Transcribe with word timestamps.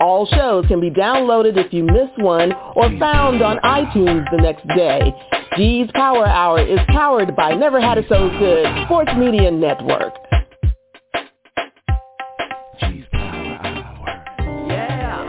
All 0.00 0.26
shows 0.26 0.66
can 0.66 0.80
be 0.80 0.90
downloaded 0.90 1.56
if 1.56 1.72
you 1.72 1.84
miss 1.84 2.10
one 2.16 2.52
or 2.52 2.90
found 2.98 3.42
on 3.42 3.58
iTunes 3.58 4.30
the 4.30 4.38
next 4.38 4.66
day. 4.76 5.12
G's 5.56 5.88
Power 5.94 6.26
Hour 6.26 6.60
is 6.60 6.80
powered 6.88 7.36
by 7.36 7.54
Never 7.54 7.80
Had 7.80 7.98
It 7.98 8.06
So 8.08 8.28
Good 8.38 8.66
Sports 8.84 9.12
Media 9.16 9.50
Network. 9.50 10.14
G's 12.80 13.04
Power 13.12 13.58
Hour. 13.62 14.66
Yeah. 14.68 15.20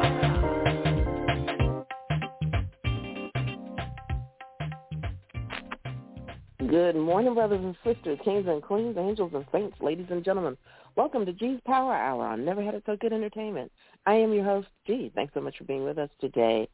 Good 6.68 6.96
morning, 6.96 7.34
brothers 7.36 7.64
and 7.64 7.76
sisters, 7.84 8.20
kings 8.24 8.48
and 8.48 8.62
queens, 8.64 8.98
angels 8.98 9.32
and 9.36 9.46
saints, 9.52 9.78
ladies 9.80 10.08
and 10.10 10.24
gentlemen. 10.24 10.58
Welcome 10.96 11.26
to 11.26 11.34
G's 11.34 11.60
Power 11.66 11.94
Hour 11.94 12.26
on 12.26 12.46
Never 12.46 12.64
Had 12.64 12.74
It 12.74 12.84
So 12.86 12.96
Good 12.96 13.12
Entertainment. 13.14 13.72
I 14.06 14.14
am 14.16 14.34
your 14.34 14.44
host, 14.44 14.68
G. 14.86 15.12
Thanks 15.16 15.34
so 15.34 15.42
much 15.42 15.58
for 15.58 15.64
being 15.64 15.84
with 15.84 15.98
us 15.98 16.10
today. 16.22 16.68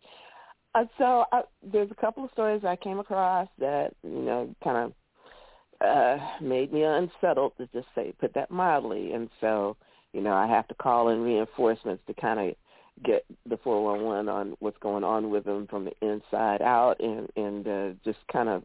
Uh, 0.76 0.86
so 0.98 1.26
uh, 1.32 1.42
there's 1.64 1.92
a 1.92 2.02
couple 2.02 2.24
of 2.24 2.32
stories 2.32 2.64
I 2.66 2.76
came 2.76 3.00
across 3.00 3.48
that 3.60 3.94
you 4.04 4.22
know 4.22 4.54
kind 4.64 4.78
of 4.78 4.94
uh, 5.86 6.24
made 6.42 6.72
me 6.72 6.84
unsettled 6.84 7.54
to 7.58 7.68
just 7.74 7.88
say 7.96 8.14
put 8.20 8.34
that 8.34 8.52
mildly, 8.52 9.14
and 9.14 9.30
so 9.42 9.76
you 10.14 10.22
know 10.22 10.34
I 10.34 10.48
have 10.48 10.68
to 10.70 10.76
call 10.76 11.10
in 11.10 11.22
reinforcements 11.22 12.04
to 12.08 12.14
kind 12.14 12.40
of 12.40 12.56
get 13.04 13.26
the 13.50 13.58
411 13.58 14.30
on 14.30 14.56
what's 14.60 14.78
going 14.80 15.04
on 15.04 15.30
with 15.30 15.46
them 15.46 15.68
from 15.68 15.86
the 15.86 15.94
inside 16.02 16.62
out, 16.62 17.00
and 17.00 17.30
and 17.36 17.68
uh, 17.68 17.90
just 18.06 18.20
kind 18.32 18.48
of 18.48 18.64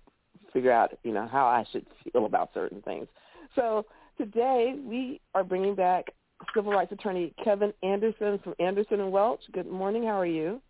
figure 0.53 0.73
out 0.73 0.97
you 1.03 1.13
know 1.13 1.27
how 1.27 1.47
I 1.47 1.65
should 1.73 1.87
feel 2.05 2.27
about 2.27 2.51
certain 2.55 2.83
things. 2.83 3.09
So 3.55 3.87
today 4.17 4.77
we 4.85 5.21
are 5.35 5.45
bringing 5.45 5.75
back 5.75 6.13
civil 6.55 6.73
rights 6.73 6.93
attorney 6.93 7.35
Kevin 7.43 7.73
Anderson 7.83 8.39
from 8.43 8.55
Anderson 8.59 9.01
and 9.01 9.13
Welch. 9.13 9.41
Good 9.53 9.67
morning. 9.67 10.05
How 10.05 10.21
are 10.21 10.27
you? 10.27 10.61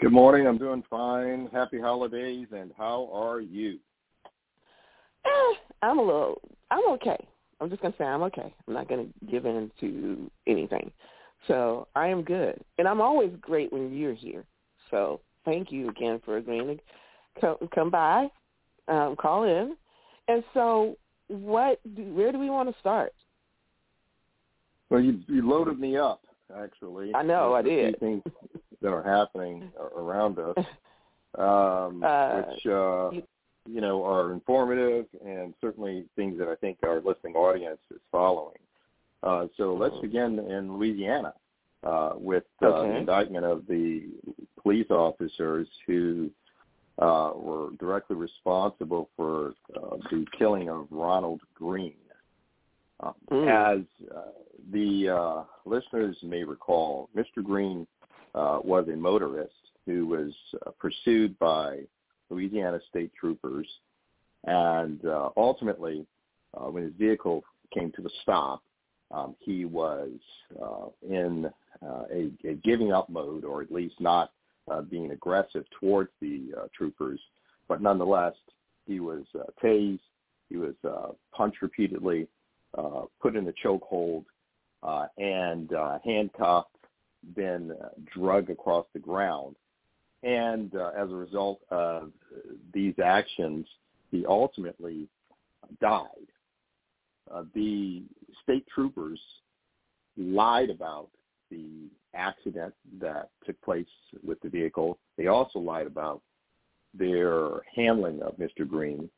Good 0.00 0.12
morning. 0.12 0.46
I'm 0.46 0.58
doing 0.58 0.82
fine. 0.88 1.48
Happy 1.52 1.80
holidays. 1.80 2.46
And 2.52 2.72
how 2.76 3.10
are 3.12 3.40
you? 3.40 3.78
Eh, 5.24 5.54
I'm 5.82 5.98
a 5.98 6.02
little. 6.02 6.40
I'm 6.70 6.88
okay. 6.92 7.26
I'm 7.60 7.68
just 7.68 7.82
gonna 7.82 7.94
say 7.98 8.04
I'm 8.04 8.22
okay. 8.22 8.54
I'm 8.66 8.74
not 8.74 8.88
gonna 8.88 9.06
give 9.30 9.44
in 9.44 9.70
to 9.80 10.30
anything. 10.46 10.90
So 11.48 11.88
I 11.96 12.08
am 12.08 12.22
good, 12.22 12.62
and 12.78 12.86
I'm 12.86 13.00
always 13.00 13.32
great 13.40 13.72
when 13.72 13.92
you're 13.92 14.14
here. 14.14 14.44
So 14.90 15.20
thank 15.44 15.72
you 15.72 15.88
again 15.88 16.20
for 16.24 16.36
agreeing 16.36 16.78
to 16.78 16.82
come, 17.40 17.56
come 17.74 17.90
by, 17.90 18.28
um, 18.88 19.16
call 19.16 19.44
in. 19.44 19.76
And 20.28 20.44
so, 20.54 20.96
what? 21.28 21.80
Do, 21.94 22.02
where 22.14 22.32
do 22.32 22.38
we 22.38 22.50
want 22.50 22.72
to 22.72 22.80
start? 22.80 23.12
Well, 24.90 25.00
you 25.00 25.20
you 25.28 25.48
loaded 25.48 25.78
me 25.78 25.96
up 25.96 26.22
actually. 26.56 27.14
I 27.14 27.22
know, 27.22 27.54
I 27.54 27.62
There's 27.62 27.72
a 27.72 27.82
few 27.82 27.90
did. 27.92 28.00
Things 28.00 28.22
that 28.82 28.88
are 28.92 29.02
happening 29.02 29.70
around 29.96 30.38
us, 30.38 30.56
um, 31.38 32.02
Uh, 32.02 32.42
which 32.42 32.66
uh, 32.66 33.10
you- 33.10 33.22
you 33.68 33.80
know 33.80 34.02
are 34.04 34.32
informative 34.32 35.06
and 35.24 35.54
certainly 35.60 36.06
things 36.16 36.38
that 36.38 36.48
I 36.48 36.56
think 36.56 36.78
our 36.82 37.00
listening 37.00 37.34
audience 37.36 37.78
is 37.90 38.00
following. 38.10 38.58
Uh, 39.22 39.46
so 39.56 39.74
let's 39.74 39.94
Mhm. 39.96 40.00
begin 40.02 40.38
in 40.38 40.76
Louisiana 40.76 41.34
uh, 41.84 42.14
with 42.16 42.44
uh, 42.62 42.66
Okay. 42.68 42.88
the 42.88 42.96
indictment 42.96 43.44
of 43.44 43.66
the 43.66 44.08
police 44.62 44.90
officers 44.90 45.68
who 45.86 46.30
uh, 46.98 47.32
were 47.34 47.70
directly 47.78 48.16
responsible 48.16 49.08
for 49.16 49.54
uh, 49.76 49.96
the 50.10 50.26
killing 50.36 50.68
of 50.68 50.86
Ronald 50.90 51.40
Greene. 51.54 51.94
Mm. 53.30 53.78
As 53.78 53.84
uh, 54.14 54.22
the 54.72 55.08
uh, 55.08 55.44
listeners 55.64 56.16
may 56.22 56.44
recall, 56.44 57.08
Mr. 57.16 57.42
Greene 57.42 57.86
uh, 58.34 58.60
was 58.62 58.86
a 58.88 58.96
motorist 58.96 59.52
who 59.86 60.06
was 60.06 60.32
uh, 60.66 60.70
pursued 60.78 61.38
by 61.38 61.80
Louisiana 62.28 62.78
state 62.88 63.10
troopers, 63.18 63.66
and 64.44 65.04
uh, 65.04 65.30
ultimately, 65.36 66.06
when 66.52 66.84
his 66.84 66.92
vehicle 66.98 67.42
came 67.72 67.92
to 67.92 68.02
a 68.02 68.10
stop, 68.22 68.62
um, 69.10 69.34
he 69.40 69.64
was 69.64 70.10
in 71.08 71.50
a, 71.82 72.30
a 72.44 72.54
giving 72.62 72.92
up 72.92 73.08
mode, 73.08 73.44
or 73.44 73.62
at 73.62 73.72
least 73.72 73.94
not 74.00 74.30
being 74.88 75.10
aggressive 75.10 75.64
towards 75.80 76.10
the 76.20 76.52
troopers. 76.76 77.20
But 77.68 77.82
nonetheless, 77.82 78.34
he 78.86 79.00
was 79.00 79.24
tased, 79.62 80.00
he 80.48 80.56
was 80.56 80.74
punched 81.34 81.62
repeatedly, 81.62 82.28
uh, 82.76 83.02
put 83.20 83.36
in 83.36 83.48
a 83.48 83.52
chokehold, 83.66 84.24
uh, 84.82 85.06
and 85.18 85.72
uh, 85.74 85.98
handcuffed, 86.04 86.76
then 87.36 87.72
uh, 87.82 87.88
drug 88.14 88.50
across 88.50 88.86
the 88.92 88.98
ground. 88.98 89.56
And 90.22 90.74
uh, 90.74 90.90
as 90.96 91.10
a 91.10 91.14
result 91.14 91.60
of 91.70 92.12
these 92.72 92.94
actions, 93.02 93.66
he 94.10 94.24
ultimately 94.26 95.08
died. 95.80 96.06
Uh, 97.32 97.44
the 97.54 98.02
state 98.42 98.66
troopers 98.74 99.20
lied 100.16 100.70
about 100.70 101.08
the 101.50 101.88
accident 102.14 102.74
that 103.00 103.30
took 103.46 103.60
place 103.62 103.86
with 104.24 104.40
the 104.40 104.48
vehicle. 104.48 104.98
They 105.16 105.28
also 105.28 105.58
lied 105.58 105.86
about 105.86 106.22
their 106.92 107.62
handling 107.74 108.20
of 108.22 108.36
Mr. 108.36 108.66
Greene. 108.66 109.08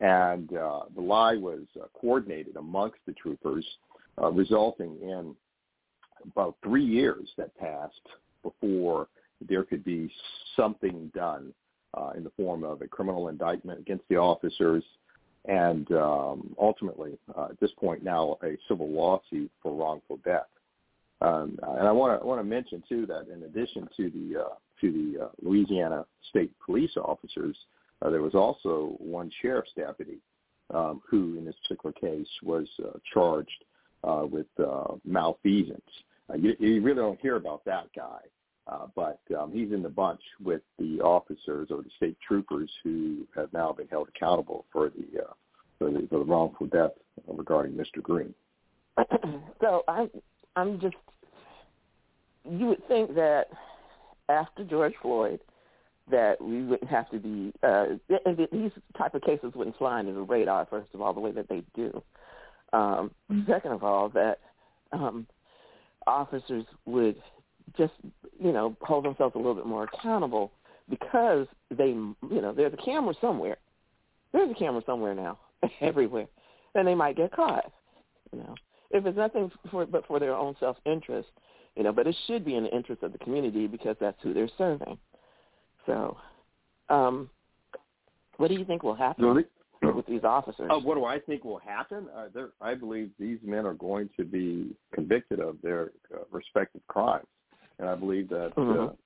And 0.00 0.56
uh, 0.56 0.80
the 0.94 1.02
lie 1.02 1.36
was 1.36 1.62
uh, 1.80 1.86
coordinated 1.98 2.56
amongst 2.56 2.98
the 3.06 3.12
troopers, 3.12 3.66
uh, 4.20 4.30
resulting 4.30 4.96
in 5.02 5.34
about 6.32 6.56
three 6.62 6.84
years 6.84 7.28
that 7.36 7.56
passed 7.58 8.06
before 8.42 9.08
there 9.46 9.64
could 9.64 9.84
be 9.84 10.10
something 10.56 11.10
done 11.14 11.52
uh, 11.94 12.12
in 12.16 12.24
the 12.24 12.30
form 12.30 12.64
of 12.64 12.82
a 12.82 12.88
criminal 12.88 13.28
indictment 13.28 13.80
against 13.80 14.04
the 14.08 14.16
officers 14.16 14.84
and 15.46 15.90
um, 15.92 16.54
ultimately, 16.58 17.18
uh, 17.36 17.46
at 17.50 17.60
this 17.60 17.70
point 17.78 18.04
now, 18.04 18.36
a 18.42 18.56
civil 18.68 18.90
lawsuit 18.90 19.50
for 19.62 19.74
wrongful 19.74 20.18
death. 20.24 20.46
Um, 21.22 21.58
and 21.62 21.86
I 21.86 21.92
want 21.92 22.20
to 22.20 22.26
want 22.26 22.40
to 22.40 22.44
mention 22.44 22.82
too 22.88 23.06
that 23.06 23.28
in 23.32 23.42
addition 23.42 23.88
to 23.96 24.10
the 24.10 24.40
uh, 24.40 24.54
to 24.80 24.92
the 24.92 25.24
uh, 25.24 25.28
Louisiana 25.42 26.06
state 26.30 26.50
police 26.64 26.92
officers, 26.96 27.56
uh, 28.02 28.10
there 28.10 28.22
was 28.22 28.34
also 28.34 28.96
one 28.98 29.30
sheriff's 29.42 29.72
deputy 29.76 30.18
um, 30.72 31.00
who, 31.08 31.36
in 31.38 31.44
this 31.44 31.54
particular 31.62 31.92
case, 31.92 32.28
was 32.42 32.68
uh, 32.84 32.98
charged 33.12 33.64
uh, 34.04 34.24
with 34.30 34.46
uh, 34.58 34.94
malfeasance. 35.04 35.82
Uh, 36.30 36.36
you, 36.36 36.54
you 36.58 36.80
really 36.80 36.96
don't 36.96 37.20
hear 37.20 37.36
about 37.36 37.64
that 37.64 37.86
guy, 37.94 38.20
uh, 38.66 38.86
but 38.94 39.20
um, 39.38 39.50
he's 39.52 39.72
in 39.72 39.82
the 39.82 39.88
bunch 39.88 40.20
with 40.42 40.62
the 40.78 41.00
officers 41.00 41.68
or 41.70 41.82
the 41.82 41.90
state 41.96 42.16
troopers 42.26 42.70
who 42.84 43.26
have 43.34 43.52
now 43.52 43.72
been 43.72 43.88
held 43.88 44.08
accountable 44.08 44.64
for 44.72 44.90
the 44.90 45.22
uh, 45.22 45.32
for 45.78 45.90
the, 45.90 46.06
for 46.08 46.18
the 46.18 46.24
wrongful 46.24 46.66
death 46.66 46.92
regarding 47.26 47.72
Mr. 47.72 48.02
Greene. 48.02 48.34
so 49.60 49.82
I'm 49.88 50.10
I'm 50.56 50.80
just 50.80 50.96
you 52.44 52.66
would 52.66 52.86
think 52.86 53.14
that 53.14 53.48
after 54.28 54.64
George 54.64 54.94
Floyd 55.02 55.40
that 56.10 56.40
we 56.40 56.62
wouldn't 56.62 56.90
have 56.90 57.10
to 57.10 57.18
be 57.18 57.52
uh 57.62 57.86
and 58.26 58.48
these 58.52 58.70
type 58.96 59.14
of 59.14 59.22
cases 59.22 59.52
wouldn't 59.54 59.76
fly 59.76 59.98
under 59.98 60.12
the 60.12 60.20
radar 60.20 60.66
first 60.66 60.88
of 60.94 61.00
all 61.00 61.12
the 61.12 61.20
way 61.20 61.32
that 61.32 61.48
they 61.48 61.62
do. 61.74 62.02
Um 62.72 63.10
second 63.46 63.72
of 63.72 63.84
all 63.84 64.08
that 64.10 64.38
um 64.92 65.26
officers 66.06 66.64
would 66.86 67.16
just 67.76 67.92
you 68.38 68.52
know 68.52 68.76
hold 68.80 69.04
themselves 69.04 69.34
a 69.34 69.38
little 69.38 69.54
bit 69.54 69.66
more 69.66 69.84
accountable 69.84 70.52
because 70.88 71.46
they 71.70 71.88
you 71.88 72.16
know 72.30 72.52
there's 72.52 72.74
a 72.74 72.84
camera 72.84 73.14
somewhere. 73.20 73.56
There's 74.32 74.50
a 74.50 74.54
camera 74.54 74.82
somewhere 74.86 75.14
now 75.14 75.38
everywhere. 75.80 76.26
And 76.74 76.86
they 76.86 76.94
might 76.94 77.16
get 77.16 77.32
caught. 77.32 77.72
You 78.32 78.38
know. 78.38 78.54
If 78.92 79.06
it's 79.06 79.16
nothing 79.16 79.50
for 79.70 79.86
but 79.86 80.06
for 80.06 80.18
their 80.18 80.34
own 80.34 80.56
self 80.58 80.76
interest, 80.84 81.28
you 81.76 81.84
know, 81.84 81.92
but 81.92 82.06
it 82.06 82.16
should 82.26 82.44
be 82.44 82.56
in 82.56 82.64
the 82.64 82.74
interest 82.74 83.02
of 83.02 83.12
the 83.12 83.18
community 83.18 83.66
because 83.66 83.96
that's 84.00 84.18
who 84.22 84.34
they're 84.34 84.50
serving. 84.58 84.98
So, 85.86 86.16
um, 86.88 87.30
what 88.36 88.48
do 88.48 88.54
you 88.54 88.64
think 88.64 88.82
will 88.82 88.94
happen? 88.94 89.24
So 89.24 89.92
with 89.94 90.06
these 90.06 90.24
officers? 90.24 90.70
Uh, 90.70 90.78
what 90.78 90.94
do 90.94 91.04
I 91.04 91.18
think 91.18 91.44
will 91.44 91.58
happen? 91.58 92.08
Uh, 92.14 92.46
I 92.60 92.74
believe 92.74 93.10
these 93.18 93.38
men 93.42 93.66
are 93.66 93.74
going 93.74 94.10
to 94.16 94.24
be 94.24 94.74
convicted 94.92 95.40
of 95.40 95.56
their 95.62 95.92
uh, 96.14 96.20
respective 96.30 96.82
crimes, 96.88 97.26
and 97.78 97.88
I 97.88 97.94
believe 97.94 98.28
that 98.28 98.52
uh, 98.56 98.60
Mhm. 98.60 98.96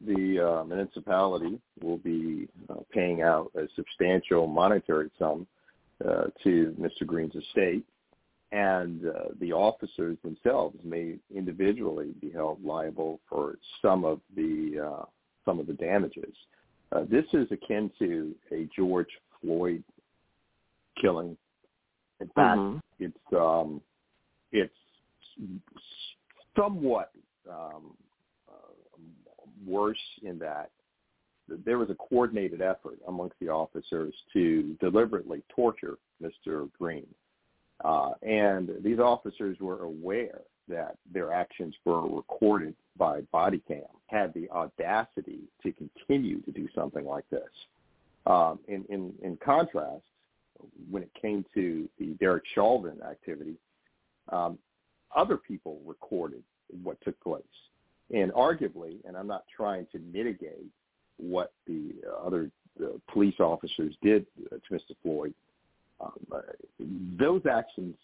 the 0.00 0.40
uh, 0.40 0.64
municipality 0.64 1.60
will 1.80 1.98
be 1.98 2.48
uh, 2.68 2.80
paying 2.90 3.22
out 3.22 3.50
a 3.54 3.68
substantial 3.76 4.46
monetary 4.46 5.10
sum 5.18 5.46
uh, 6.04 6.26
to 6.42 6.74
Mr. 6.78 7.06
Greene's 7.06 7.34
estate, 7.34 7.84
and 8.52 9.06
uh, 9.06 9.28
the 9.40 9.52
officers 9.52 10.18
themselves 10.22 10.76
may 10.84 11.18
individually 11.34 12.12
be 12.20 12.30
held 12.30 12.62
liable 12.64 13.20
for 13.28 13.58
some 13.80 14.04
of 14.04 14.20
the 14.34 14.80
uh, 14.80 15.04
some 15.46 15.58
of 15.58 15.66
the 15.66 15.72
damages. 15.72 16.34
Uh, 16.92 17.04
this 17.08 17.24
is 17.32 17.50
akin 17.50 17.90
to 17.98 18.34
a 18.52 18.68
George 18.76 19.08
Floyd 19.40 19.82
killing. 21.00 21.36
In 22.20 22.28
fact, 22.28 22.58
Mhm. 22.58 22.82
it's 22.98 23.32
um, 23.32 23.80
it's 24.52 24.74
somewhat 26.54 27.12
um, 27.48 27.96
uh, 28.48 28.72
worse 29.66 30.20
in 30.22 30.38
that 30.38 30.70
there 31.48 31.78
was 31.78 31.90
a 31.90 31.94
coordinated 31.94 32.60
effort 32.60 32.98
amongst 33.06 33.38
the 33.38 33.48
officers 33.48 34.14
to 34.32 34.74
deliberately 34.80 35.42
torture 35.48 35.98
Mr. 36.22 36.70
Greene. 36.78 37.14
Uh, 37.84 38.14
and 38.22 38.70
these 38.82 38.98
officers 38.98 39.60
were 39.60 39.82
aware 39.82 40.40
that 40.68 40.96
their 41.12 41.32
actions 41.32 41.74
were 41.84 42.06
recorded 42.08 42.74
by 42.96 43.20
body 43.32 43.62
cam, 43.66 43.82
had 44.06 44.32
the 44.34 44.48
audacity 44.50 45.40
to 45.62 45.72
continue 45.72 46.40
to 46.42 46.50
do 46.50 46.68
something 46.74 47.04
like 47.04 47.28
this. 47.30 47.48
Um, 48.26 48.58
in, 48.68 48.84
in, 48.88 49.12
in 49.22 49.36
contrast, 49.36 50.04
when 50.90 51.02
it 51.02 51.10
came 51.20 51.44
to 51.54 51.88
the 51.98 52.16
Derek 52.18 52.44
Chauvin 52.54 52.98
activity, 53.08 53.56
um, 54.30 54.58
other 55.14 55.36
people 55.36 55.80
recorded 55.84 56.42
what 56.82 57.00
took 57.02 57.18
place. 57.20 57.42
And 58.12 58.32
arguably, 58.32 58.96
and 59.06 59.16
I'm 59.16 59.26
not 59.26 59.44
trying 59.54 59.86
to 59.92 59.98
mitigate 59.98 60.66
what 61.18 61.52
the 61.66 61.92
other 62.24 62.50
the 62.78 63.00
police 63.10 63.40
officers 63.40 63.94
did 64.02 64.26
to 64.50 64.74
Mr. 64.74 64.94
Floyd, 65.02 65.32
um, 66.00 66.12
uh, 66.30 66.40
those 67.18 67.40
actions 67.50 67.94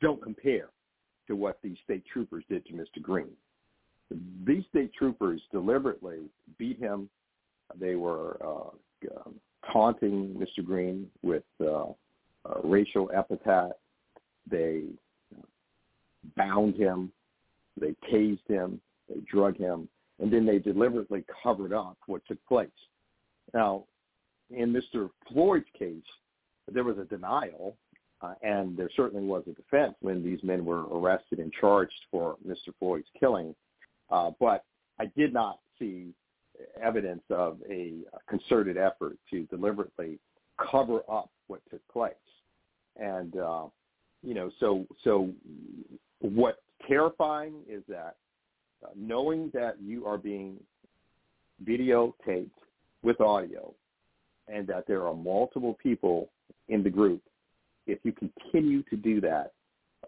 don't 0.00 0.22
compare 0.22 0.68
to 1.26 1.36
what 1.36 1.58
the 1.62 1.74
state 1.84 2.04
troopers 2.10 2.44
did 2.48 2.64
to 2.66 2.72
Mr. 2.72 3.00
Greene. 3.00 3.36
These 4.46 4.64
state 4.70 4.92
troopers 4.92 5.40
deliberately 5.50 6.28
beat 6.58 6.78
him. 6.78 7.08
They 7.78 7.94
were 7.94 8.38
uh, 8.44 9.08
um, 9.16 9.34
taunting 9.72 10.34
Mr. 10.34 10.64
Greene 10.64 11.08
with 11.22 11.44
uh, 11.60 11.86
uh, 11.86 12.60
racial 12.62 13.10
epithet. 13.14 13.72
They 14.50 14.84
bound 16.36 16.76
him. 16.76 17.10
They 17.80 17.94
tased 18.12 18.46
him. 18.46 18.80
They 19.08 19.20
drug 19.30 19.56
him. 19.56 19.88
And 20.20 20.32
then 20.32 20.46
they 20.46 20.58
deliberately 20.58 21.24
covered 21.42 21.72
up 21.72 21.96
what 22.06 22.22
took 22.26 22.44
place. 22.46 22.68
Now, 23.52 23.84
in 24.50 24.72
Mr. 24.72 25.10
Floyd's 25.28 25.64
case, 25.76 26.02
there 26.72 26.84
was 26.84 26.98
a 26.98 27.04
denial, 27.04 27.76
uh, 28.24 28.34
and 28.42 28.76
there 28.76 28.90
certainly 28.96 29.24
was 29.26 29.42
a 29.46 29.52
defense 29.52 29.94
when 30.00 30.24
these 30.24 30.42
men 30.42 30.64
were 30.64 30.84
arrested 30.84 31.38
and 31.38 31.52
charged 31.52 31.92
for 32.10 32.36
Mr. 32.46 32.72
Floyd's 32.78 33.06
killing. 33.18 33.54
Uh, 34.10 34.30
but 34.40 34.64
I 34.98 35.06
did 35.16 35.32
not 35.32 35.58
see 35.78 36.12
evidence 36.82 37.22
of 37.30 37.58
a 37.68 37.94
concerted 38.28 38.76
effort 38.76 39.16
to 39.30 39.42
deliberately 39.44 40.18
cover 40.70 41.00
up 41.10 41.30
what 41.48 41.60
took 41.70 41.86
place. 41.88 42.14
And 42.96 43.36
uh, 43.36 43.64
you 44.22 44.34
know, 44.34 44.50
so 44.60 44.86
so 45.02 45.30
what's 46.20 46.58
terrifying 46.86 47.54
is 47.68 47.82
that 47.88 48.16
uh, 48.84 48.90
knowing 48.96 49.50
that 49.52 49.76
you 49.82 50.06
are 50.06 50.18
being 50.18 50.56
videotaped 51.64 52.50
with 53.02 53.20
audio 53.20 53.74
and 54.48 54.66
that 54.66 54.86
there 54.86 55.06
are 55.06 55.14
multiple 55.14 55.76
people 55.82 56.30
in 56.68 56.82
the 56.82 56.90
group, 56.90 57.20
if 57.86 57.98
you 58.02 58.12
continue 58.12 58.82
to 58.84 58.96
do 58.96 59.20
that 59.20 59.52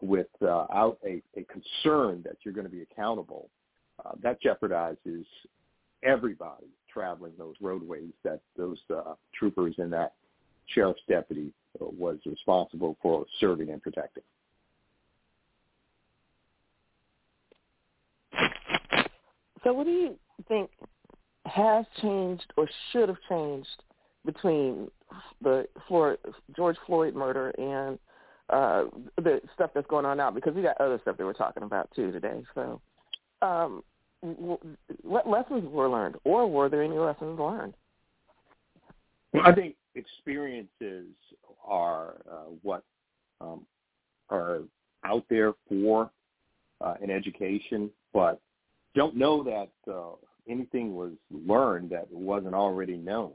without 0.03 0.99
a, 1.05 1.23
a 1.37 1.45
concern 1.45 2.23
that 2.25 2.37
you're 2.43 2.55
going 2.55 2.67
to 2.67 2.73
be 2.73 2.83
accountable, 2.83 3.49
uh, 4.05 4.13
that 4.23 4.39
jeopardizes 4.43 5.25
everybody 6.03 6.67
traveling 6.93 7.33
those 7.39 7.55
roadways 7.61 8.13
that 8.25 8.41
those 8.57 8.79
uh, 8.95 9.15
troopers 9.39 9.75
and 9.79 9.93
that 9.93 10.15
sheriff's 10.67 11.01
deputy 11.09 11.53
was 11.79 12.19
responsible 12.25 12.97
for 13.03 13.27
serving 13.39 13.71
and 13.71 13.83
protecting. 13.83 14.23
So 19.63 19.73
what 19.73 19.85
do 19.85 19.91
you 19.91 20.17
think 20.49 20.71
has 21.45 21.85
changed 22.01 22.53
or 22.57 22.69
should 22.93 23.09
have 23.09 23.19
changed 23.29 23.83
between 24.25 24.89
the 25.43 25.67
Floyd, 25.89 26.19
George 26.55 26.77
Floyd 26.87 27.15
murder 27.15 27.51
and 27.59 27.99
uh, 28.51 28.85
the 29.17 29.41
stuff 29.55 29.71
that's 29.75 29.87
going 29.87 30.05
on 30.05 30.17
now? 30.17 30.31
Because 30.31 30.55
we 30.55 30.63
got 30.63 30.81
other 30.81 30.99
stuff 31.03 31.17
that 31.17 31.25
we're 31.25 31.33
talking 31.33 31.63
about 31.63 31.89
too 31.95 32.13
today. 32.13 32.43
So, 32.55 32.81
um, 33.43 33.83
w- 34.23 34.59
what 35.03 35.29
lessons 35.29 35.69
were 35.71 35.89
learned, 35.89 36.17
or 36.25 36.47
were 36.49 36.69
there 36.69 36.83
any 36.83 36.99
lessons 36.99 37.39
learned? 37.39 37.75
Well, 39.33 39.43
I 39.45 39.53
think 39.53 39.75
experiences 39.95 41.07
are 41.65 42.15
uh, 42.31 42.51
what 42.63 42.83
um, 43.41 43.67
are 44.31 44.61
out 45.05 45.25
there 45.29 45.53
for 45.69 46.11
uh, 46.81 46.95
an 47.03 47.11
education, 47.11 47.91
but 48.13 48.41
don't 48.95 49.17
know 49.17 49.43
that 49.45 49.93
uh, 49.93 50.15
anything 50.49 50.95
was 50.95 51.13
learned 51.31 51.91
that 51.91 52.11
wasn't 52.11 52.55
already 52.55 52.97
known 52.97 53.33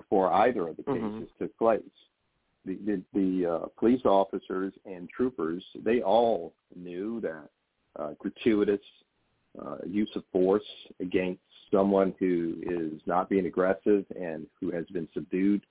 before 0.00 0.32
either 0.44 0.68
of 0.68 0.76
the 0.76 0.82
cases 0.82 1.28
Mhm. 1.28 1.38
took 1.38 1.56
place. 1.58 1.96
The 2.64 2.74
the, 2.88 2.96
the 3.20 3.30
uh, 3.54 3.66
police 3.78 4.04
officers 4.04 4.72
and 4.84 5.08
troopers 5.16 5.64
they 5.88 6.02
all 6.02 6.52
knew 6.74 7.20
that 7.20 7.48
uh, 7.98 8.12
gratuitous 8.22 8.86
uh, 9.60 9.78
use 9.86 10.10
of 10.16 10.24
force 10.32 10.70
against 11.00 11.42
someone 11.70 12.14
who 12.18 12.34
is 12.62 13.00
not 13.06 13.28
being 13.28 13.46
aggressive 13.46 14.04
and 14.28 14.46
who 14.58 14.70
has 14.70 14.86
been 14.96 15.08
subdued 15.14 15.62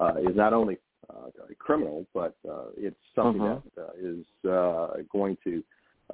uh, 0.00 0.14
is 0.28 0.34
not 0.34 0.52
only 0.52 0.76
uh, 1.10 1.28
a 1.50 1.54
criminal, 1.66 2.06
but 2.14 2.34
uh, 2.48 2.68
it's 2.76 3.04
something 3.14 3.42
Mhm. 3.42 3.62
that 3.74 3.82
uh, 3.84 3.92
is 4.12 4.24
uh, 4.58 5.02
going 5.10 5.36
to 5.44 5.62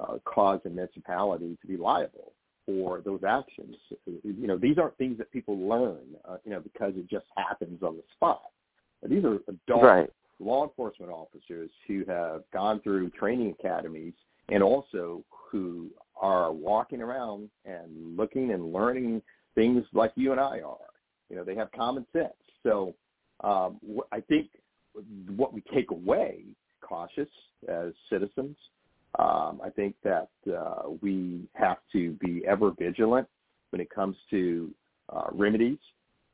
uh, 0.01 0.17
cause 0.25 0.59
a 0.65 0.69
municipality 0.69 1.57
to 1.61 1.67
be 1.67 1.77
liable 1.77 2.33
for 2.69 3.01
those 3.01 3.21
actions. 3.27 3.75
You 4.05 4.47
know, 4.47 4.57
these 4.57 4.77
aren't 4.77 4.97
things 4.97 5.17
that 5.17 5.31
people 5.31 5.57
learn, 5.57 6.03
uh, 6.27 6.37
you 6.45 6.51
know, 6.51 6.59
because 6.59 6.93
it 6.95 7.09
just 7.09 7.25
happens 7.35 7.81
on 7.81 7.95
the 7.95 8.03
spot. 8.13 8.43
These 9.03 9.23
are 9.23 9.39
adult 9.47 9.83
Right. 9.83 10.13
law 10.39 10.63
enforcement 10.65 11.11
officers 11.11 11.71
who 11.87 12.05
have 12.05 12.43
gone 12.51 12.79
through 12.81 13.09
training 13.11 13.55
academies 13.59 14.13
and 14.49 14.61
also 14.61 15.23
who 15.29 15.89
are 16.15 16.51
walking 16.51 17.01
around 17.01 17.49
and 17.65 18.15
looking 18.15 18.51
and 18.51 18.71
learning 18.71 19.23
things 19.55 19.83
like 19.93 20.11
you 20.15 20.31
and 20.31 20.39
I 20.39 20.61
are. 20.61 20.77
You 21.29 21.37
know, 21.37 21.43
they 21.43 21.55
have 21.55 21.71
common 21.71 22.05
sense. 22.13 22.33
So 22.61 22.93
um, 23.39 23.79
I 24.11 24.21
think 24.21 24.49
what 25.35 25.53
we 25.53 25.61
take 25.73 25.89
away, 25.91 26.43
cautious 26.81 27.29
as 27.67 27.93
citizens, 28.09 28.57
um, 29.17 29.59
I 29.63 29.69
think 29.75 29.95
that 30.03 30.29
uh, 30.47 30.89
we 31.01 31.47
have 31.53 31.77
to 31.93 32.11
be 32.13 32.43
ever 32.47 32.71
vigilant 32.71 33.27
when 33.71 33.81
it 33.81 33.89
comes 33.89 34.15
to 34.29 34.71
uh, 35.09 35.27
remedies 35.31 35.79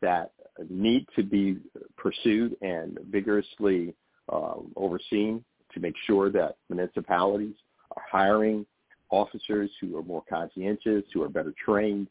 that 0.01 0.31
need 0.69 1.07
to 1.15 1.23
be 1.23 1.57
pursued 1.97 2.55
and 2.61 2.97
vigorously 3.09 3.93
um, 4.31 4.71
overseen 4.75 5.43
to 5.73 5.79
make 5.79 5.95
sure 6.05 6.29
that 6.31 6.57
municipalities 6.69 7.55
are 7.95 8.03
hiring 8.09 8.65
officers 9.09 9.69
who 9.79 9.97
are 9.97 10.03
more 10.03 10.23
conscientious, 10.29 11.03
who 11.13 11.21
are 11.23 11.29
better 11.29 11.53
trained, 11.63 12.07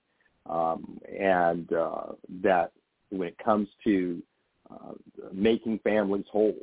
um, 0.49 0.99
and 1.19 1.73
uh, 1.73 2.13
that 2.43 2.73
when 3.11 3.29
it 3.29 3.39
comes 3.39 3.69
to 3.83 4.23
uh, 4.71 4.93
making 5.33 5.79
families 5.81 6.25
whole 6.31 6.55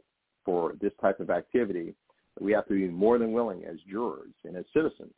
for 0.46 0.74
this 0.82 0.94
type 1.02 1.20
of 1.20 1.30
activity, 1.30 1.94
we 2.40 2.52
have 2.52 2.68
to 2.68 2.74
be 2.74 2.88
more 2.88 3.18
than 3.18 3.32
willing 3.32 3.66
as 3.66 3.78
jurors 3.90 4.34
and 4.44 4.56
as 4.56 4.66
citizens 4.74 5.14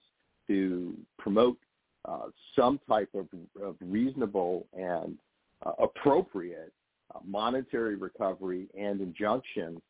to 0.47 0.95
promote 1.17 1.57
uh, 2.05 2.27
some 2.55 2.79
type 2.87 3.09
of, 3.13 3.27
of 3.61 3.75
reasonable 3.81 4.65
and 4.77 5.17
uh, 5.65 5.71
appropriate 5.79 6.73
uh, 7.15 7.19
monetary 7.25 7.95
recovery 7.95 8.67
and 8.77 8.99
injunction 8.99 9.81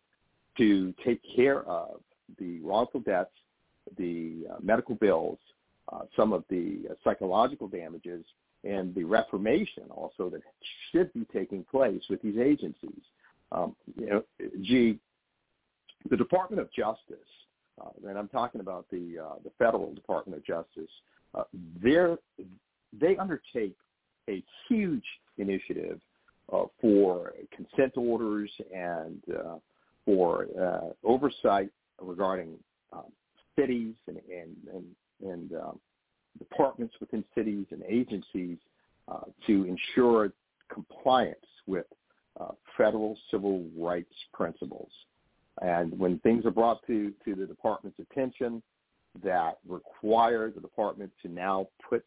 to 0.57 0.93
take 1.03 1.19
care 1.35 1.63
of 1.63 2.01
the 2.39 2.59
wrongful 2.59 2.99
deaths, 2.99 3.31
the 3.97 4.45
uh, 4.51 4.57
medical 4.61 4.95
bills, 4.95 5.39
uh, 5.91 6.01
some 6.15 6.31
of 6.33 6.43
the 6.49 6.81
uh, 6.89 6.93
psychological 7.03 7.67
damages, 7.67 8.23
and 8.63 8.93
the 8.95 9.03
reformation 9.03 9.83
also 9.89 10.29
that 10.29 10.41
should 10.91 11.11
be 11.13 11.25
taking 11.33 11.63
place 11.65 12.01
with 12.09 12.21
these 12.21 12.37
agencies. 12.37 13.01
Um, 13.51 13.75
you 13.99 14.07
know, 14.07 14.23
gee, 14.61 14.99
the 16.09 16.17
Department 16.17 16.61
of 16.61 16.71
Justice, 16.73 17.17
uh, 17.81 17.89
and 18.07 18.17
I'm 18.17 18.27
talking 18.27 18.61
about 18.61 18.85
the 18.91 19.19
uh, 19.23 19.35
the 19.43 19.51
federal 19.57 19.93
Department 19.93 20.37
of 20.37 20.45
Justice, 20.45 20.91
uh, 21.33 21.43
they 21.81 23.17
undertake 23.17 23.75
a 24.29 24.43
huge 24.67 25.03
initiative 25.37 25.99
uh, 26.51 26.63
for 26.79 27.33
consent 27.55 27.93
orders 27.95 28.51
and 28.73 29.21
uh, 29.33 29.55
for 30.05 30.47
uh, 30.59 31.07
oversight 31.07 31.69
regarding 32.01 32.57
um, 32.91 33.05
cities 33.57 33.93
and 34.07 34.17
and 34.31 34.55
and, 34.73 35.31
and 35.31 35.53
um, 35.53 35.79
departments 36.37 36.93
within 36.99 37.23
cities 37.35 37.65
and 37.71 37.83
agencies 37.87 38.57
to 39.45 39.65
ensure 39.65 40.31
compliance 40.73 41.35
with 41.67 41.85
federal 42.77 43.17
civil 43.29 43.65
rights 43.77 44.13
principles. 44.33 44.89
And 45.61 45.97
when 45.97 46.19
things 46.19 46.45
are 46.45 46.51
brought 46.51 46.85
to, 46.87 47.13
to 47.25 47.35
the 47.35 47.45
department's 47.45 47.99
attention 47.99 48.61
that 49.23 49.59
require 49.67 50.49
the 50.49 50.59
department 50.59 51.11
to 51.21 51.29
now 51.29 51.67
put 51.87 52.03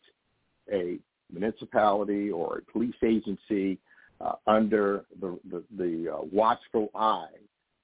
a 0.73 0.99
municipality 1.33 2.31
or 2.31 2.59
a 2.59 2.73
police 2.73 2.95
agency 3.05 3.79
uh, 4.21 4.33
under 4.47 5.05
the, 5.21 5.39
the, 5.51 5.63
the 5.77 6.13
uh, 6.13 6.25
watchful 6.33 6.91
eye 6.95 7.27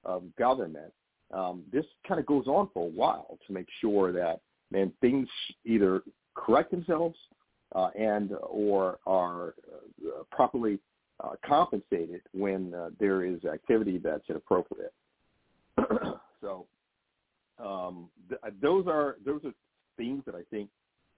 of 0.03 0.23
government, 0.37 0.91
um, 1.33 1.63
this 1.71 1.85
kind 2.07 2.19
of 2.19 2.25
goes 2.25 2.47
on 2.47 2.69
for 2.73 2.85
a 2.85 2.91
while 2.91 3.37
to 3.47 3.53
make 3.53 3.67
sure 3.79 4.11
that 4.11 4.41
man 4.71 4.91
things 5.01 5.27
either 5.65 6.01
correct 6.35 6.71
themselves 6.71 7.15
uh, 7.75 7.89
and 7.97 8.31
or 8.41 8.99
are 9.05 9.55
uh, 10.05 10.23
properly 10.31 10.79
uh, 11.23 11.31
compensated 11.45 12.21
when 12.33 12.73
uh, 12.73 12.89
there 12.99 13.23
is 13.23 13.43
activity 13.45 13.97
that's 13.97 14.23
inappropriate. 14.29 14.93
so 16.41 16.65
um, 17.63 18.09
th- 18.29 18.41
those 18.61 18.87
are 18.87 19.17
those 19.25 19.41
are 19.45 19.53
things 19.97 20.23
that 20.25 20.35
I 20.35 20.41
think 20.49 20.69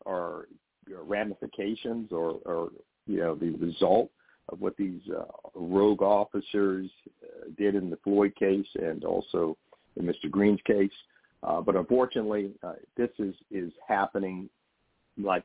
are 0.06 0.48
you 0.88 0.96
know, 0.96 1.04
ramifications 1.04 2.12
or, 2.12 2.40
or 2.46 2.70
you 3.08 3.18
know 3.18 3.36
the 3.36 3.52
result 3.52 4.10
of 4.50 4.62
what 4.62 4.78
these 4.78 5.02
uh, 5.16 5.24
rogue 5.56 6.02
officers 6.02 6.90
uh, 7.24 7.46
did 7.58 7.76
in 7.76 7.90
the 7.90 7.98
Floyd 8.04 8.34
case 8.36 8.68
and 8.76 9.04
also 9.04 9.58
in 9.96 10.06
Mr. 10.06 10.30
Greene's 10.30 10.60
case. 10.66 10.92
Uh, 11.42 11.62
but 11.62 11.76
unfortunately, 11.76 12.52
uh, 12.64 12.74
this 12.98 13.10
is 13.20 13.34
is 13.52 13.72
happening 13.88 14.50
like 15.18 15.44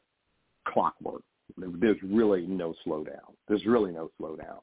clockwork. 0.67 1.23
There's 1.57 1.97
really 2.03 2.47
no 2.47 2.75
slowdown. 2.87 3.35
There's 3.49 3.67
really 3.67 3.93
no 3.93 4.11
slowdown, 4.21 4.61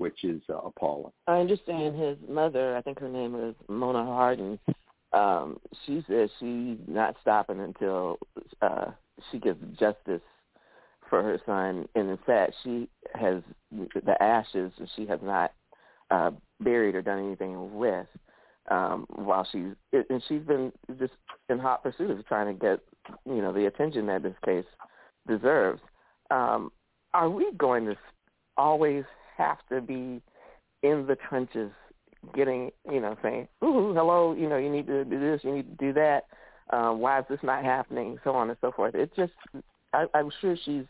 which 0.00 0.24
is 0.24 0.40
uh, 0.48 0.56
appalling. 0.56 1.12
I 1.26 1.40
understand 1.40 1.94
his 1.94 2.16
mother. 2.26 2.74
I 2.74 2.80
think 2.80 2.98
her 3.00 3.08
name 3.08 3.34
is 3.34 3.54
Mona 3.68 4.02
Hardin. 4.02 4.58
Um, 5.12 5.58
she 5.84 6.02
says 6.08 6.30
she's 6.40 6.78
not 6.88 7.16
stopping 7.20 7.60
until 7.60 8.18
uh, 8.62 8.92
she 9.30 9.38
gets 9.38 9.58
justice 9.78 10.22
for 11.10 11.22
her 11.22 11.38
son. 11.44 11.86
And 11.94 12.08
in 12.08 12.18
fact, 12.24 12.54
she 12.64 12.88
has 13.14 13.42
the 13.70 14.22
ashes. 14.22 14.72
She 14.96 15.04
has 15.04 15.20
not 15.22 15.52
uh, 16.10 16.30
buried 16.60 16.94
or 16.94 17.02
done 17.02 17.18
anything 17.18 17.76
with 17.76 18.06
um, 18.70 19.04
while 19.10 19.46
she's 19.52 19.74
and 19.92 20.22
she's 20.28 20.42
been 20.42 20.72
just 20.98 21.12
in 21.50 21.58
hot 21.58 21.82
pursuit 21.82 22.10
of 22.10 22.26
trying 22.26 22.46
to 22.46 22.58
get 22.58 22.80
you 23.26 23.42
know 23.42 23.52
the 23.52 23.66
attention 23.66 24.06
that 24.06 24.22
this 24.22 24.34
case 24.46 24.64
deserves. 25.28 25.82
Um, 26.30 26.72
are 27.12 27.28
we 27.28 27.52
going 27.58 27.84
to 27.84 27.96
always 28.56 29.04
have 29.40 29.58
to 29.70 29.80
be 29.80 30.20
in 30.82 31.06
the 31.06 31.16
trenches, 31.28 31.70
getting 32.34 32.70
you 32.90 33.00
know 33.00 33.16
saying, 33.22 33.48
"Ooh, 33.64 33.92
hello, 33.94 34.34
you 34.34 34.48
know, 34.48 34.56
you 34.56 34.70
need 34.70 34.86
to 34.86 35.04
do 35.04 35.18
this, 35.18 35.40
you 35.42 35.52
need 35.52 35.78
to 35.78 35.86
do 35.86 35.92
that." 35.94 36.26
Um, 36.72 37.00
why 37.00 37.18
is 37.18 37.24
this 37.28 37.40
not 37.42 37.64
happening? 37.64 38.18
So 38.22 38.30
on 38.30 38.48
and 38.48 38.58
so 38.60 38.70
forth. 38.70 38.94
It 38.94 39.10
just, 39.16 39.32
I, 39.92 40.06
I'm 40.14 40.30
sure 40.40 40.56
she's 40.64 40.84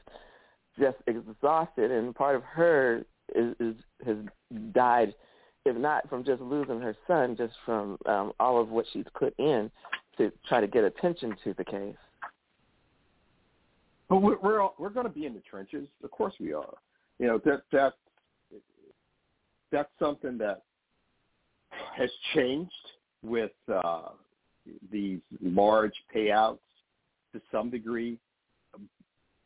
just 0.78 0.99
exhausted, 1.07 1.90
and 1.90 2.14
part 2.14 2.37
of 2.37 2.42
her 2.42 3.04
is, 3.35 3.54
is 3.61 3.75
has 4.04 4.16
died 4.73 5.14
if 5.66 5.76
not 5.76 6.09
from 6.09 6.25
just 6.25 6.40
losing 6.40 6.80
her 6.80 6.97
son, 7.07 7.37
just 7.37 7.54
from 7.64 7.99
um, 8.07 8.33
all 8.40 8.61
of 8.61 8.69
what 8.71 8.87
she's 8.92 9.04
put 9.14 9.35
in 9.38 9.71
to 10.16 10.33
try 10.49 10.61
to 10.61 10.66
get 10.66 10.85
attention 10.85 11.37
to 11.45 11.54
the 11.54 11.64
case. 11.64 11.97
But 14.09 14.19
we're 14.19 14.38
we're, 14.38 14.69
we're 14.78 14.90
going 14.90 15.07
to 15.07 15.12
be 15.12 15.26
in 15.26 15.35
the 15.35 15.42
trenches. 15.49 15.87
Of 16.02 16.11
course 16.11 16.35
we 16.40 16.52
are. 16.52 16.75
You 17.19 17.28
know 17.28 17.40
that 17.45 17.62
that 17.73 17.95
that's 19.73 19.91
something 19.99 20.39
that 20.39 20.62
has 21.97 22.11
changed 22.35 22.73
with 23.23 23.53
uh, 23.73 24.09
these 24.91 25.21
large 25.43 25.95
payouts 26.15 26.59
to 27.33 27.41
some 27.53 27.71
degree 27.71 28.19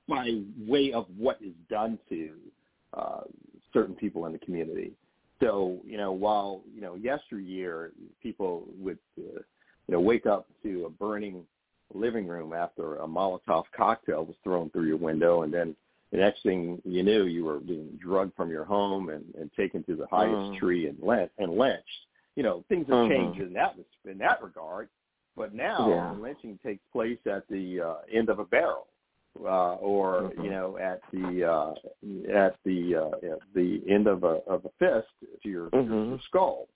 by 0.08 0.42
way 0.66 0.92
of 0.92 1.06
what 1.16 1.38
is 1.42 1.54
done 1.70 1.98
to 2.08 2.30
uh, 2.94 3.20
certain 3.72 3.94
people 3.94 4.26
in 4.26 4.32
the 4.32 4.38
community. 4.38 4.92
So, 5.40 5.78
you 5.84 5.96
know, 5.96 6.12
while, 6.12 6.62
you 6.74 6.80
know, 6.80 6.94
yesteryear 6.94 7.92
people 8.22 8.64
would, 8.78 8.98
uh, 9.18 9.40
you 9.86 9.92
know, 9.94 10.00
wake 10.00 10.26
up 10.26 10.46
to 10.62 10.86
a 10.86 10.90
burning 10.90 11.42
living 11.92 12.26
room 12.26 12.52
after 12.52 12.96
a 12.96 13.06
Molotov 13.06 13.64
cocktail 13.76 14.24
was 14.24 14.36
thrown 14.42 14.70
through 14.70 14.86
your 14.86 14.96
window 14.96 15.42
and 15.42 15.52
then 15.52 15.76
the 16.14 16.20
next 16.20 16.44
thing 16.44 16.80
you 16.84 17.02
knew 17.02 17.24
you 17.24 17.44
were 17.44 17.58
being 17.58 17.98
drugged 18.00 18.36
from 18.36 18.48
your 18.48 18.64
home 18.64 19.08
and, 19.08 19.24
and 19.34 19.50
taken 19.54 19.82
to 19.82 19.96
the 19.96 20.06
highest 20.06 20.44
Mm. 20.52 20.58
tree 20.58 20.86
and, 20.86 20.96
lynch, 21.02 21.32
and 21.38 21.52
lynched. 21.58 22.06
You 22.36 22.44
know, 22.44 22.64
things 22.68 22.86
have 22.88 22.98
Mhm. 22.98 23.08
changed 23.08 23.40
in 23.40 23.52
that 23.54 23.76
in 24.04 24.18
that 24.18 24.40
regard. 24.40 24.88
But 25.36 25.54
now 25.54 25.88
Yeah. 25.88 26.12
lynching 26.12 26.58
takes 26.58 26.86
place 26.92 27.18
at 27.26 27.48
the 27.48 27.80
uh, 27.80 27.96
end 28.12 28.28
of 28.28 28.38
a 28.38 28.44
barrel 28.44 28.86
uh, 29.40 29.74
or 29.76 30.30
Mhm. 30.36 30.44
you 30.44 30.50
know 30.50 30.76
at 30.78 31.00
the 31.10 31.44
uh, 31.44 31.74
at 32.32 32.56
the 32.64 32.94
uh, 32.94 33.16
at 33.32 33.40
the 33.52 33.82
end 33.88 34.06
of 34.06 34.22
a 34.22 34.40
of 34.46 34.64
a 34.66 34.70
fist 34.78 35.08
to 35.42 35.48
your, 35.48 35.70
Mhm. 35.70 36.10
your 36.10 36.20
skull, 36.28 36.68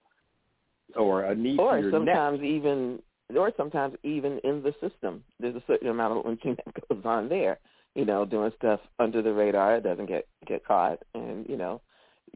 or 0.97 1.23
a 1.23 1.35
knee 1.37 1.57
to 1.57 1.63
Or 1.63 1.79
your 1.79 1.93
sometimes 1.93 2.41
neck. 2.41 2.49
even, 2.49 3.03
or 3.37 3.53
sometimes 3.57 3.97
even 4.03 4.39
in 4.41 4.63
the 4.63 4.75
system, 4.81 5.23
there's 5.39 5.55
a 5.55 5.63
certain 5.67 5.89
amount 5.89 6.19
of 6.19 6.27
lynching 6.27 6.57
that 6.65 6.89
goes 6.89 7.05
on 7.05 7.29
there. 7.29 7.61
You 7.95 8.05
know, 8.05 8.25
doing 8.25 8.53
stuff 8.57 8.81
under 8.99 9.23
the 9.23 9.33
radar, 9.33 9.77
it 9.77 9.83
doesn't 9.83 10.07
get 10.07 10.27
get 10.47 10.65
caught, 10.65 11.01
and 11.15 11.49
you 11.49 11.57
know, 11.57 11.81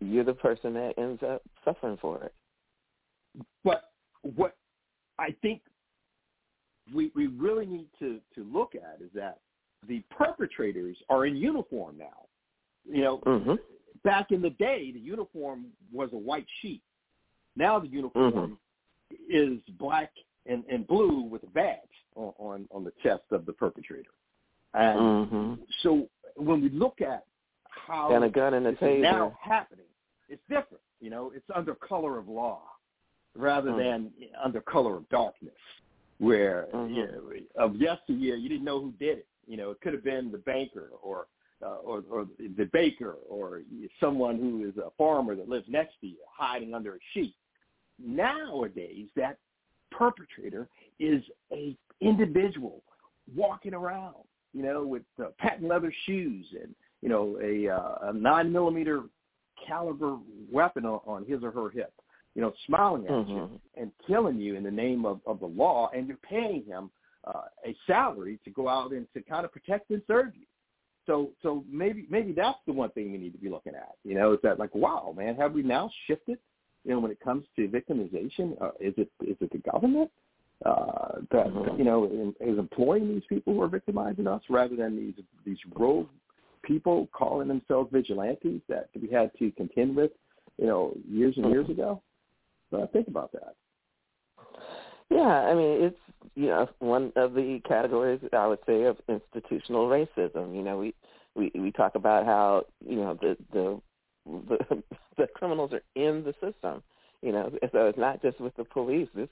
you're 0.00 0.24
the 0.24 0.34
person 0.34 0.74
that 0.74 0.94
ends 0.98 1.22
up 1.22 1.42
suffering 1.64 1.98
for 2.00 2.22
it. 2.24 2.34
But 3.62 3.90
what 4.22 4.56
I 5.18 5.34
think 5.42 5.62
we 6.92 7.12
we 7.14 7.28
really 7.28 7.66
need 7.66 7.88
to 8.00 8.20
to 8.34 8.44
look 8.44 8.74
at 8.74 9.00
is 9.00 9.10
that 9.14 9.38
the 9.88 10.02
perpetrators 10.10 10.96
are 11.08 11.26
in 11.26 11.36
uniform 11.36 11.96
now. 11.98 12.26
You 12.84 13.02
know, 13.02 13.16
hmm 13.24 13.54
back 14.04 14.30
in 14.30 14.42
the 14.42 14.50
day, 14.50 14.90
the 14.92 14.98
uniform 14.98 15.66
was 15.92 16.10
a 16.12 16.16
white 16.16 16.46
sheet. 16.60 16.82
Now 17.56 17.78
the 17.78 17.88
uniform 17.88 18.58
is 19.28 19.58
black 19.78 20.10
and, 20.46 20.64
and 20.70 20.86
blue 20.86 21.22
with 21.22 21.42
a 21.44 21.48
badge 21.48 21.78
on, 22.16 22.32
on, 22.38 22.68
on 22.70 22.84
the 22.84 22.92
chest 23.02 23.22
of 23.30 23.46
the 23.46 23.52
perpetrator. 23.52 24.10
And 24.74 25.28
hmm 25.28 25.54
so 25.82 26.08
when 26.36 26.62
we 26.62 26.70
look 26.70 27.00
at 27.00 27.24
how 27.64 28.12
And 28.12 28.24
a 28.24 28.30
gun 28.30 28.54
and 28.54 28.66
a 28.66 28.70
is 28.70 29.02
now 29.02 29.36
happening, 29.40 29.86
it's 30.28 30.42
different. 30.48 30.82
You 31.00 31.10
know, 31.10 31.32
it's 31.34 31.48
under 31.54 31.74
color 31.74 32.18
of 32.18 32.28
law 32.28 32.62
rather 33.34 33.70
Mm. 33.70 33.78
than 33.78 34.12
under 34.42 34.60
color 34.60 34.96
of 34.96 35.08
darkness, 35.08 35.54
where 36.18 36.68
Mhm. 36.72 36.94
you 36.94 37.06
know, 37.06 37.62
of 37.62 37.76
yesteryear 37.76 38.36
you 38.36 38.48
didn't 38.48 38.64
know 38.64 38.80
who 38.80 38.92
did 38.92 39.18
it. 39.18 39.26
You 39.46 39.56
know, 39.56 39.70
it 39.70 39.80
could 39.80 39.94
have 39.94 40.04
been 40.04 40.30
the 40.30 40.38
banker 40.38 40.90
or 41.02 41.26
uh, 41.62 41.76
or, 41.76 42.04
or 42.10 42.26
the 42.38 42.68
baker 42.72 43.12
or 43.28 43.62
someone 44.00 44.36
who 44.36 44.64
is 44.68 44.76
a 44.78 44.90
farmer 44.98 45.36
that 45.36 45.48
lives 45.48 45.68
next 45.68 46.00
to 46.00 46.08
you 46.08 46.18
hiding 46.28 46.74
under 46.74 46.96
a 46.96 46.98
sheet. 47.12 47.36
Nowadays, 48.00 49.08
that 49.14 49.38
perpetrator 49.90 50.68
is 50.98 51.22
a 51.52 51.76
individual 52.00 52.82
walking 53.32 53.74
around, 53.74 54.24
you 54.52 54.62
know, 54.62 54.84
with 54.84 55.02
uh, 55.20 55.28
patent 55.38 55.68
leather 55.68 55.92
shoes 56.06 56.46
and 56.60 56.74
you 57.00 57.08
know 57.08 57.38
a, 57.42 57.68
uh, 57.68 58.10
a 58.10 58.12
nine 58.12 58.52
millimeter 58.52 59.04
caliber 59.66 60.18
weapon 60.50 60.84
on, 60.84 61.00
on 61.06 61.24
his 61.24 61.42
or 61.42 61.50
her 61.50 61.70
hip, 61.70 61.92
you 62.34 62.42
know, 62.42 62.52
smiling 62.66 63.04
at 63.06 63.28
you 63.28 63.34
Mhm. 63.34 63.60
and 63.76 63.92
killing 64.06 64.38
you 64.40 64.56
in 64.56 64.62
the 64.62 64.70
name 64.70 65.04
of, 65.06 65.20
of 65.26 65.40
the 65.40 65.46
law, 65.46 65.90
and 65.94 66.08
you're 66.08 66.16
paying 66.18 66.64
him 66.64 66.90
uh, 67.24 67.42
a 67.64 67.76
salary 67.86 68.38
to 68.44 68.50
go 68.50 68.68
out 68.68 68.92
and 68.92 69.06
to 69.14 69.22
kind 69.22 69.44
of 69.44 69.52
protect 69.52 69.90
and 69.90 70.02
serve 70.06 70.34
you. 70.34 70.46
So, 71.06 71.30
so 71.42 71.64
maybe 71.68 72.06
maybe 72.08 72.32
that's 72.32 72.58
the 72.66 72.72
one 72.72 72.90
thing 72.90 73.12
we 73.12 73.18
need 73.18 73.32
to 73.32 73.38
be 73.38 73.48
looking 73.48 73.74
at. 73.74 73.94
You 74.04 74.14
know, 74.14 74.32
is 74.32 74.38
that 74.42 74.58
like, 74.58 74.74
wow, 74.74 75.14
man, 75.16 75.34
have 75.36 75.52
we 75.52 75.62
now 75.62 75.90
shifted? 76.06 76.38
You 76.84 76.92
know, 76.92 77.00
when 77.00 77.10
it 77.12 77.20
comes 77.20 77.44
to 77.56 77.68
victimization, 77.68 78.60
uh, 78.60 78.70
is 78.80 78.94
it 78.96 79.10
is 79.24 79.36
it 79.40 79.50
the 79.50 79.58
government 79.70 80.10
uh, 80.64 81.20
that 81.30 81.48
Mhm. 81.48 81.78
you 81.78 81.84
know 81.84 82.34
is 82.40 82.58
employing 82.58 83.08
these 83.08 83.24
people 83.28 83.54
who 83.54 83.62
are 83.62 83.68
victimizing 83.68 84.26
us 84.26 84.42
rather 84.48 84.76
than 84.76 84.96
these 84.96 85.24
these 85.44 85.58
rogue 85.74 86.08
people 86.62 87.08
calling 87.12 87.48
themselves 87.48 87.90
vigilantes 87.90 88.62
that 88.68 88.88
we 89.00 89.08
had 89.08 89.36
to 89.36 89.50
contend 89.52 89.96
with, 89.96 90.12
you 90.58 90.66
know, 90.66 90.96
years 91.08 91.36
and 91.36 91.50
years 91.50 91.68
ago? 91.68 92.00
uh, 92.72 92.86
think 92.92 93.08
about 93.08 93.32
that? 93.32 93.54
Yeah, 95.10 95.20
I 95.20 95.54
mean 95.54 95.82
it's 95.82 95.98
you 96.34 96.46
know 96.46 96.68
one 96.78 97.12
of 97.16 97.34
the 97.34 97.60
categories 97.68 98.20
I 98.32 98.46
would 98.46 98.60
say 98.66 98.84
of 98.84 98.96
institutional 99.08 99.88
racism. 99.88 100.56
You 100.56 100.62
know, 100.62 100.78
we 100.78 100.94
we 101.34 101.52
we 101.54 101.70
talk 101.70 101.94
about 101.96 102.24
how 102.24 102.64
you 102.86 102.96
know 102.96 103.18
the 103.20 103.36
the 103.52 103.80
the, 104.26 104.82
the 105.18 105.26
criminals 105.34 105.72
are 105.72 105.82
in 105.94 106.24
the 106.24 106.32
system. 106.40 106.82
You 107.22 107.32
know, 107.32 107.50
so 107.72 107.86
it's 107.86 107.98
not 107.98 108.20
just 108.22 108.40
with 108.40 108.54
the 108.56 108.64
police. 108.64 109.08
There's 109.14 109.28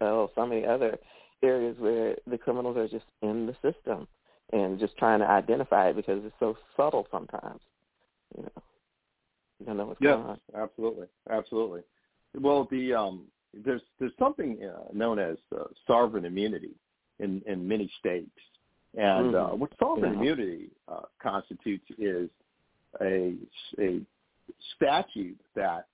oh, 0.00 0.30
so 0.34 0.46
many 0.46 0.64
other 0.64 0.98
areas 1.42 1.76
where 1.78 2.16
the 2.26 2.38
criminals 2.38 2.76
are 2.76 2.88
just 2.88 3.06
in 3.22 3.46
the 3.46 3.54
system 3.62 4.06
and 4.52 4.78
just 4.78 4.96
trying 4.96 5.20
to 5.20 5.28
identify 5.28 5.88
it 5.88 5.96
because 5.96 6.24
it's 6.24 6.34
so 6.38 6.56
subtle 6.76 7.06
sometimes. 7.10 7.60
You 8.36 8.44
know, 8.44 8.62
you 9.60 9.66
don't 9.66 9.76
know 9.76 9.86
what's 9.86 10.00
yes, 10.00 10.14
going 10.14 10.26
on. 10.26 10.40
absolutely, 10.54 11.06
absolutely. 11.30 11.80
Well, 12.38 12.68
the 12.70 12.94
um, 12.94 13.26
there's 13.64 13.82
there's 13.98 14.12
something 14.18 14.58
uh, 14.62 14.92
known 14.92 15.18
as 15.18 15.36
uh, 15.54 15.64
sovereign 15.86 16.24
immunity 16.24 16.74
in 17.20 17.42
in 17.46 17.66
many 17.66 17.90
states, 17.98 18.30
and 18.96 19.34
mm-hmm. 19.34 19.52
uh, 19.52 19.56
what 19.56 19.70
sovereign 19.78 20.14
yeah. 20.14 20.18
immunity 20.18 20.70
uh, 20.88 21.02
constitutes 21.22 21.86
is 21.98 22.28
a 23.00 23.34
a 23.78 24.00
statute 24.76 25.38
that 25.54 25.86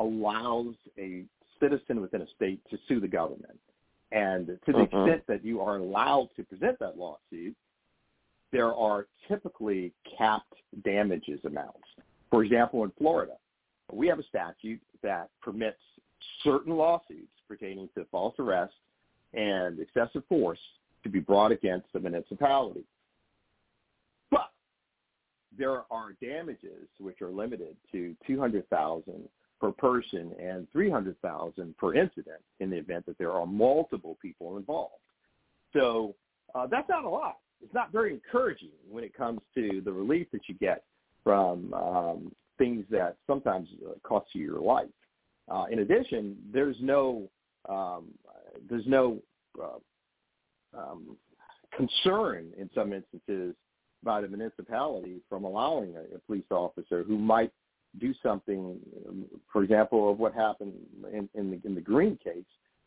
allows 0.00 0.74
a 0.98 1.24
citizen 1.60 2.00
within 2.00 2.22
a 2.22 2.26
state 2.34 2.60
to 2.70 2.78
sue 2.88 3.00
the 3.00 3.08
government. 3.08 3.58
And 4.12 4.46
to 4.46 4.72
the 4.72 4.72
Mhm. 4.72 4.84
extent 4.84 5.26
that 5.26 5.44
you 5.44 5.60
are 5.60 5.76
allowed 5.76 6.34
to 6.34 6.42
present 6.42 6.78
that 6.80 6.98
lawsuit, 6.98 7.56
there 8.50 8.74
are 8.74 9.06
typically 9.28 9.92
capped 10.04 10.54
damages 10.82 11.44
amounts. 11.44 11.86
For 12.30 12.42
example, 12.42 12.82
in 12.82 12.90
Florida, 12.92 13.38
we 13.92 14.08
have 14.08 14.18
a 14.18 14.24
statute 14.24 14.82
that 15.02 15.30
permits 15.40 15.80
certain 16.42 16.76
lawsuits 16.76 17.40
pertaining 17.46 17.88
to 17.90 18.04
false 18.06 18.36
arrest 18.38 18.74
and 19.32 19.78
excessive 19.78 20.24
force 20.26 20.60
to 21.02 21.08
be 21.08 21.20
brought 21.20 21.52
against 21.52 21.92
the 21.92 22.00
municipality. 22.00 22.84
But 24.30 24.52
there 25.52 25.84
are 25.92 26.12
damages 26.14 26.88
which 26.98 27.22
are 27.22 27.30
limited 27.30 27.76
to 27.92 28.16
200,000 28.26 29.28
per 29.60 29.72
person 29.72 30.32
and 30.40 30.66
300,000 30.72 31.76
per 31.76 31.94
incident 31.94 32.40
in 32.60 32.70
the 32.70 32.76
event 32.76 33.06
that 33.06 33.18
there 33.18 33.32
are 33.32 33.46
multiple 33.46 34.16
people 34.20 34.56
involved. 34.56 34.94
So 35.72 36.14
uh, 36.54 36.66
that's 36.66 36.88
not 36.88 37.04
a 37.04 37.08
lot. 37.08 37.38
It's 37.62 37.74
not 37.74 37.92
very 37.92 38.12
encouraging 38.14 38.70
when 38.88 39.04
it 39.04 39.14
comes 39.14 39.40
to 39.54 39.82
the 39.84 39.92
relief 39.92 40.28
that 40.32 40.48
you 40.48 40.54
get 40.54 40.84
from 41.22 41.74
um, 41.74 42.32
things 42.58 42.84
that 42.90 43.16
sometimes 43.26 43.68
uh, 43.86 43.92
cost 44.02 44.28
you 44.32 44.42
your 44.42 44.60
life. 44.60 44.88
Uh, 45.50 45.66
in 45.70 45.80
addition, 45.80 46.36
there's 46.52 46.76
no 46.80 47.28
um, 47.68 48.06
there's 48.68 48.86
no 48.86 49.18
uh, 49.62 50.78
um, 50.78 51.16
concern 51.76 52.48
in 52.56 52.70
some 52.74 52.92
instances 52.92 53.54
by 54.02 54.20
the 54.20 54.28
municipality 54.28 55.20
from 55.28 55.44
allowing 55.44 55.94
a, 55.96 56.16
a 56.16 56.18
police 56.26 56.44
officer 56.50 57.02
who 57.02 57.18
might 57.18 57.52
do 57.98 58.14
something, 58.22 58.78
um, 59.08 59.24
for 59.52 59.62
example, 59.62 60.10
of 60.10 60.18
what 60.18 60.34
happened 60.34 60.74
in, 61.12 61.28
in 61.34 61.50
the 61.50 61.60
in 61.64 61.74
the 61.74 61.80
Greene 61.80 62.18
case, 62.22 62.44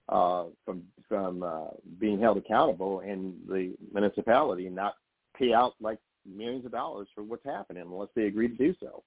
uh, 0.09 0.45
from 0.65 0.83
from 1.07 1.43
uh, 1.43 1.67
being 1.99 2.19
held 2.19 2.37
accountable 2.37 3.01
and 3.01 3.35
the 3.47 3.73
municipality 3.93 4.67
and 4.67 4.75
not 4.75 4.95
pay 5.37 5.53
out 5.53 5.73
like 5.81 5.99
millions 6.25 6.65
of 6.65 6.71
dollars 6.71 7.07
for 7.13 7.23
what's 7.23 7.45
happening 7.45 7.83
unless 7.83 8.09
they 8.15 8.23
agree 8.23 8.47
to 8.47 8.55
do 8.55 8.73
so. 8.79 9.03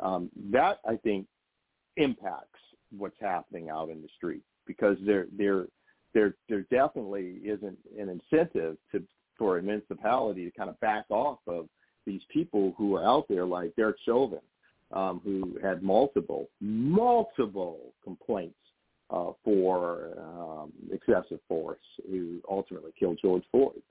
Um, 0.00 0.30
that 0.50 0.78
I 0.88 0.96
think 0.96 1.26
impacts 1.96 2.60
what's 2.96 3.16
happening 3.20 3.70
out 3.70 3.90
in 3.90 4.02
the 4.02 4.08
street 4.16 4.42
because 4.66 4.96
there 5.04 5.26
there 5.36 5.66
there 6.14 6.34
there 6.48 6.62
definitely 6.70 7.40
isn't 7.44 7.78
an 7.98 8.08
incentive 8.08 8.76
to 8.92 9.02
for 9.38 9.58
a 9.58 9.62
municipality 9.62 10.44
to 10.44 10.50
kind 10.56 10.70
of 10.70 10.78
back 10.80 11.04
off 11.10 11.38
of 11.46 11.68
these 12.06 12.22
people 12.32 12.74
who 12.76 12.94
are 12.94 13.04
out 13.04 13.26
there 13.28 13.44
like 13.44 13.74
Derek 13.76 13.96
Chauvin, 14.04 14.40
um, 14.94 15.20
who 15.24 15.58
had 15.62 15.82
multiple 15.82 16.48
multiple 16.60 17.92
complaints 18.02 18.56
uh, 19.10 19.32
for 19.44 20.12
um, 20.18 20.72
excessive 20.90 21.40
force, 21.46 21.78
who 22.10 22.40
ultimately 22.48 22.92
killed 22.98 23.18
George 23.20 23.44
Floyd. 23.50 23.82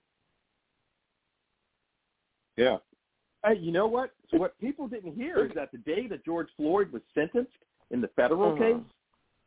Yeah. 2.58 2.78
Hey, 3.46 3.58
you 3.60 3.72
know 3.72 3.88
what? 3.88 4.12
So 4.32 4.38
what 4.38 4.58
people 4.60 4.88
didn't 4.88 5.16
hear 5.16 5.46
is 5.46 5.52
that 5.56 5.72
the 5.72 5.78
day 5.80 6.08
that 6.08 6.24
George 6.24 6.48
Floyd 6.56 6.92
was 6.92 7.02
sentenced 7.14 7.52
in 7.92 8.00
the 8.00 8.08
federal 8.10 8.54
Mhm. 8.54 8.58
case, 8.58 8.94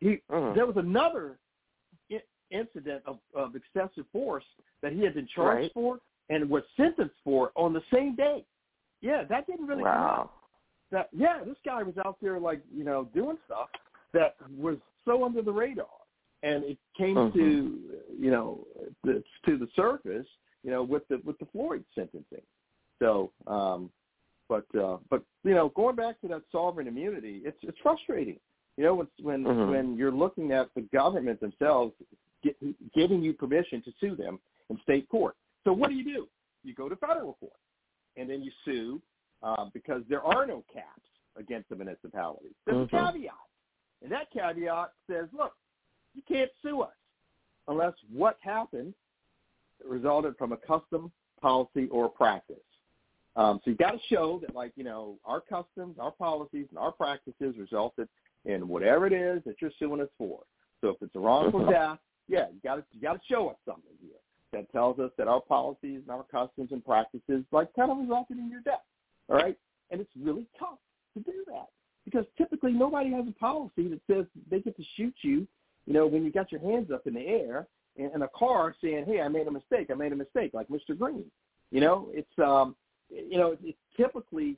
he 0.01 0.17
Mhm. 0.29 0.55
there 0.55 0.67
was 0.67 0.77
another 0.77 1.39
I- 2.11 2.23
incident 2.51 3.03
of, 3.07 3.19
of 3.35 3.57
excessive 3.57 4.07
force 4.09 4.45
that 4.83 4.93
he 4.93 5.03
had 5.03 5.15
been 5.15 5.27
charged 5.27 5.63
Right. 5.63 5.73
for 5.73 6.01
and 6.29 6.49
was 6.51 6.63
sentenced 6.77 7.19
for 7.25 7.53
on 7.57 7.73
the 7.73 7.83
same 7.93 8.15
day. 8.15 8.45
Yeah, 9.01 9.25
that 9.25 9.47
didn't 9.47 9.67
really 9.67 9.83
come 9.83 9.93
out. 9.93 10.33
That 10.93 11.09
yeah, 11.13 11.41
this 11.45 11.57
guy 11.65 11.83
was 11.83 11.97
out 12.05 12.17
there 12.23 12.39
like 12.39 12.61
you 12.73 12.85
know 12.85 13.09
doing 13.15 13.39
stuff 13.47 13.69
that 14.13 14.37
was 14.57 14.79
so 15.05 15.25
under 15.25 15.43
the 15.43 15.53
radar, 15.53 15.87
and 16.43 16.65
it 16.65 16.79
came 16.97 17.17
Mhm. 17.17 17.33
to 17.35 18.01
you 18.19 18.31
know 18.31 18.67
the, 19.03 19.23
to 19.47 19.57
the 19.59 19.69
surface 19.75 20.27
you 20.63 20.71
know 20.71 20.83
with 20.83 21.07
the 21.09 21.19
with 21.25 21.39
the 21.39 21.47
Floyd 21.47 21.85
sentencing. 21.95 22.43
So, 22.99 23.33
um, 23.47 23.91
but 24.49 24.65
uh, 24.77 24.99
but 25.11 25.23
you 25.45 25.55
know, 25.55 25.71
going 25.71 25.97
back 25.97 26.21
to 26.21 26.29
that 26.29 26.43
sovereign 26.53 26.87
immunity, 26.87 27.43
it's 27.45 27.59
it's 27.63 27.79
frustrating. 27.83 28.39
You 28.77 28.85
know, 28.85 28.95
when 28.95 29.09
when 29.23 29.45
Mhm. 29.45 29.69
when 29.71 29.97
you're 29.97 30.13
looking 30.13 30.53
at 30.53 30.73
the 30.75 30.83
government 30.83 31.41
themselves 31.41 31.95
get, 32.43 32.57
giving 32.95 33.23
you 33.23 33.33
permission 33.33 33.83
to 33.83 33.93
sue 34.01 34.15
them 34.15 34.39
in 34.71 34.79
state 34.83 35.09
court. 35.09 35.37
So 35.65 35.73
what 35.73 35.91
do 35.91 35.97
you 35.97 36.05
do? 36.05 36.29
You 36.63 36.75
go 36.75 36.89
to 36.89 36.97
federal 36.97 37.35
court, 37.35 37.59
and 38.17 38.31
then 38.31 38.43
you 38.43 38.53
sue 38.65 39.03
uh, 39.47 39.67
because 39.73 40.03
there 40.09 40.23
are 40.23 40.45
no 40.45 40.65
caps 40.73 41.09
against 41.37 41.69
the 41.69 41.77
municipality. 41.77 42.55
There's 42.65 42.79
Mhm. 42.79 42.85
a 42.85 43.13
caveat, 43.13 43.35
and 44.03 44.11
that 44.11 44.29
caveat 44.31 44.93
says, 45.07 45.33
look, 45.33 45.57
you 46.15 46.23
can't 46.23 46.51
sue 46.63 46.81
us 46.83 46.97
unless 47.69 47.95
what 48.11 48.39
happened 48.41 48.95
resulted 49.85 50.37
from 50.37 50.53
a 50.53 50.57
custom, 50.57 51.13
policy, 51.41 51.89
or 51.91 52.09
practice. 52.09 52.65
Um, 53.37 53.61
so 53.63 53.71
you've 53.71 53.79
got 53.79 53.93
to 53.93 53.99
show 54.09 54.39
that, 54.41 54.55
like 54.55 54.73
you 54.77 54.85
know, 54.85 55.19
our 55.25 55.41
customs, 55.41 55.99
our 55.99 56.11
policies, 56.11 56.67
and 56.71 56.79
our 56.79 56.91
practices 56.91 57.57
resulted 57.59 58.09
in 58.47 58.67
whatever 58.67 59.07
it 59.07 59.13
is 59.13 59.45
that 59.45 59.61
you're 59.61 59.71
suing 59.73 60.01
us 60.01 60.09
for. 60.17 60.43
So 60.81 60.89
if 60.89 61.03
it's 61.03 61.15
a 61.15 61.21
wrongful 61.21 61.61
Mhm. 61.61 61.71
death, 61.71 62.01
yeah, 62.29 62.49
you 62.49 62.59
got 62.61 62.77
to 62.77 62.85
you 62.93 63.01
got 63.01 63.21
to 63.21 63.27
show 63.27 63.49
us 63.51 63.59
something 63.65 63.97
here 63.99 64.19
that 64.53 64.71
tells 64.73 64.99
us 64.99 65.13
that 65.17 65.29
our 65.29 65.41
policies 65.41 66.01
and 66.01 66.11
our 66.11 66.25
customs 66.25 66.73
and 66.73 66.85
practices 66.85 67.45
like 67.53 67.73
kind 67.75 67.91
of 67.91 67.99
resulted 67.99 68.39
in 68.39 68.49
your 68.49 68.63
death. 68.63 68.85
All 69.29 69.37
right, 69.37 69.57
and 69.91 70.01
it's 70.01 70.11
really 70.21 70.47
tough 70.59 70.79
to 71.15 71.23
do 71.23 71.45
that 71.49 71.67
because 72.05 72.25
typically 72.39 72.73
nobody 72.73 73.11
has 73.13 73.27
a 73.29 73.33
policy 73.33 73.89
that 73.89 74.01
says 74.09 74.27
they 74.51 74.61
get 74.61 74.77
to 74.77 74.85
shoot 74.97 75.15
you, 75.23 75.47
you 75.87 75.93
know, 75.93 76.07
when 76.07 76.25
you 76.25 76.31
got 76.31 76.53
your 76.53 76.61
hands 76.61 76.91
up 76.93 77.07
in 77.07 77.15
the 77.15 77.27
air 77.27 77.67
in, 77.97 78.11
in 78.15 78.23
a 78.23 78.29
car 78.29 78.75
saying, 78.81 79.05
"Hey, 79.07 79.21
I 79.21 79.29
made 79.29 79.47
a 79.47 79.51
mistake. 79.51 79.91
I 79.91 79.95
made 79.95 80.13
a 80.13 80.17
mistake," 80.17 80.53
like 80.55 80.69
Mr. 80.69 80.97
Greene. 80.97 81.31
You 81.71 81.81
know, 81.81 82.09
it's 82.13 82.39
um, 82.39 82.77
you 83.11 83.39
know, 83.39 83.57
it's 83.63 83.79
typically 83.97 84.57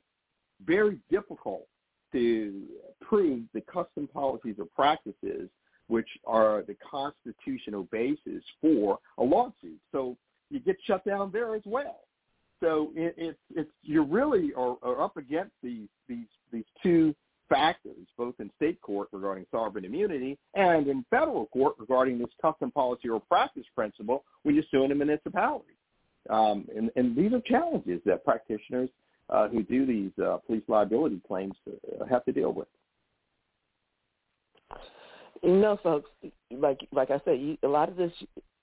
very 0.65 0.99
difficult 1.09 1.65
to 2.11 2.63
prove 3.01 3.43
the 3.53 3.61
custom 3.61 4.07
policies 4.07 4.55
or 4.59 4.65
practices 4.75 5.49
which 5.89 6.07
are 6.25 6.63
the 6.67 6.75
constitutional 6.75 7.83
basis 7.91 8.43
for 8.61 8.99
a 9.17 9.23
lawsuit. 9.23 9.79
So 9.91 10.15
you 10.49 10.59
get 10.59 10.77
shut 10.85 11.03
down 11.03 11.31
there 11.33 11.55
as 11.55 11.63
well. 11.65 12.01
So 12.61 12.91
it, 12.95 13.37
it's 13.55 13.69
you 13.83 14.03
really 14.03 14.53
are, 14.55 14.77
are 14.81 15.01
up 15.01 15.17
against 15.17 15.53
these 15.63 15.87
these 16.07 16.27
these 16.51 16.65
two 16.83 17.15
factors, 17.47 18.05
both 18.17 18.35
in 18.39 18.51
state 18.57 18.79
court 18.81 19.09
regarding 19.11 19.45
sovereign 19.51 19.85
immunity 19.85 20.37
and 20.53 20.87
in 20.87 21.03
federal 21.09 21.47
court 21.47 21.75
regarding 21.79 22.19
this 22.19 22.29
custom 22.41 22.71
policy 22.71 23.09
or 23.09 23.19
practice 23.19 23.65
principle 23.75 24.23
when 24.43 24.55
you're 24.55 24.63
suing 24.69 24.91
a 24.91 24.95
municipality. 24.95 25.73
Um, 26.29 26.67
and, 26.75 26.91
and 26.95 27.15
these 27.15 27.33
are 27.33 27.41
challenges 27.41 28.01
that 28.05 28.23
practitioners 28.23 28.89
uh, 29.29 29.47
who 29.47 29.63
do 29.63 29.85
these 29.85 30.11
uh, 30.23 30.37
police 30.45 30.63
liability 30.67 31.21
claims 31.27 31.55
uh, 31.67 32.05
have 32.05 32.23
to 32.25 32.31
deal 32.31 32.51
with. 32.51 32.67
You 35.41 35.55
know, 35.55 35.79
folks, 35.81 36.09
like 36.51 36.79
like 36.91 37.11
I 37.11 37.21
said, 37.23 37.39
you, 37.39 37.57
a 37.63 37.67
lot 37.67 37.89
of 37.89 37.95
this 37.95 38.11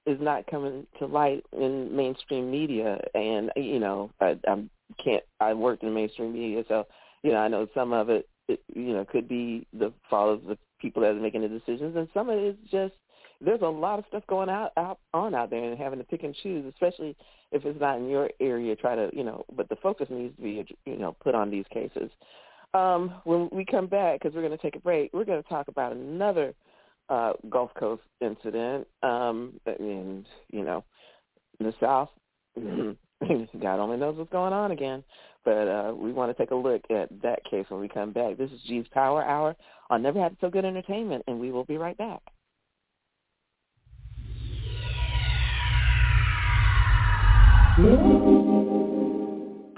is 0.06 0.18
not 0.20 0.46
coming 0.46 0.86
to 0.98 1.06
light 1.06 1.44
in 1.52 1.94
mainstream 1.94 2.50
media, 2.50 3.00
and 3.14 3.50
you 3.56 3.80
know, 3.80 4.10
I, 4.20 4.38
I 4.46 4.64
can't. 5.02 5.24
I 5.40 5.52
worked 5.54 5.82
in 5.82 5.92
mainstream 5.92 6.32
media, 6.32 6.64
so 6.68 6.86
you 7.22 7.32
know, 7.32 7.38
I 7.38 7.48
know 7.48 7.66
some 7.74 7.92
of 7.92 8.08
it, 8.08 8.28
it 8.48 8.62
you 8.74 8.92
know, 8.92 9.04
could 9.04 9.28
be 9.28 9.66
the 9.72 9.92
fault 10.08 10.38
of 10.38 10.44
the 10.44 10.58
people 10.80 11.02
that 11.02 11.10
are 11.10 11.14
making 11.14 11.42
the 11.42 11.48
decisions, 11.48 11.96
and 11.96 12.08
some 12.14 12.28
of 12.28 12.38
it 12.38 12.44
is 12.44 12.56
just 12.70 12.94
there's 13.40 13.62
a 13.62 13.66
lot 13.66 13.98
of 13.98 14.04
stuff 14.08 14.22
going 14.28 14.48
out, 14.48 14.72
out 14.76 14.98
on 15.12 15.34
out 15.34 15.50
there, 15.50 15.64
and 15.64 15.78
having 15.78 15.98
to 15.98 16.04
pick 16.04 16.22
and 16.22 16.34
choose, 16.42 16.64
especially 16.72 17.16
if 17.52 17.64
it's 17.64 17.80
not 17.80 17.98
in 17.98 18.08
your 18.08 18.30
area. 18.40 18.74
Try 18.76 18.94
to, 18.94 19.10
you 19.12 19.24
know, 19.24 19.44
but 19.54 19.68
the 19.68 19.76
focus 19.76 20.08
needs 20.10 20.34
to 20.36 20.42
be, 20.42 20.66
you 20.86 20.96
know, 20.96 21.16
put 21.22 21.34
on 21.34 21.50
these 21.50 21.66
cases. 21.72 22.10
Um, 22.74 23.14
when 23.24 23.48
we 23.52 23.64
come 23.64 23.86
back, 23.86 24.20
because 24.20 24.34
we're 24.34 24.42
going 24.42 24.56
to 24.56 24.62
take 24.62 24.76
a 24.76 24.80
break, 24.80 25.12
we're 25.12 25.24
going 25.24 25.42
to 25.42 25.48
talk 25.48 25.68
about 25.68 25.92
another 25.92 26.54
uh, 27.08 27.32
Gulf 27.50 27.70
Coast 27.78 28.02
incident, 28.20 28.86
um, 29.02 29.60
and 29.66 30.26
you 30.50 30.64
know, 30.64 30.84
the 31.58 31.72
South, 31.80 32.10
God 32.56 33.80
only 33.80 33.96
knows 33.96 34.16
what's 34.16 34.32
going 34.32 34.52
on 34.52 34.70
again. 34.72 35.02
But 35.44 35.68
uh, 35.68 35.94
we 35.94 36.12
want 36.12 36.36
to 36.36 36.42
take 36.42 36.50
a 36.50 36.56
look 36.56 36.82
at 36.90 37.08
that 37.22 37.44
case 37.48 37.66
when 37.68 37.80
we 37.80 37.88
come 37.88 38.12
back. 38.12 38.36
This 38.36 38.50
is 38.50 38.60
G's 38.66 38.86
Power 38.90 39.24
Hour 39.24 39.54
on 39.90 40.02
Never 40.02 40.20
Had 40.20 40.36
So 40.40 40.50
Good 40.50 40.64
Entertainment, 40.64 41.22
and 41.28 41.38
we 41.38 41.52
will 41.52 41.64
be 41.64 41.78
right 41.78 41.96
back. 41.96 42.20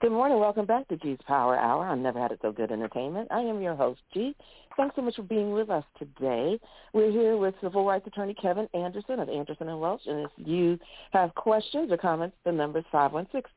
Good 0.00 0.12
morning. 0.12 0.38
Welcome 0.40 0.64
back 0.64 0.88
to 0.88 0.96
G's 0.96 1.18
Power 1.26 1.58
Hour 1.58 1.84
on 1.84 2.02
Never 2.02 2.18
Had 2.18 2.32
It 2.32 2.38
So 2.40 2.52
Good 2.52 2.72
Entertainment. 2.72 3.28
I 3.30 3.40
am 3.40 3.60
your 3.60 3.74
host, 3.74 4.00
G. 4.14 4.34
Thanks 4.74 4.96
so 4.96 5.02
much 5.02 5.16
for 5.16 5.24
being 5.24 5.52
with 5.52 5.68
us 5.68 5.84
today. 5.98 6.58
We're 6.94 7.10
here 7.10 7.36
with 7.36 7.54
civil 7.60 7.84
rights 7.84 8.06
attorney 8.06 8.32
Kevin 8.32 8.66
Anderson 8.72 9.20
of 9.20 9.28
Anderson 9.28 9.68
and 9.68 9.78
Welch. 9.78 10.00
And 10.06 10.20
if 10.20 10.30
you 10.38 10.78
have 11.10 11.34
questions 11.34 11.92
or 11.92 11.98
comments, 11.98 12.34
the 12.46 12.52
number 12.52 12.78
is 12.78 12.86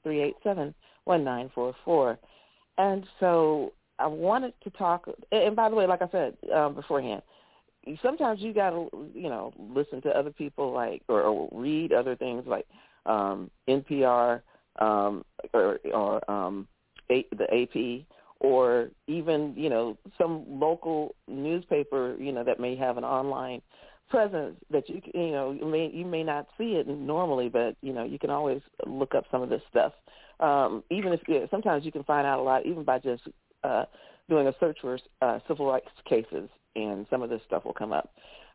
516-387-1944. 0.06 2.18
And 2.78 3.06
so 3.22 3.72
I 3.98 4.08
wanted 4.08 4.54
to 4.66 4.70
talk, 4.72 5.08
and 5.32 5.56
by 5.56 5.70
the 5.70 5.78
way, 5.78 5.88
like 5.88 6.02
I 6.02 6.10
said 6.12 6.36
um, 6.54 6.76
beforehand, 6.76 7.22
sometimes 8.02 8.42
you 8.42 8.54
got 8.54 8.72
to, 8.72 8.90
you 9.16 9.30
know, 9.30 9.54
listen 9.58 10.02
to 10.02 10.10
other 10.10 10.32
people 10.32 10.74
like, 10.74 11.04
or, 11.08 11.22
or 11.22 11.48
read 11.54 11.94
other 11.94 12.18
things 12.18 12.44
like 12.46 12.68
um, 13.06 13.50
NPR, 13.70 14.42
um, 14.80 15.24
or, 15.54 15.80
or 15.94 16.32
um, 16.32 16.68
a, 17.12 17.26
the 17.38 17.46
AP, 17.54 18.06
or 18.40 18.90
even 19.08 19.54
you 19.56 19.70
know 19.70 19.98
some 20.18 20.46
local 20.48 21.16
newspaper 21.28 22.16
you 22.20 22.32
know 22.32 22.44
that 22.44 22.60
may 22.60 22.76
have 22.76 22.98
an 22.98 23.04
online 23.04 23.62
presence 24.10 24.56
that 24.70 24.88
you 24.90 25.02
you 25.14 25.32
know 25.32 25.52
you 25.52 25.66
may 25.66 25.90
you 25.94 26.06
may 26.06 26.24
not 26.24 26.48
see 26.58 26.74
it 26.74 26.88
normally, 26.88 27.50
but 27.50 27.76
you 27.82 27.94
know 27.94 28.04
you 28.04 28.20
can 28.20 28.30
always 28.30 28.62
look 28.86 29.16
up 29.16 29.26
some 29.32 29.42
of 29.42 29.50
this 29.50 29.62
stuff. 29.70 29.94
Um, 30.40 30.84
even 30.92 31.14
if 31.14 31.22
yeah, 31.28 31.46
sometimes 31.50 31.86
you 31.86 31.92
can 31.92 32.04
find 32.04 32.28
out 32.28 32.40
a 32.40 32.42
lot 32.44 32.66
even 32.66 32.84
by 32.84 33.00
just 33.00 33.24
uh, 33.64 33.86
doing 34.30 34.48
a 34.48 34.54
search 34.60 34.78
for 34.82 35.00
uh, 35.22 35.40
civil 35.48 35.66
rights 35.66 35.88
cases, 36.08 36.50
and 36.76 37.06
some 37.10 37.22
of 37.22 37.30
this 37.30 37.42
stuff 37.48 37.66
will 37.66 37.74
come 37.74 37.92
up. 37.92 38.12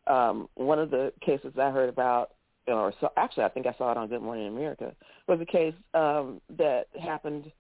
Um, 0.06 0.48
one 0.54 0.78
of 0.78 0.90
the 0.90 1.12
cases 1.24 1.52
I 1.60 1.70
heard 1.70 1.88
about 1.88 2.30
or 2.68 2.92
so, 3.00 3.10
actually 3.16 3.44
I 3.44 3.48
think 3.48 3.66
I 3.66 3.74
saw 3.76 3.90
it 3.90 3.96
on 3.96 4.08
Good 4.08 4.22
Morning 4.22 4.48
America, 4.48 4.94
was 5.26 5.40
a 5.40 5.46
case 5.46 5.74
um, 5.94 6.40
that 6.56 6.86
happened 7.00 7.50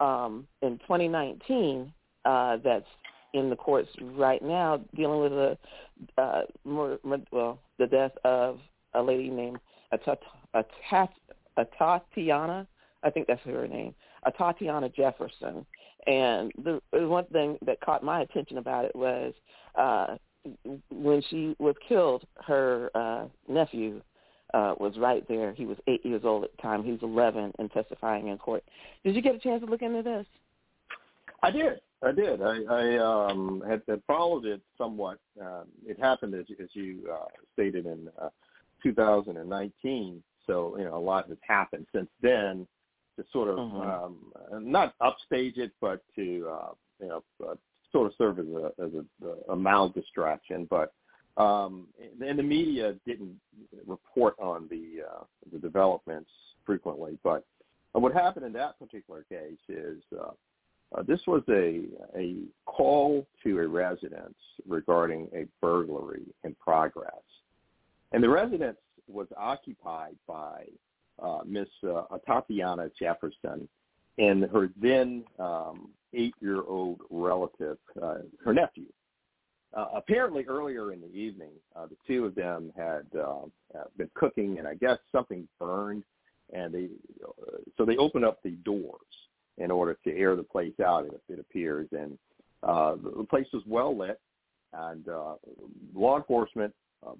um, 0.00 0.46
in 0.62 0.78
2019 0.78 1.92
uh, 2.24 2.56
that's 2.64 2.86
in 3.34 3.48
the 3.48 3.56
courts 3.56 3.88
right 4.14 4.42
now 4.42 4.80
dealing 4.94 5.20
with 5.20 5.32
the 5.32 6.22
uh, 6.22 6.42
more, 6.64 6.98
well 7.30 7.58
the 7.78 7.86
death 7.86 8.12
of 8.24 8.58
a 8.94 9.02
lady 9.02 9.30
named 9.30 9.58
Atat- 9.92 10.18
Atatiana. 11.58 12.66
I 13.04 13.10
think 13.10 13.26
that's 13.26 13.40
her 13.42 13.66
name, 13.66 13.94
Atatiana 14.26 14.94
Jefferson. 14.94 15.66
And 16.06 16.52
the 16.64 16.80
one 16.92 17.24
thing 17.26 17.58
that 17.64 17.80
caught 17.80 18.02
my 18.02 18.22
attention 18.22 18.58
about 18.58 18.84
it 18.84 18.94
was 18.94 19.32
uh, 19.76 20.16
when 20.90 21.22
she 21.30 21.54
was 21.58 21.74
killed, 21.88 22.24
her 22.44 22.90
uh, 22.94 23.26
nephew 23.48 24.00
uh, 24.54 24.74
was 24.78 24.96
right 24.98 25.26
there. 25.28 25.52
He 25.52 25.66
was 25.66 25.76
eight 25.86 26.04
years 26.04 26.22
old 26.24 26.44
at 26.44 26.50
the 26.56 26.62
time. 26.62 26.82
He 26.82 26.92
was 26.92 27.02
11 27.02 27.52
and 27.58 27.70
testifying 27.72 28.28
in 28.28 28.38
court. 28.38 28.64
Did 29.04 29.14
you 29.14 29.22
get 29.22 29.34
a 29.34 29.38
chance 29.38 29.62
to 29.62 29.70
look 29.70 29.82
into 29.82 30.02
this? 30.02 30.26
I 31.42 31.50
did. 31.50 31.80
I 32.04 32.12
did. 32.12 32.42
I, 32.42 32.62
I 32.68 32.98
um, 32.98 33.62
had, 33.68 33.82
had 33.88 34.02
followed 34.06 34.44
it 34.44 34.60
somewhat. 34.76 35.18
Um, 35.40 35.64
it 35.86 35.98
happened 35.98 36.34
as, 36.34 36.46
as 36.60 36.68
you 36.72 37.08
uh, 37.12 37.26
stated 37.54 37.86
in 37.86 38.08
uh, 38.20 38.28
2019. 38.82 40.22
So 40.46 40.76
you 40.76 40.84
know 40.84 40.96
a 40.96 40.98
lot 40.98 41.28
has 41.28 41.38
happened 41.46 41.86
since 41.94 42.08
then 42.20 42.66
to 43.16 43.24
sort 43.32 43.48
of 43.48 43.58
mm-hmm. 43.58 43.80
um, 43.80 44.70
not 44.70 44.94
upstage 45.00 45.56
it, 45.58 45.72
but 45.80 46.02
to 46.16 46.48
uh, 46.50 46.70
you 47.00 47.08
know 47.08 47.22
uh, 47.48 47.54
sort 47.92 48.08
of 48.08 48.12
serve 48.18 48.38
as 48.40 48.46
a 48.46 48.72
as 48.82 48.90
a, 48.94 49.52
a 49.52 49.56
mild 49.56 49.94
distraction. 49.94 50.66
But 50.68 50.92
um, 51.36 51.86
and 52.20 52.38
the 52.38 52.42
media 52.42 52.94
didn't 53.06 53.36
report 53.86 54.34
on 54.40 54.68
the 54.68 55.02
uh, 55.08 55.24
the 55.52 55.58
developments 55.58 56.30
frequently, 56.64 57.18
but 57.22 57.44
uh, 57.94 58.00
what 58.00 58.12
happened 58.12 58.46
in 58.46 58.52
that 58.52 58.78
particular 58.78 59.24
case 59.28 59.58
is 59.68 60.02
uh, 60.18 60.30
uh, 60.94 61.02
this 61.02 61.20
was 61.26 61.42
a 61.48 61.82
a 62.16 62.36
call 62.66 63.26
to 63.42 63.58
a 63.58 63.66
residence 63.66 64.34
regarding 64.66 65.28
a 65.34 65.46
burglary 65.60 66.26
in 66.44 66.54
progress, 66.56 67.12
and 68.12 68.22
the 68.22 68.28
residence 68.28 68.78
was 69.08 69.26
occupied 69.36 70.16
by 70.26 70.64
uh, 71.22 71.40
Miss 71.46 71.68
uh, 71.88 72.04
Tatiana 72.26 72.90
Jefferson 72.98 73.68
and 74.18 74.44
her 74.44 74.70
then 74.80 75.24
um, 75.38 75.88
eight-year-old 76.14 77.00
relative, 77.10 77.78
uh, 78.02 78.18
her 78.44 78.52
nephew. 78.52 78.86
Uh, 79.74 79.86
apparently, 79.94 80.44
earlier 80.46 80.92
in 80.92 81.00
the 81.00 81.12
evening, 81.14 81.52
uh, 81.74 81.86
the 81.86 81.96
two 82.06 82.26
of 82.26 82.34
them 82.34 82.72
had 82.76 83.06
uh, 83.18 83.44
uh, 83.74 83.84
been 83.96 84.10
cooking, 84.14 84.58
and 84.58 84.68
I 84.68 84.74
guess 84.74 84.98
something 85.10 85.48
burned, 85.58 86.04
and 86.52 86.74
they 86.74 86.88
uh, 87.24 87.56
so 87.78 87.84
they 87.84 87.96
opened 87.96 88.24
up 88.24 88.42
the 88.42 88.50
doors 88.64 89.00
in 89.58 89.70
order 89.70 89.96
to 90.04 90.16
air 90.16 90.36
the 90.36 90.42
place 90.42 90.78
out. 90.84 91.06
It, 91.06 91.20
it 91.28 91.38
appears, 91.38 91.88
and 91.92 92.18
uh, 92.62 92.96
the 92.96 93.26
place 93.30 93.46
was 93.52 93.62
well 93.66 93.96
lit, 93.96 94.20
and 94.74 95.08
uh, 95.08 95.34
law 95.94 96.18
enforcement 96.18 96.74
uh, 97.06 97.12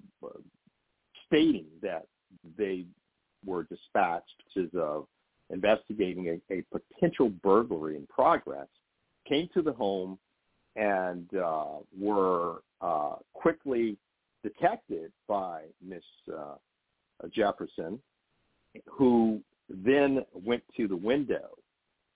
stating 1.25 1.65
that 1.81 2.05
they 2.57 2.85
were 3.45 3.63
dispatched 3.63 4.43
as 4.57 4.69
of 4.77 5.07
investigating 5.49 6.39
a, 6.49 6.53
a 6.53 6.63
potential 6.71 7.29
burglary 7.41 7.95
in 7.95 8.07
progress, 8.07 8.67
came 9.27 9.49
to 9.53 9.61
the 9.61 9.73
home 9.73 10.17
and 10.75 11.27
uh, 11.35 11.77
were 11.99 12.61
uh, 12.81 13.15
quickly 13.33 13.97
detected 14.43 15.11
by 15.27 15.63
Miss 15.85 16.03
uh, 16.35 16.55
Jefferson, 17.31 17.99
who 18.85 19.39
then 19.69 20.25
went 20.33 20.63
to 20.77 20.87
the 20.87 20.95
window. 20.95 21.49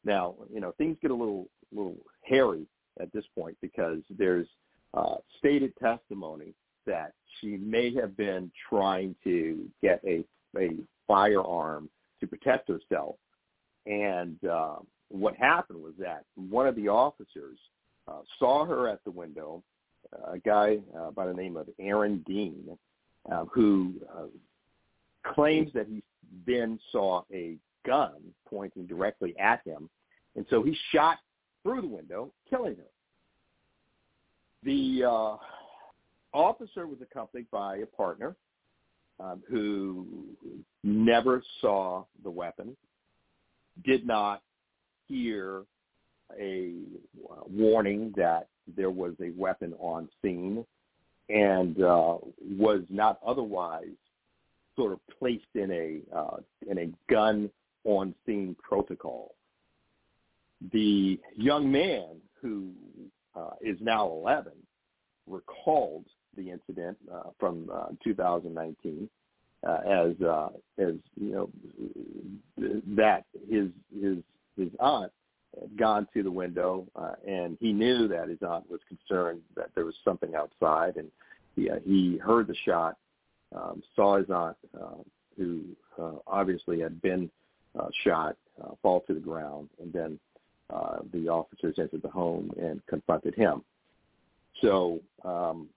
Now, 0.03 0.35
you 0.53 0.59
know, 0.59 0.73
things 0.77 0.97
get 1.01 1.11
a 1.11 1.15
little 1.15 1.47
little 1.73 1.97
hairy 2.21 2.65
at 2.99 3.11
this 3.13 3.25
point 3.35 3.57
because 3.61 3.99
there's 4.17 4.47
uh, 4.93 5.15
stated 5.37 5.73
testimony 5.77 6.53
that 6.85 7.13
she 7.39 7.57
may 7.57 7.93
have 7.93 8.15
been 8.15 8.51
trying 8.69 9.15
to 9.23 9.65
get 9.81 10.01
a 10.05 10.23
a 10.57 10.77
firearm 11.07 11.89
to 12.19 12.27
protect 12.27 12.69
herself, 12.69 13.15
and 13.85 14.37
uh, 14.45 14.77
what 15.09 15.35
happened 15.35 15.81
was 15.81 15.93
that 15.99 16.23
one 16.35 16.67
of 16.67 16.75
the 16.75 16.87
officers 16.87 17.59
uh, 18.07 18.21
saw 18.39 18.65
her 18.65 18.87
at 18.87 19.03
the 19.03 19.11
window, 19.11 19.63
uh, 20.13 20.33
a 20.33 20.39
guy 20.39 20.77
uh, 20.97 21.11
by 21.11 21.25
the 21.27 21.33
name 21.33 21.57
of 21.57 21.67
Aaron 21.79 22.23
Dean, 22.25 22.77
uh, 23.31 23.45
who 23.45 23.93
uh, 24.15 24.25
claims 25.33 25.71
that 25.73 25.87
he 25.87 26.01
then 26.45 26.79
saw 26.91 27.23
a 27.33 27.57
gun 27.85 28.13
pointing 28.49 28.85
directly 28.85 29.35
at 29.39 29.61
him, 29.65 29.89
and 30.35 30.45
so 30.49 30.63
he 30.63 30.77
shot 30.91 31.17
through 31.63 31.81
the 31.81 31.87
window, 31.87 32.31
killing 32.49 32.75
her. 32.75 32.83
The 34.63 35.03
uh, 35.05 35.37
officer 36.33 36.87
was 36.87 36.99
accompanied 37.01 37.49
by 37.51 37.77
a 37.77 37.85
partner 37.85 38.35
um, 39.19 39.41
who 39.49 40.05
never 40.83 41.43
saw 41.61 42.05
the 42.23 42.29
weapon, 42.29 42.75
did 43.83 44.05
not 44.05 44.41
hear 45.07 45.63
a 46.39 46.73
warning 47.49 48.13
that 48.17 48.47
there 48.75 48.89
was 48.89 49.13
a 49.21 49.31
weapon 49.37 49.73
on 49.79 50.09
scene 50.21 50.65
and 51.29 51.81
uh, 51.81 52.17
was 52.57 52.81
not 52.89 53.19
otherwise 53.25 53.95
sort 54.75 54.93
of 54.93 54.99
placed 55.19 55.45
in 55.55 55.71
a 55.71 56.17
uh, 56.17 56.37
in 56.69 56.77
a 56.77 57.11
gun 57.11 57.49
on 57.83 58.13
scene 58.25 58.55
protocol. 58.61 59.35
The 60.71 61.19
young 61.35 61.71
man 61.71 62.17
who 62.41 62.71
uh, 63.35 63.51
is 63.61 63.77
now 63.81 64.07
11 64.07 64.53
recalled 65.27 66.05
the 66.35 66.51
incident 66.51 66.97
uh, 67.13 67.29
from 67.39 67.69
uh, 67.73 67.87
2019 68.03 69.09
uh, 69.67 69.71
as 69.85 70.15
as 70.77 70.93
you 71.19 71.31
know 71.31 71.49
that 72.95 73.25
his 73.49 73.69
his 73.99 74.17
his 74.55 74.69
aunt 74.79 75.11
had 75.59 75.77
gone 75.77 76.07
to 76.13 76.23
the 76.23 76.31
window 76.31 76.85
uh, 76.95 77.13
and 77.27 77.57
he 77.59 77.73
knew 77.73 78.07
that 78.07 78.29
his 78.29 78.39
aunt 78.41 78.69
was 78.69 78.79
concerned 78.87 79.41
that 79.55 79.69
there 79.75 79.85
was 79.85 79.95
something 80.03 80.35
outside 80.35 80.97
and 80.97 81.09
he 81.55 81.69
uh, 81.69 81.79
he 81.85 82.17
heard 82.17 82.47
the 82.47 82.55
shot, 82.65 82.97
um, 83.55 83.81
saw 83.95 84.17
his 84.17 84.29
aunt 84.29 84.57
uh, 84.79 85.01
who 85.37 85.61
uh, 86.01 86.13
obviously 86.27 86.79
had 86.79 87.01
been 87.01 87.29
uh, 87.79 87.87
shot 88.03 88.35
uh, 88.63 88.71
fall 88.81 89.01
to 89.01 89.13
the 89.13 89.19
ground 89.19 89.69
and 89.81 89.91
then 89.93 90.19
uh, 90.69 90.97
the 91.13 91.27
officers 91.29 91.75
entered 91.79 92.01
the 92.01 92.09
home 92.09 92.51
and 92.59 92.85
confronted 92.87 93.33
him. 93.35 93.63
So 94.61 94.99
um, 95.23 95.69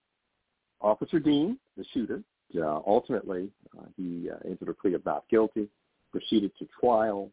Officer 0.81 1.19
Dean, 1.19 1.57
the 1.77 1.85
shooter, 1.93 2.21
uh, 2.57 2.81
ultimately 2.85 3.49
uh, 3.77 3.85
he 3.95 4.29
uh, 4.29 4.37
entered 4.47 4.69
a 4.69 4.73
plea 4.73 4.93
of 4.95 5.05
not 5.05 5.23
guilty, 5.29 5.67
proceeded 6.11 6.51
to 6.59 6.67
trial, 6.79 7.29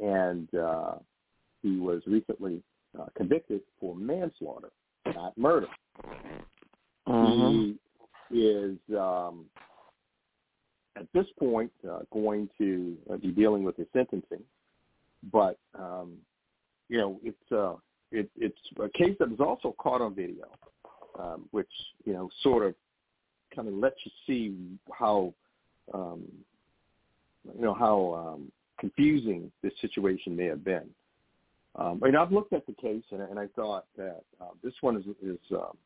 and 0.00 0.52
uh, 0.54 0.94
he 1.62 1.78
was 1.78 2.02
recently 2.06 2.62
uh, 2.98 3.06
convicted 3.16 3.60
for 3.80 3.94
manslaughter, 3.94 4.70
not 5.14 5.36
murder. 5.36 5.66
Mm-hmm. 7.06 7.72
He 8.30 8.40
is 8.40 8.78
um, 8.96 9.46
at 10.96 11.06
this 11.14 11.26
point 11.38 11.70
uh, 11.88 12.00
going 12.12 12.48
to 12.58 12.96
uh, 13.12 13.16
be 13.16 13.28
dealing 13.28 13.62
with 13.64 13.76
his 13.76 13.86
sentencing, 13.92 14.42
but 15.32 15.58
um, 15.78 16.14
you 16.88 16.98
know 16.98 17.20
it's 17.22 17.52
uh, 17.52 17.74
it, 18.10 18.30
it's 18.36 18.58
a 18.80 18.88
case 18.90 19.16
that 19.18 19.30
was 19.30 19.40
also 19.40 19.74
caught 19.78 20.00
on 20.00 20.14
video, 20.14 20.46
um, 21.18 21.46
which 21.50 21.70
you 22.04 22.12
know 22.12 22.28
sort 22.42 22.66
of 22.66 22.74
kind 23.54 23.68
of 23.68 23.74
lets 23.74 23.96
you 24.04 24.10
see 24.26 24.78
how 24.92 25.32
um, 25.94 26.24
you 27.54 27.62
know 27.62 27.74
how 27.74 28.34
um, 28.34 28.52
confusing 28.78 29.50
this 29.62 29.72
situation 29.80 30.36
may 30.36 30.46
have 30.46 30.64
been. 30.64 30.88
Um, 31.76 32.00
mean, 32.02 32.16
I've 32.16 32.32
looked 32.32 32.52
at 32.52 32.66
the 32.66 32.72
case 32.72 33.04
and, 33.10 33.22
and 33.22 33.38
I 33.38 33.46
thought 33.54 33.86
that 33.96 34.22
uh, 34.40 34.52
this 34.62 34.74
one 34.80 34.96
is 34.96 35.04
is 35.22 35.38
um, 35.52 35.76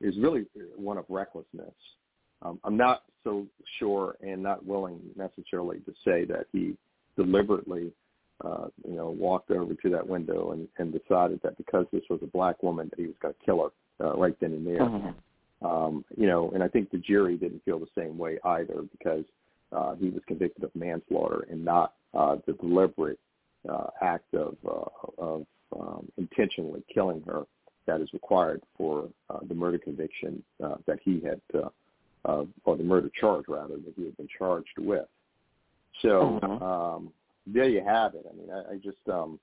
is 0.00 0.16
really 0.18 0.46
one 0.76 0.98
of 0.98 1.04
recklessness. 1.08 1.74
Um, 2.42 2.60
I'm 2.64 2.76
not 2.76 3.04
so 3.22 3.46
sure 3.78 4.16
and 4.20 4.42
not 4.42 4.64
willing 4.64 5.00
necessarily 5.16 5.78
to 5.80 5.92
say 6.04 6.24
that 6.26 6.46
he 6.52 6.76
deliberately, 7.16 7.90
uh, 8.44 8.66
you 8.86 8.96
know, 8.96 9.10
walked 9.10 9.50
over 9.50 9.74
to 9.74 9.90
that 9.90 10.06
window 10.06 10.52
and, 10.52 10.68
and 10.78 10.92
decided 10.92 11.40
that 11.42 11.56
because 11.56 11.86
this 11.92 12.02
was 12.10 12.20
a 12.22 12.26
black 12.26 12.62
woman 12.62 12.88
that 12.90 13.00
he 13.00 13.06
was 13.06 13.14
going 13.22 13.34
to 13.34 13.44
kill 13.44 13.70
her 13.98 14.06
uh, 14.06 14.14
right 14.16 14.36
then 14.40 14.52
and 14.52 14.66
there. 14.66 14.80
Mm-hmm. 14.80 15.66
Um, 15.66 16.04
you 16.16 16.26
know, 16.26 16.50
and 16.52 16.62
I 16.62 16.68
think 16.68 16.90
the 16.90 16.98
jury 16.98 17.36
didn't 17.36 17.64
feel 17.64 17.78
the 17.78 17.86
same 17.96 18.18
way 18.18 18.38
either 18.44 18.82
because 18.92 19.24
uh, 19.72 19.94
he 19.94 20.10
was 20.10 20.22
convicted 20.26 20.64
of 20.64 20.74
manslaughter 20.74 21.46
and 21.50 21.64
not 21.64 21.94
uh, 22.12 22.36
the 22.46 22.52
deliberate 22.54 23.18
uh, 23.70 23.86
act 24.02 24.32
of, 24.34 24.56
uh, 24.66 25.22
of 25.22 25.46
um, 25.78 26.10
intentionally 26.16 26.82
killing 26.92 27.22
her 27.26 27.44
that 27.86 28.00
is 28.00 28.12
required 28.12 28.62
for 28.76 29.08
uh, 29.30 29.38
the 29.48 29.54
murder 29.54 29.78
conviction 29.78 30.42
uh, 30.62 30.76
that 30.86 30.98
he 31.02 31.20
had, 31.20 31.40
uh, 31.54 31.68
uh, 32.24 32.44
or 32.64 32.76
the 32.76 32.82
murder 32.84 33.10
charge 33.20 33.44
rather 33.48 33.76
that 33.76 33.92
he 33.96 34.04
had 34.04 34.16
been 34.16 34.28
charged 34.38 34.78
with. 34.78 35.06
So 36.00 36.40
Mhm. 36.42 36.62
um, 36.62 37.12
there 37.46 37.68
you 37.68 37.82
have 37.82 38.14
it. 38.14 38.26
I 38.28 38.34
mean, 38.34 38.50
I, 38.50 38.72
I 38.72 38.76
just, 38.78 39.06
um, 39.08 39.38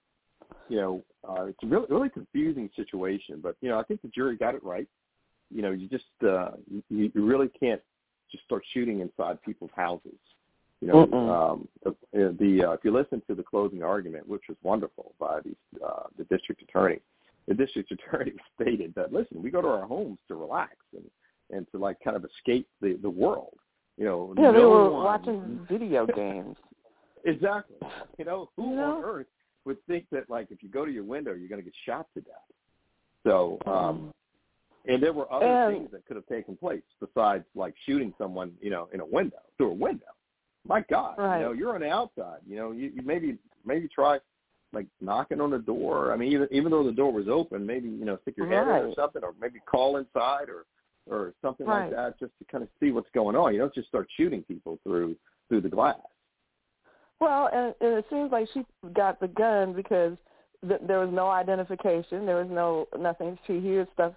you 0.67 0.77
know, 0.77 1.03
uh, 1.27 1.45
it's 1.45 1.61
a 1.63 1.67
really 1.67 1.85
really 1.89 2.09
confusing 2.09 2.69
situation, 2.75 3.39
but 3.41 3.55
you 3.61 3.69
know, 3.69 3.77
I 3.77 3.83
think 3.83 4.01
the 4.01 4.07
jury 4.07 4.37
got 4.37 4.55
it 4.55 4.63
right. 4.63 4.87
You 5.49 5.61
know, 5.61 5.71
you 5.71 5.87
just 5.87 6.05
uh, 6.23 6.51
you, 6.89 7.11
you 7.13 7.25
really 7.25 7.49
can't 7.49 7.81
just 8.31 8.43
start 8.45 8.63
shooting 8.73 9.01
inside 9.01 9.41
people's 9.43 9.71
houses. 9.75 10.17
You 10.81 10.87
know, 10.87 11.05
Mm-mm. 11.05 11.51
um, 11.53 11.67
the, 11.83 11.95
the 12.39 12.65
uh, 12.69 12.71
if 12.71 12.79
you 12.83 12.91
listen 12.91 13.21
to 13.27 13.35
the 13.35 13.43
closing 13.43 13.83
argument, 13.83 14.27
which 14.27 14.41
was 14.49 14.57
wonderful 14.63 15.13
by 15.19 15.39
the 15.41 15.55
uh, 15.85 16.07
the 16.17 16.23
district 16.25 16.61
attorney, 16.63 16.99
the 17.47 17.53
district 17.53 17.91
attorney 17.95 18.33
stated 18.59 18.93
that 18.95 19.13
listen, 19.13 19.41
we 19.43 19.51
go 19.51 19.61
to 19.61 19.67
our 19.67 19.85
homes 19.85 20.17
to 20.27 20.35
relax 20.35 20.75
and 20.93 21.03
and 21.51 21.67
to 21.71 21.77
like 21.77 21.97
kind 22.03 22.17
of 22.17 22.25
escape 22.25 22.67
the 22.81 22.97
the 23.01 23.09
world. 23.09 23.53
You 23.97 24.05
know, 24.05 24.33
Yeah, 24.37 24.51
they 24.51 24.59
were 24.59 24.89
one- 24.89 25.03
watching 25.03 25.67
video 25.69 26.07
games. 26.15 26.55
Exactly. 27.25 27.75
You 28.17 28.25
know, 28.25 28.49
who 28.57 28.71
You 28.71 28.75
know? 28.77 28.97
on 28.97 29.03
earth 29.03 29.27
would 29.65 29.77
think 29.85 30.05
that 30.11 30.27
like 30.29 30.47
if 30.49 30.63
you 30.63 30.69
go 30.69 30.85
to 30.85 30.91
your 30.91 31.03
window, 31.03 31.33
you're 31.33 31.49
going 31.49 31.61
to 31.61 31.65
get 31.65 31.75
shot 31.85 32.07
to 32.15 32.21
death? 32.21 32.33
So, 33.27 33.59
um, 33.67 34.11
and 34.87 35.03
there 35.03 35.13
were 35.13 35.31
other 35.31 35.45
And- 35.45 35.75
things 35.77 35.91
that 35.91 36.05
could 36.07 36.15
have 36.15 36.25
taken 36.25 36.57
place 36.57 36.81
besides 36.99 37.43
like 37.53 37.75
shooting 37.85 38.11
someone, 38.17 38.53
you 38.61 38.71
know, 38.71 38.89
in 38.93 38.99
a 39.01 39.05
window 39.05 39.37
through 39.57 39.69
a 39.71 39.75
window. 39.75 40.07
My 40.67 40.81
God, 40.89 41.15
Right. 41.17 41.39
you 41.39 41.45
know, 41.45 41.51
you're 41.53 41.73
on 41.73 41.81
the 41.81 41.89
outside. 41.89 42.39
You 42.47 42.55
know, 42.55 42.71
you, 42.71 42.91
you 42.95 43.01
maybe 43.03 43.37
maybe 43.65 43.87
try 43.87 44.19
like 44.73 44.87
knocking 45.01 45.41
on 45.41 45.51
the 45.51 45.59
door. 45.59 46.13
I 46.13 46.17
mean, 46.17 46.31
even 46.31 46.47
even 46.51 46.71
though 46.71 46.83
the 46.83 46.91
door 46.91 47.11
was 47.11 47.27
open, 47.27 47.65
maybe 47.65 47.89
you 47.89 48.05
know 48.05 48.17
stick 48.21 48.35
your 48.37 48.47
head 48.47 48.63
in 48.63 48.89
or 48.89 48.93
something, 48.95 49.23
or 49.23 49.33
maybe 49.39 49.59
call 49.59 49.97
inside 49.97 50.49
or 50.49 50.65
or 51.09 51.33
something 51.41 51.65
Right. 51.65 51.85
like 51.85 51.95
that, 51.95 52.19
just 52.19 52.31
to 52.39 52.45
kind 52.45 52.63
of 52.63 52.69
see 52.79 52.91
what's 52.91 53.09
going 53.13 53.35
on. 53.35 53.53
You 53.53 53.59
don't 53.59 53.73
just 53.73 53.87
start 53.87 54.07
shooting 54.15 54.43
people 54.43 54.79
through 54.83 55.15
through 55.49 55.61
the 55.61 55.69
glass. 55.69 55.97
Well, 57.19 57.49
and, 57.53 57.75
and 57.81 57.97
it 57.99 58.05
seems 58.09 58.31
like 58.31 58.47
she 58.53 58.65
got 58.93 59.19
the 59.19 59.27
gun 59.27 59.73
because 59.73 60.17
th- 60.67 60.81
there 60.87 60.99
was 60.99 61.09
no 61.11 61.29
identification. 61.29 62.25
There 62.25 62.43
was 62.43 62.49
no 62.49 62.87
nothing. 62.97 63.37
She 63.45 63.59
hears 63.59 63.87
stuff, 63.93 64.13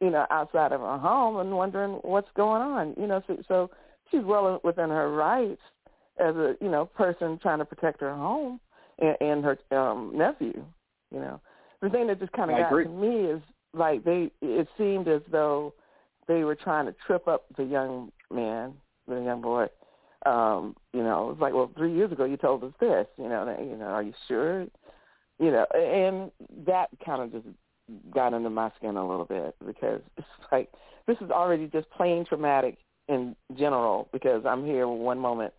you 0.00 0.10
know, 0.10 0.26
outside 0.30 0.72
of 0.72 0.80
her 0.80 0.98
home 0.98 1.38
and 1.38 1.56
wondering 1.56 1.92
what's 2.02 2.30
going 2.36 2.62
on. 2.62 2.94
You 2.96 3.06
know, 3.06 3.22
so, 3.26 3.42
so 3.48 3.70
she's 4.10 4.22
well 4.22 4.60
within 4.62 4.90
her 4.90 5.10
rights 5.12 5.60
as 6.18 6.34
a 6.36 6.56
you 6.60 6.68
know 6.68 6.86
person 6.86 7.38
trying 7.40 7.58
to 7.58 7.64
protect 7.64 8.00
her 8.00 8.14
home 8.14 8.60
and, 8.98 9.16
and 9.20 9.44
her 9.44 9.58
um 9.76 10.12
nephew. 10.14 10.64
You 11.10 11.20
know, 11.20 11.40
the 11.80 11.90
thing 11.90 12.06
that 12.08 12.20
just 12.20 12.32
kind 12.32 12.50
of 12.50 12.56
got 12.56 12.68
agree. 12.68 12.84
to 12.84 12.90
me 12.90 13.30
is 13.30 13.42
like 13.72 14.04
they. 14.04 14.30
It 14.42 14.68
seemed 14.76 15.08
as 15.08 15.22
though 15.30 15.74
they 16.26 16.44
were 16.44 16.54
trying 16.54 16.86
to 16.86 16.94
trip 17.06 17.28
up 17.28 17.44
the 17.56 17.64
young 17.64 18.10
man, 18.30 18.74
the 19.06 19.20
young 19.20 19.42
boy 19.42 19.68
um, 20.26 20.74
you 20.92 21.02
know, 21.02 21.30
it's 21.30 21.40
like, 21.40 21.52
well, 21.52 21.70
three 21.76 21.94
years 21.94 22.10
ago 22.10 22.24
you 22.24 22.36
told 22.36 22.64
us 22.64 22.72
this, 22.80 23.06
you 23.18 23.28
know, 23.28 23.44
that, 23.44 23.60
you 23.60 23.76
know, 23.76 23.86
are 23.86 24.02
you 24.02 24.14
sure? 24.26 24.62
You 25.38 25.50
know, 25.50 25.66
and 25.74 26.30
that 26.66 26.88
kind 27.04 27.22
of 27.22 27.32
just 27.32 27.54
got 28.14 28.32
under 28.32 28.48
my 28.48 28.70
skin 28.76 28.96
a 28.96 29.06
little 29.06 29.26
bit 29.26 29.54
because 29.66 30.00
it's 30.16 30.26
like 30.50 30.70
this 31.06 31.16
is 31.20 31.30
already 31.30 31.66
just 31.66 31.90
plain 31.90 32.24
traumatic 32.24 32.78
in 33.08 33.36
general 33.58 34.08
because 34.12 34.44
I'm 34.46 34.64
here 34.64 34.88
one 34.88 35.18
moment 35.18 35.52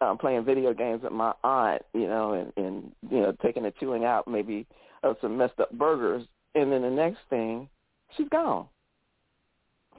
um, 0.00 0.18
playing 0.18 0.44
video 0.44 0.74
games 0.74 1.02
with 1.02 1.12
my 1.12 1.32
aunt, 1.42 1.82
you 1.92 2.06
know, 2.06 2.34
and, 2.34 2.52
and 2.64 2.92
you 3.10 3.20
know, 3.20 3.32
taking 3.42 3.64
a 3.66 3.70
chewing 3.72 4.04
out 4.04 4.26
maybe 4.28 4.66
of 5.02 5.16
some 5.20 5.36
messed 5.36 5.58
up 5.60 5.70
burgers, 5.72 6.26
and 6.54 6.70
then 6.72 6.82
the 6.82 6.90
next 6.90 7.18
thing, 7.30 7.68
she's 8.16 8.28
gone 8.30 8.66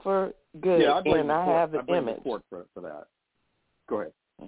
for 0.03 0.33
good, 0.61 0.81
Yeah, 0.81 0.93
I 0.93 1.01
blame 1.01 1.21
and 1.21 1.29
the 1.29 1.33
I 1.33 1.45
court. 1.45 1.57
have 1.57 1.71
the 1.71 1.79
I 1.79 1.81
blame 1.81 2.03
image. 2.03 2.17
the 2.17 2.21
court 2.21 2.43
for, 2.49 2.65
for 2.73 2.81
that. 2.81 3.07
Go 3.89 4.01
ahead. 4.01 4.13
Yeah. 4.41 4.47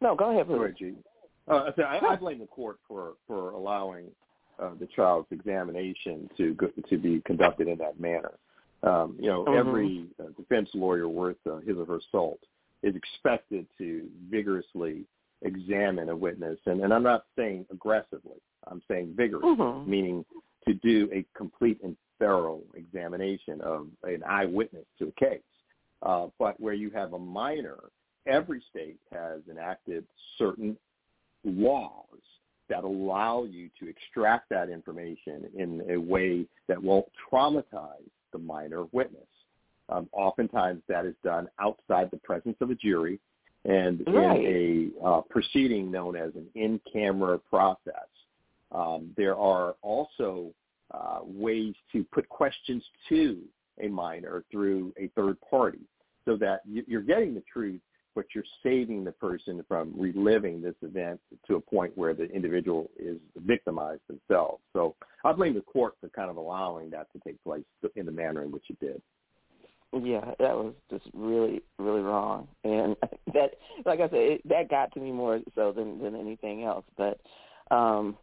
No, 0.00 0.14
go 0.16 0.30
ahead, 0.30 0.46
please. 0.46 0.54
Go 0.56 0.62
ahead, 0.64 0.76
G. 0.78 0.94
Uh, 1.48 1.70
I, 1.78 1.82
I, 1.82 2.12
I 2.12 2.16
blame 2.16 2.38
the 2.38 2.46
court 2.46 2.78
for 2.88 3.12
for 3.26 3.50
allowing 3.50 4.06
uh, 4.60 4.70
the 4.78 4.86
child's 4.94 5.26
examination 5.32 6.28
to 6.36 6.54
go, 6.54 6.68
to 6.88 6.98
be 6.98 7.20
conducted 7.26 7.68
in 7.68 7.78
that 7.78 7.98
manner. 8.00 8.32
Um, 8.84 9.16
you 9.18 9.28
know, 9.28 9.44
Mhm. 9.44 9.58
every 9.58 10.06
uh, 10.20 10.28
defense 10.36 10.68
lawyer 10.74 11.08
worth 11.08 11.36
uh, 11.48 11.56
his 11.58 11.76
or 11.76 11.84
her 11.86 12.00
salt 12.10 12.40
is 12.82 12.94
expected 12.96 13.66
to 13.78 14.08
vigorously 14.30 15.04
examine 15.42 16.08
a 16.08 16.16
witness, 16.16 16.58
and, 16.66 16.80
and 16.82 16.92
I'm 16.92 17.02
not 17.02 17.24
saying 17.36 17.66
aggressively. 17.70 18.40
I'm 18.68 18.82
saying 18.88 19.14
vigorously, 19.16 19.56
Mhm. 19.56 19.86
meaning 19.86 20.24
to 20.66 20.74
do 20.74 21.08
a 21.12 21.24
complete 21.36 21.80
and 21.82 21.96
thorough 22.20 22.60
examination 22.74 23.60
of 23.62 23.88
an 24.04 24.22
eyewitness 24.24 24.86
to 24.98 25.08
a 25.08 25.12
case. 25.12 25.42
Uh, 26.02 26.28
but 26.38 26.58
where 26.60 26.74
you 26.74 26.90
have 26.90 27.12
a 27.14 27.18
minor, 27.18 27.78
every 28.26 28.60
state 28.70 28.98
has 29.10 29.40
enacted 29.50 30.06
certain 30.38 30.76
laws 31.44 32.06
that 32.68 32.84
allow 32.84 33.44
you 33.44 33.68
to 33.80 33.88
extract 33.88 34.48
that 34.48 34.70
information 34.70 35.50
in 35.54 35.82
a 35.90 35.96
way 35.96 36.46
that 36.68 36.80
won't 36.80 37.06
traumatize 37.30 38.08
the 38.32 38.38
minor 38.38 38.84
witness. 38.92 39.26
Um, 39.88 40.08
oftentimes 40.12 40.82
that 40.88 41.04
is 41.04 41.14
done 41.22 41.48
outside 41.60 42.10
the 42.10 42.16
presence 42.18 42.56
of 42.60 42.70
a 42.70 42.74
jury 42.74 43.18
and 43.64 44.02
Right. 44.06 44.40
in 44.40 44.92
a 45.02 45.06
uh, 45.06 45.20
proceeding 45.22 45.90
known 45.90 46.16
as 46.16 46.34
an 46.34 46.48
in-camera 46.54 47.38
process. 47.38 48.08
Um, 48.72 49.12
there 49.16 49.36
are 49.36 49.76
also 49.82 50.52
uh, 50.92 51.20
ways 51.24 51.74
to 51.92 52.04
put 52.04 52.28
questions 52.28 52.82
to 53.08 53.38
a 53.80 53.88
minor 53.88 54.44
through 54.50 54.92
a 54.98 55.08
third 55.08 55.36
party 55.48 55.80
so 56.24 56.36
that 56.36 56.60
you're 56.66 57.02
getting 57.02 57.34
the 57.34 57.42
truth, 57.52 57.80
but 58.14 58.26
you're 58.34 58.44
saving 58.62 59.04
the 59.04 59.12
person 59.12 59.64
from 59.66 59.92
reliving 59.96 60.60
this 60.62 60.74
event 60.82 61.20
to 61.46 61.56
a 61.56 61.60
point 61.60 61.96
where 61.96 62.14
the 62.14 62.24
individual 62.30 62.90
is 62.98 63.18
victimized 63.36 64.02
themselves. 64.08 64.62
So 64.72 64.94
I 65.24 65.32
blame 65.32 65.54
the 65.54 65.62
court 65.62 65.94
for 66.00 66.08
kind 66.10 66.30
of 66.30 66.36
allowing 66.36 66.90
that 66.90 67.10
to 67.12 67.20
take 67.20 67.42
place 67.42 67.64
in 67.96 68.06
the 68.06 68.12
manner 68.12 68.42
in 68.42 68.52
which 68.52 68.64
it 68.68 68.78
did. 68.80 69.00
Yeah, 69.92 70.32
that 70.38 70.56
was 70.56 70.72
just 70.90 71.04
really, 71.12 71.60
really 71.78 72.00
wrong, 72.00 72.48
and 72.64 72.96
that, 73.34 73.50
like 73.84 74.00
I 74.00 74.08
said, 74.08 74.14
it, 74.14 74.48
that 74.48 74.70
got 74.70 74.92
to 74.94 75.00
me 75.00 75.12
more 75.12 75.40
so 75.54 75.72
than 75.72 76.02
than 76.02 76.14
anything 76.14 76.64
else. 76.64 76.84
But, 76.96 77.20
um, 77.70 78.16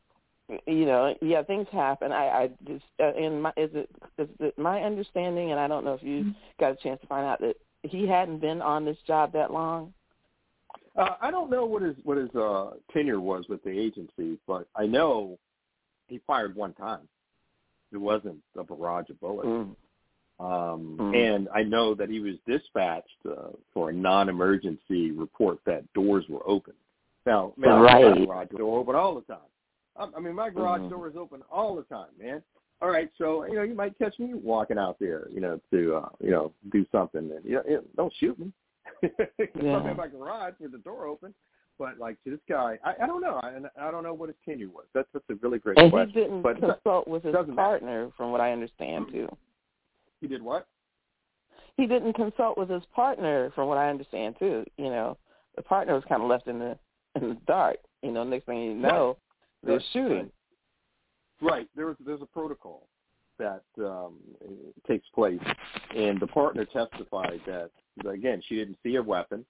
you 0.65 0.85
know, 0.85 1.13
yeah, 1.21 1.43
things 1.43 1.67
happen. 1.71 2.11
I, 2.11 2.25
I 2.25 2.49
just, 2.67 2.85
uh, 2.99 3.13
in 3.13 3.41
my, 3.41 3.51
is 3.55 3.69
it 3.75 3.89
is 4.17 4.27
it 4.39 4.57
my 4.57 4.81
understanding, 4.81 5.51
and 5.51 5.59
I 5.59 5.67
don't 5.67 5.85
know 5.85 5.93
if 5.93 6.01
you 6.01 6.21
mm-hmm. 6.21 6.31
got 6.59 6.71
a 6.71 6.75
chance 6.77 6.99
to 7.01 7.07
find 7.07 7.27
out 7.27 7.39
that 7.41 7.55
he 7.83 8.07
hadn't 8.07 8.39
been 8.39 8.63
on 8.63 8.83
this 8.83 8.97
job 9.05 9.33
that 9.33 9.51
long. 9.53 9.93
Uh, 10.95 11.15
I 11.21 11.29
don't 11.29 11.51
know 11.51 11.65
what 11.65 11.83
his 11.83 11.95
what 12.03 12.17
his 12.17 12.33
uh, 12.35 12.71
tenure 12.91 13.21
was 13.21 13.45
with 13.47 13.63
the 13.63 13.69
agency, 13.69 14.39
but 14.47 14.67
I 14.75 14.87
know 14.87 15.37
he 16.07 16.19
fired 16.25 16.55
one 16.55 16.73
time. 16.73 17.07
It 17.91 17.97
wasn't 17.97 18.37
a 18.57 18.63
barrage 18.63 19.09
of 19.09 19.19
bullets. 19.19 19.47
Mm. 19.47 19.75
Um, 20.39 20.97
mm-hmm. 20.97 21.15
And 21.15 21.49
I 21.53 21.63
know 21.63 21.93
that 21.95 22.09
he 22.09 22.19
was 22.19 22.35
dispatched 22.47 23.07
uh, 23.29 23.49
for 23.73 23.89
a 23.89 23.93
non-emergency 23.93 25.11
report 25.11 25.59
that 25.65 25.91
doors 25.93 26.25
were 26.29 26.47
open. 26.47 26.73
Now, 27.25 27.53
man, 27.57 27.81
right. 27.81 28.19
my 28.19 28.25
garage 28.25 28.47
door 28.57 28.79
open 28.79 28.95
all 28.95 29.15
the 29.15 29.21
time. 29.21 29.39
I, 29.97 30.07
I 30.15 30.19
mean, 30.21 30.35
my 30.35 30.49
garage 30.49 30.81
mm-hmm. 30.81 30.89
door 30.89 31.09
is 31.09 31.15
open 31.17 31.41
all 31.51 31.75
the 31.75 31.83
time, 31.83 32.07
man. 32.19 32.41
All 32.81 32.89
right, 32.89 33.09
so 33.17 33.45
you 33.45 33.55
know, 33.55 33.63
you 33.63 33.75
might 33.75 33.97
catch 33.99 34.17
me 34.19 34.33
walking 34.33 34.77
out 34.77 34.97
there, 34.99 35.27
you 35.29 35.41
know, 35.41 35.59
to 35.71 35.95
uh, 35.95 36.09
you 36.21 36.31
know 36.31 36.53
do 36.71 36.85
something. 36.93 37.29
And, 37.29 37.43
you 37.43 37.55
know, 37.55 37.83
don't 37.97 38.13
shoot 38.21 38.39
me. 38.39 38.53
yeah. 39.03 39.75
I'm 39.75 39.87
in 39.87 39.97
my 39.97 40.07
garage 40.07 40.53
with 40.61 40.71
the 40.71 40.77
door 40.77 41.05
open. 41.05 41.33
But 41.77 41.97
like 41.97 42.21
to 42.23 42.31
this 42.31 42.39
guy, 42.47 42.77
I, 42.83 43.03
I 43.03 43.07
don't 43.07 43.21
know. 43.21 43.39
I, 43.41 43.53
I 43.79 43.91
don't 43.91 44.03
know 44.03 44.13
what 44.13 44.29
his 44.29 44.35
tenure 44.45 44.69
was. 44.69 44.85
That's 44.93 45.07
that's 45.13 45.25
a 45.29 45.35
really 45.35 45.59
great 45.59 45.77
and 45.77 45.91
question. 45.91 46.13
he 46.13 46.19
didn't 46.21 46.41
but 46.41 46.59
consult 46.59 47.07
with 47.07 47.23
his 47.23 47.33
partner, 47.33 47.55
matter. 47.55 48.11
from 48.15 48.31
what 48.31 48.41
I 48.41 48.51
understand 48.51 49.07
too. 49.11 49.29
He 50.21 50.27
did 50.27 50.41
what? 50.41 50.67
He 51.77 51.87
didn't 51.87 52.13
consult 52.13 52.57
with 52.57 52.69
his 52.69 52.83
partner, 52.93 53.51
from 53.55 53.69
what 53.69 53.77
I 53.77 53.89
understand 53.89 54.35
too. 54.37 54.65
You 54.77 54.89
know, 54.89 55.17
the 55.55 55.61
partner 55.61 55.93
was 55.93 56.03
kind 56.09 56.21
of 56.21 56.27
left 56.27 56.47
in 56.47 56.59
the 56.59 56.77
in 57.15 57.29
the 57.29 57.37
dark. 57.47 57.77
You 58.01 58.11
know, 58.11 58.23
next 58.23 58.45
thing 58.45 58.61
you 58.61 58.73
know, 58.73 59.17
right. 59.63 59.67
they're 59.67 59.83
shooting. 59.93 60.31
Right. 61.41 61.67
There's 61.75 61.95
there's 62.05 62.21
a 62.21 62.25
protocol 62.25 62.87
that 63.37 63.63
um, 63.79 64.15
takes 64.87 65.07
place, 65.15 65.39
and 65.95 66.19
the 66.19 66.27
partner 66.27 66.65
testified 66.65 67.39
that 67.47 67.71
again 68.07 68.41
she 68.47 68.55
didn't 68.55 68.77
see 68.83 68.95
a 68.95 69.01
weapon, 69.01 69.45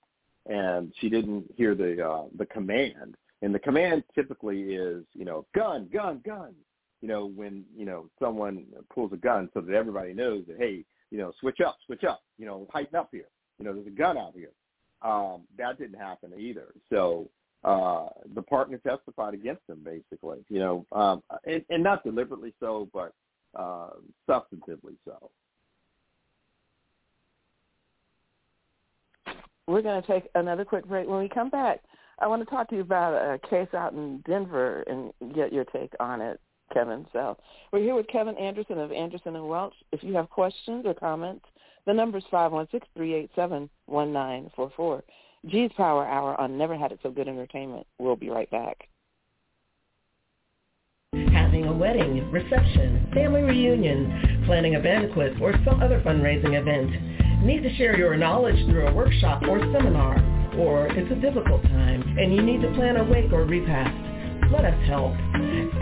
and 0.45 0.93
she 0.99 1.09
didn't 1.09 1.45
hear 1.55 1.73
the 1.75 2.07
uh, 2.07 2.23
the 2.37 2.45
command. 2.45 3.15
And 3.41 3.55
the 3.55 3.59
command 3.59 4.03
typically 4.13 4.75
is 4.75 5.03
you 5.13 5.25
know 5.25 5.45
gun, 5.55 5.89
gun, 5.91 6.21
gun 6.23 6.53
you 7.01 7.07
know, 7.07 7.25
when, 7.25 7.63
you 7.75 7.85
know, 7.85 8.09
someone 8.19 8.65
pulls 8.93 9.13
a 9.13 9.17
gun 9.17 9.49
so 9.53 9.61
that 9.61 9.73
everybody 9.73 10.13
knows 10.13 10.43
that, 10.47 10.57
hey, 10.57 10.83
you 11.11 11.17
know, 11.17 11.31
switch 11.39 11.59
up, 11.65 11.77
switch 11.85 12.03
up, 12.03 12.21
you 12.37 12.45
know, 12.45 12.67
heighten 12.71 12.95
up 12.95 13.09
here. 13.11 13.27
You 13.57 13.65
know, 13.65 13.73
there's 13.73 13.87
a 13.87 13.91
gun 13.91 14.17
out 14.17 14.33
here. 14.35 14.51
Um, 15.01 15.43
that 15.57 15.79
didn't 15.79 15.99
happen 15.99 16.31
either. 16.37 16.73
So 16.89 17.29
uh, 17.63 18.07
the 18.35 18.41
partner 18.41 18.77
testified 18.77 19.33
against 19.33 19.61
him, 19.67 19.79
basically, 19.83 20.39
you 20.49 20.59
know, 20.59 20.85
um, 20.91 21.23
and, 21.45 21.63
and 21.69 21.83
not 21.83 22.03
deliberately 22.03 22.53
so, 22.59 22.89
but 22.93 23.13
uh, 23.55 23.91
substantively 24.29 24.95
so. 25.05 25.29
We're 29.67 29.81
going 29.81 30.01
to 30.01 30.07
take 30.07 30.29
another 30.35 30.65
quick 30.65 30.85
break. 30.87 31.07
When 31.07 31.19
we 31.19 31.29
come 31.29 31.49
back, 31.49 31.81
I 32.19 32.27
want 32.27 32.41
to 32.41 32.49
talk 32.49 32.69
to 32.69 32.75
you 32.75 32.81
about 32.81 33.13
a 33.13 33.39
case 33.47 33.67
out 33.73 33.93
in 33.93 34.21
Denver 34.27 34.83
and 34.87 35.13
get 35.33 35.53
your 35.53 35.65
take 35.65 35.93
on 35.99 36.21
it. 36.21 36.39
Kevin. 36.73 37.05
So 37.13 37.37
we're 37.71 37.81
here 37.81 37.95
with 37.95 38.07
Kevin 38.07 38.37
Anderson 38.37 38.77
of 38.77 38.91
Anderson 38.91 39.35
and 39.35 39.47
Welch. 39.47 39.73
If 39.91 40.03
you 40.03 40.15
have 40.15 40.29
questions 40.29 40.85
or 40.85 40.93
comments, 40.93 41.45
the 41.85 41.93
number 41.93 42.17
is 42.17 42.23
five 42.29 42.51
one 42.51 42.67
six 42.71 42.87
three 42.95 43.13
eight 43.13 43.31
seven 43.35 43.69
one 43.85 44.13
nine 44.13 44.49
four 44.55 44.71
four. 44.75 45.03
G's 45.47 45.71
Power 45.77 46.05
Hour 46.05 46.39
on 46.39 46.57
Never 46.57 46.77
Had 46.77 46.91
It 46.91 46.99
So 47.01 47.11
Good 47.11 47.27
Entertainment. 47.27 47.87
We'll 47.97 48.15
be 48.15 48.29
right 48.29 48.49
back. 48.51 48.89
Having 51.13 51.65
a 51.65 51.73
wedding, 51.73 52.29
reception, 52.29 53.09
family 53.13 53.41
reunion, 53.41 54.43
planning 54.45 54.75
a 54.75 54.79
banquet, 54.79 55.41
or 55.41 55.53
some 55.65 55.81
other 55.81 56.01
fundraising 56.01 56.59
event. 56.59 57.45
Need 57.45 57.63
to 57.63 57.73
share 57.77 57.97
your 57.97 58.17
knowledge 58.17 58.57
through 58.65 58.87
a 58.87 58.93
workshop 58.93 59.43
or 59.47 59.59
seminar, 59.71 60.17
or 60.57 60.87
it's 60.87 61.11
a 61.11 61.15
difficult 61.15 61.63
time 61.63 61.89
and 62.19 62.35
you 62.35 62.41
need 62.41 62.61
to 62.61 62.71
plan 62.73 62.97
a 62.97 63.03
wake 63.03 63.31
or 63.31 63.45
repast 63.45 64.08
let 64.51 64.65
us 64.65 64.87
help. 64.87 65.13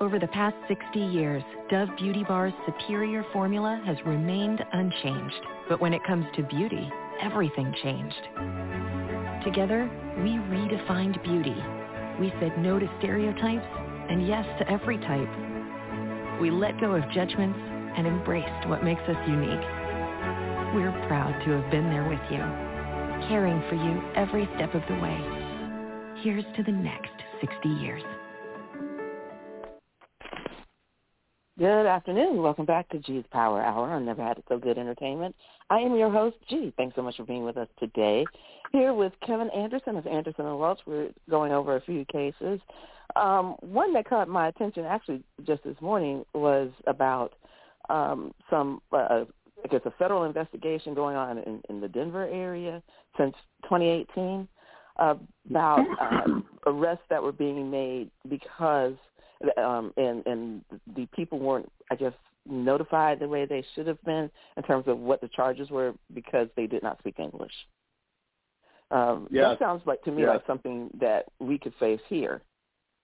Over 0.00 0.18
the 0.18 0.26
past 0.28 0.56
60 0.68 0.98
years, 0.98 1.42
Dove 1.70 1.88
Beauty 1.98 2.24
Bar's 2.26 2.52
superior 2.66 3.24
formula 3.32 3.80
has 3.86 3.96
remained 4.04 4.62
unchanged. 4.72 5.40
But 5.68 5.80
when 5.80 5.94
it 5.94 6.02
comes 6.04 6.26
to 6.36 6.42
beauty, 6.42 6.90
everything 7.22 7.72
changed. 7.82 9.03
Together, 9.44 9.90
we 10.18 10.30
redefined 10.48 11.22
beauty. 11.22 11.54
We 12.18 12.32
said 12.40 12.56
no 12.58 12.78
to 12.78 12.88
stereotypes 12.98 13.66
and 14.08 14.26
yes 14.26 14.46
to 14.58 14.70
every 14.70 14.96
type. 14.98 16.40
We 16.40 16.50
let 16.50 16.80
go 16.80 16.94
of 16.94 17.02
judgments 17.12 17.58
and 17.96 18.06
embraced 18.06 18.68
what 18.68 18.82
makes 18.82 19.02
us 19.02 19.16
unique. 19.28 19.66
We're 20.74 20.96
proud 21.08 21.38
to 21.44 21.50
have 21.50 21.70
been 21.70 21.90
there 21.90 22.08
with 22.08 22.20
you, 22.30 22.40
caring 23.28 23.60
for 23.68 23.74
you 23.74 24.02
every 24.16 24.48
step 24.56 24.74
of 24.74 24.82
the 24.88 24.94
way. 24.94 25.20
Here's 26.22 26.44
to 26.56 26.62
the 26.62 26.72
next 26.72 27.12
60 27.40 27.68
years. 27.68 28.02
Good 31.58 31.86
afternoon. 31.86 32.42
Welcome 32.42 32.64
back 32.64 32.88
to 32.88 32.98
G's 32.98 33.24
Power 33.30 33.62
Hour 33.62 33.92
on 33.92 34.04
Never 34.04 34.24
Had 34.24 34.38
It 34.38 34.44
So 34.48 34.58
Good 34.58 34.78
Entertainment. 34.78 35.36
I 35.70 35.78
am 35.78 35.96
your 35.96 36.10
host, 36.10 36.36
G. 36.48 36.72
Thanks 36.76 36.94
so 36.96 37.02
much 37.02 37.16
for 37.16 37.24
being 37.24 37.44
with 37.44 37.56
us 37.56 37.68
today. 37.78 38.24
Here 38.72 38.92
with 38.92 39.12
Kevin 39.26 39.50
Anderson 39.50 39.96
of 39.96 40.06
Anderson 40.06 40.46
and 40.46 40.58
Welch. 40.58 40.80
We're 40.86 41.10
going 41.30 41.52
over 41.52 41.76
a 41.76 41.80
few 41.80 42.04
cases. 42.06 42.60
Um, 43.16 43.56
one 43.60 43.92
that 43.94 44.08
caught 44.08 44.28
my 44.28 44.48
attention 44.48 44.84
actually 44.84 45.22
just 45.46 45.62
this 45.64 45.76
morning 45.80 46.24
was 46.34 46.70
about 46.86 47.34
um, 47.88 48.32
some, 48.50 48.80
uh, 48.92 49.24
I 49.64 49.68
guess, 49.70 49.80
a 49.84 49.90
federal 49.92 50.24
investigation 50.24 50.94
going 50.94 51.16
on 51.16 51.38
in, 51.38 51.62
in 51.68 51.80
the 51.80 51.88
Denver 51.88 52.26
area 52.26 52.82
since 53.16 53.34
2018 53.64 54.48
uh, 54.98 55.14
about 55.48 55.84
uh, 56.00 56.40
arrests 56.66 57.04
that 57.10 57.22
were 57.22 57.32
being 57.32 57.70
made 57.70 58.10
because– 58.28 58.94
um, 59.56 59.92
and 59.96 60.26
and 60.26 60.64
the 60.96 61.06
people 61.14 61.38
weren't, 61.38 61.70
I 61.90 61.96
guess, 61.96 62.12
notified 62.46 63.18
the 63.18 63.28
way 63.28 63.46
they 63.46 63.64
should 63.74 63.86
have 63.86 64.02
been 64.04 64.30
in 64.56 64.62
terms 64.62 64.84
of 64.86 64.98
what 64.98 65.20
the 65.20 65.28
charges 65.28 65.70
were 65.70 65.94
because 66.14 66.48
they 66.56 66.66
did 66.66 66.82
not 66.82 66.98
speak 66.98 67.18
English. 67.18 67.52
Um. 68.90 69.28
That 69.30 69.58
sounds 69.58 69.82
like 69.86 70.02
to 70.02 70.12
me 70.12 70.26
like 70.26 70.46
something 70.46 70.90
that 71.00 71.26
we 71.40 71.58
could 71.58 71.74
face 71.80 72.00
here 72.08 72.42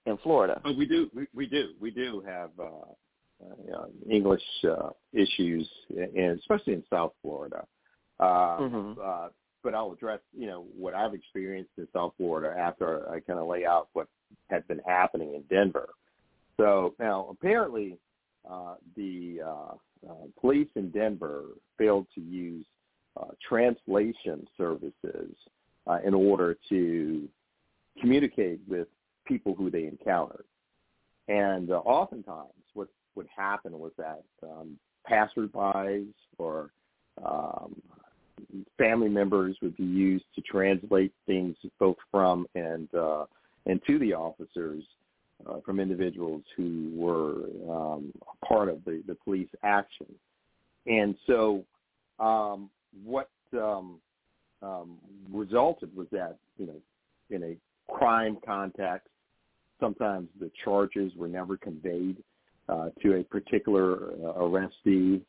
in 0.06 0.16
Florida. 0.18 0.60
Oh, 0.64 0.72
we 0.72 0.86
do. 0.86 1.10
We, 1.14 1.26
we 1.34 1.46
do. 1.46 1.70
We 1.80 1.90
do 1.90 2.22
have 2.26 2.50
uh, 2.58 3.74
uh, 3.74 3.86
English 4.08 4.42
uh, 4.68 4.90
issues, 5.12 5.68
in, 5.90 6.38
especially 6.38 6.74
in 6.74 6.84
South 6.90 7.12
Florida. 7.22 7.64
Uh, 8.18 8.58
mm-hmm. 8.58 9.00
uh, 9.02 9.28
but 9.62 9.74
I'll 9.74 9.92
address, 9.92 10.20
you 10.36 10.46
know, 10.46 10.66
what 10.76 10.94
I've 10.94 11.14
experienced 11.14 11.72
in 11.78 11.86
South 11.92 12.12
Florida 12.16 12.58
after 12.58 13.08
I 13.10 13.20
kind 13.20 13.38
of 13.38 13.46
lay 13.46 13.66
out 13.66 13.88
what 13.92 14.08
had 14.48 14.66
been 14.68 14.80
happening 14.86 15.34
in 15.34 15.42
Denver. 15.54 15.90
So 16.58 16.94
now 16.98 17.28
apparently 17.30 17.98
uh, 18.48 18.74
the 18.96 19.40
uh, 19.44 19.74
uh, 20.08 20.14
police 20.40 20.68
in 20.76 20.90
Denver 20.90 21.44
failed 21.78 22.06
to 22.14 22.20
use 22.20 22.64
uh, 23.20 23.26
translation 23.46 24.46
services 24.56 25.34
uh, 25.86 25.98
in 26.04 26.14
order 26.14 26.56
to 26.68 27.28
communicate 28.00 28.60
with 28.68 28.88
people 29.26 29.54
who 29.54 29.70
they 29.70 29.84
encountered. 29.84 30.44
And 31.28 31.70
uh, 31.70 31.78
oftentimes 31.78 32.52
what 32.74 32.88
would 33.14 33.28
happen 33.34 33.78
was 33.78 33.92
that 33.98 34.22
um, 34.42 34.78
passerbys 35.08 36.12
or 36.38 36.70
um, 37.24 37.80
family 38.78 39.08
members 39.08 39.56
would 39.62 39.76
be 39.76 39.84
used 39.84 40.24
to 40.34 40.40
translate 40.42 41.12
things 41.26 41.56
both 41.78 41.96
from 42.10 42.46
and 42.54 42.92
uh, 42.94 43.24
and 43.66 43.80
to 43.86 43.98
the 43.98 44.14
officers 44.14 44.82
uh, 45.48 45.60
from 45.64 45.80
individuals 45.80 46.42
who 46.56 46.90
were 46.94 47.32
um, 47.70 48.12
part 48.46 48.68
of 48.68 48.84
the, 48.84 49.02
the 49.06 49.14
police 49.14 49.48
action. 49.62 50.06
And 50.86 51.14
so 51.26 51.64
um, 52.18 52.70
what 53.04 53.28
um, 53.54 53.98
um, 54.62 54.98
resulted 55.32 55.94
was 55.96 56.06
that, 56.12 56.36
you 56.58 56.66
know, 56.66 56.80
in 57.30 57.42
a 57.44 57.92
crime 57.92 58.38
context, 58.44 59.08
sometimes 59.78 60.28
the 60.38 60.50
charges 60.64 61.12
were 61.16 61.28
never 61.28 61.56
conveyed 61.56 62.16
uh, 62.68 62.90
to 63.02 63.16
a 63.16 63.24
particular 63.24 64.12
uh, 64.12 64.38
arrestee. 64.38 65.20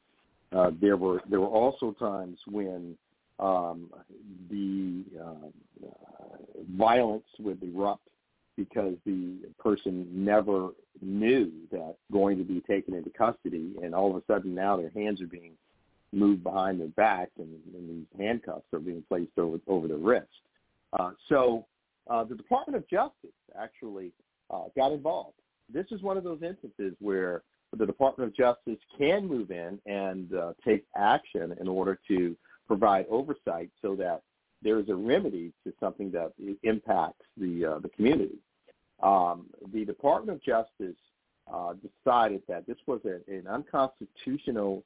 Uh, 0.51 0.71
there 0.81 0.97
were 0.97 1.21
there 1.29 1.39
were 1.39 1.47
also 1.47 1.95
times 1.97 2.37
when 2.49 2.95
um, 3.39 3.89
the 4.49 5.03
uh, 5.19 5.87
violence 6.77 7.23
would 7.39 7.63
erupt 7.63 8.07
because 8.65 8.95
the 9.05 9.37
person 9.59 10.07
never 10.11 10.69
knew 11.01 11.51
that 11.71 11.95
going 12.11 12.37
to 12.37 12.43
be 12.43 12.61
taken 12.61 12.93
into 12.93 13.09
custody, 13.09 13.73
and 13.81 13.95
all 13.95 14.11
of 14.11 14.15
a 14.17 14.23
sudden 14.31 14.53
now 14.53 14.77
their 14.77 14.91
hands 14.91 15.21
are 15.21 15.27
being 15.27 15.53
moved 16.13 16.43
behind 16.43 16.79
their 16.79 16.89
back, 16.89 17.29
and, 17.39 17.49
and 17.73 17.89
these 17.89 18.19
handcuffs 18.19 18.65
are 18.73 18.79
being 18.79 19.03
placed 19.09 19.37
over 19.37 19.57
over 19.67 19.87
their 19.87 19.97
wrist. 19.97 20.27
Uh, 20.99 21.11
so 21.27 21.65
uh, 22.09 22.23
the 22.23 22.35
Department 22.35 22.75
of 22.75 22.87
Justice 22.87 23.35
actually 23.59 24.11
uh, 24.51 24.65
got 24.75 24.91
involved. 24.91 25.37
This 25.73 25.85
is 25.91 26.01
one 26.01 26.17
of 26.17 26.23
those 26.23 26.41
instances 26.43 26.93
where 26.99 27.41
the 27.75 27.85
Department 27.85 28.29
of 28.29 28.35
Justice 28.35 28.79
can 28.97 29.27
move 29.27 29.49
in 29.49 29.79
and 29.85 30.35
uh, 30.35 30.53
take 30.63 30.83
action 30.95 31.55
in 31.59 31.67
order 31.67 31.99
to 32.09 32.35
provide 32.67 33.05
oversight 33.09 33.69
so 33.81 33.95
that 33.95 34.21
there 34.61 34.79
is 34.79 34.89
a 34.89 34.95
remedy 34.95 35.51
to 35.65 35.73
something 35.79 36.11
that 36.11 36.31
impacts 36.63 37.25
the 37.37 37.65
uh, 37.65 37.79
the 37.79 37.89
community. 37.89 38.37
Um, 39.01 39.47
the 39.73 39.85
Department 39.85 40.37
of 40.37 40.43
Justice 40.43 40.97
uh, 41.51 41.73
decided 41.73 42.41
that 42.47 42.67
this 42.67 42.77
was 42.85 43.01
a, 43.05 43.19
an 43.31 43.47
unconstitutional 43.47 44.83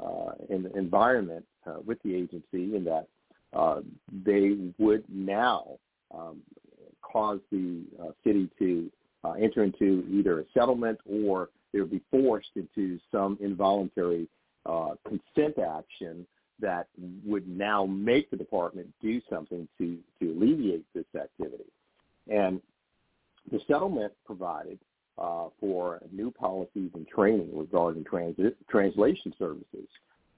uh, 0.00 0.32
in, 0.48 0.70
environment 0.74 1.44
uh, 1.66 1.76
with 1.84 2.02
the 2.02 2.14
agency, 2.14 2.76
and 2.76 2.86
that 2.86 3.06
uh, 3.52 3.80
they 4.24 4.56
would 4.78 5.04
now 5.08 5.78
um, 6.12 6.40
cause 7.00 7.38
the 7.50 7.82
uh, 8.02 8.10
city 8.24 8.50
to 8.58 8.90
uh, 9.22 9.32
enter 9.32 9.62
into 9.62 10.04
either 10.10 10.40
a 10.40 10.44
settlement 10.52 10.98
or 11.08 11.50
they 11.72 11.80
would 11.80 11.90
be 11.90 12.02
forced 12.10 12.50
into 12.56 12.98
some 13.10 13.38
involuntary 13.40 14.28
consent 15.06 15.58
action 15.58 16.26
that 16.60 16.86
would 17.24 17.46
now 17.48 17.84
make 17.84 18.30
the 18.30 18.36
department 18.36 18.88
do 19.02 19.20
something 19.28 19.68
to, 19.78 19.98
to 20.20 20.30
alleviate 20.30 20.84
this 20.94 21.04
activity. 21.20 21.64
And 22.28 22.60
the 23.50 23.60
settlement 23.66 24.12
provided 24.24 24.78
uh, 25.18 25.48
for 25.60 26.00
new 26.12 26.30
policies 26.30 26.90
and 26.94 27.06
training 27.06 27.50
regarding 27.56 28.04
transit, 28.04 28.56
translation 28.68 29.32
services. 29.38 29.88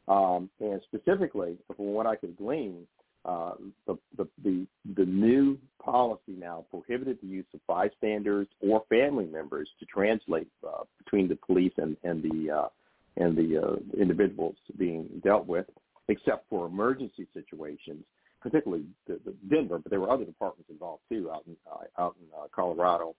Um, 0.08 0.50
and 0.60 0.80
specifically, 0.84 1.56
from 1.66 1.86
what 1.86 2.06
I 2.06 2.16
could 2.16 2.36
glean, 2.36 2.86
uh, 3.24 3.54
the, 3.86 3.98
the, 4.16 4.28
the, 4.44 4.66
the 4.94 5.04
new 5.04 5.58
policy 5.82 6.36
now 6.38 6.64
prohibited 6.70 7.18
the 7.20 7.26
use 7.26 7.46
of 7.54 7.66
bystanders 7.66 8.46
or 8.60 8.84
family 8.88 9.26
members 9.26 9.68
to 9.80 9.86
translate 9.86 10.48
uh, 10.66 10.84
between 10.98 11.26
the 11.26 11.36
police 11.36 11.72
and, 11.78 11.96
and 12.04 12.22
the, 12.22 12.50
uh, 12.52 12.68
and 13.16 13.36
the 13.36 13.60
uh, 13.60 14.00
individuals 14.00 14.54
being 14.78 15.08
dealt 15.24 15.46
with 15.46 15.66
except 16.08 16.48
for 16.48 16.66
emergency 16.66 17.26
situations, 17.34 18.04
particularly 18.46 18.84
the, 19.08 19.18
the 19.24 19.34
Denver, 19.50 19.80
but 19.80 19.90
there 19.90 19.98
were 19.98 20.10
other 20.10 20.24
departments 20.24 20.70
involved 20.70 21.02
too 21.10 21.28
out 21.32 21.42
in 21.48 21.56
uh, 21.68 22.00
out 22.00 22.14
in 22.20 22.26
uh, 22.38 22.46
Colorado. 22.54 23.16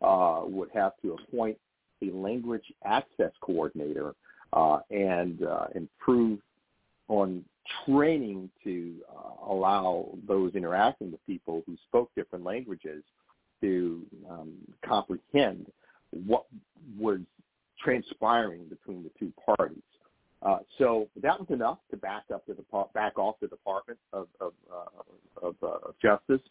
Uh, 0.00 0.42
would 0.44 0.68
have 0.72 0.92
to 1.02 1.14
appoint 1.14 1.58
a 2.02 2.10
language 2.12 2.62
access 2.84 3.32
coordinator 3.40 4.14
uh, 4.52 4.78
and 4.92 5.42
uh, 5.44 5.66
improve 5.74 6.38
on 7.08 7.44
training 7.84 8.48
to 8.62 8.94
uh, 9.10 9.52
allow 9.52 10.08
those 10.28 10.54
interacting 10.54 11.10
with 11.10 11.26
people 11.26 11.64
who 11.66 11.76
spoke 11.88 12.08
different 12.14 12.44
languages 12.44 13.02
to 13.60 14.06
um, 14.30 14.52
comprehend 14.86 15.66
what 16.26 16.44
was 16.96 17.18
transpiring 17.82 18.62
between 18.68 19.02
the 19.02 19.10
two 19.18 19.32
parties. 19.56 19.82
Uh, 20.42 20.58
so 20.78 21.08
that 21.20 21.38
was 21.38 21.48
enough 21.50 21.78
to 21.90 21.96
back 21.96 22.24
up 22.32 22.46
the 22.46 22.54
depart- 22.54 22.92
back 22.92 23.18
off 23.18 23.36
the 23.40 23.48
Department 23.48 23.98
of 24.12 24.28
of, 24.40 24.52
uh, 24.72 25.46
of, 25.46 25.56
uh, 25.62 25.90
Justice, 26.00 26.46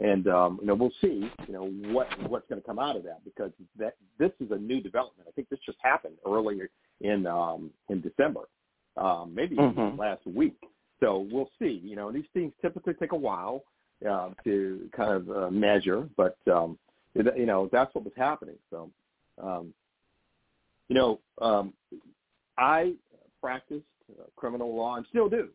and 0.00 0.26
um, 0.26 0.58
you 0.60 0.66
know 0.66 0.74
we'll 0.74 0.92
see 1.00 1.30
you 1.46 1.52
know 1.52 1.66
what 1.92 2.08
what's 2.28 2.48
going 2.48 2.60
to 2.60 2.66
come 2.66 2.80
out 2.80 2.96
of 2.96 3.04
that 3.04 3.24
because 3.24 3.52
that 3.78 3.94
this 4.18 4.32
is 4.40 4.50
a 4.50 4.56
new 4.56 4.80
development. 4.80 5.28
I 5.28 5.32
think 5.32 5.48
this 5.50 5.60
just 5.64 5.78
happened 5.82 6.14
earlier 6.26 6.68
in 7.00 7.26
um, 7.28 7.70
in 7.88 8.00
December, 8.00 8.48
um, 8.96 9.32
maybe 9.34 9.54
mm-hmm. 9.54 9.98
last 9.98 10.26
week. 10.26 10.56
So 10.98 11.28
we'll 11.30 11.50
see. 11.60 11.80
You 11.84 11.94
know 11.94 12.10
these 12.10 12.26
things 12.34 12.52
typically 12.60 12.94
take 12.94 13.12
a 13.12 13.16
while 13.16 13.62
uh, 14.08 14.30
to 14.42 14.90
kind 14.96 15.12
of 15.12 15.30
uh, 15.30 15.50
measure, 15.50 16.08
but 16.16 16.36
um, 16.52 16.76
it, 17.14 17.32
you 17.36 17.46
know 17.46 17.68
that's 17.70 17.94
what 17.94 18.02
was 18.02 18.14
happening. 18.16 18.56
So 18.70 18.90
um, 19.40 19.72
you 20.88 20.96
know 20.96 21.20
um, 21.40 21.72
I 22.58 22.94
practiced 23.40 23.84
uh, 24.18 24.24
criminal 24.36 24.74
law 24.74 24.96
and 24.96 25.06
still 25.08 25.28
do 25.28 25.48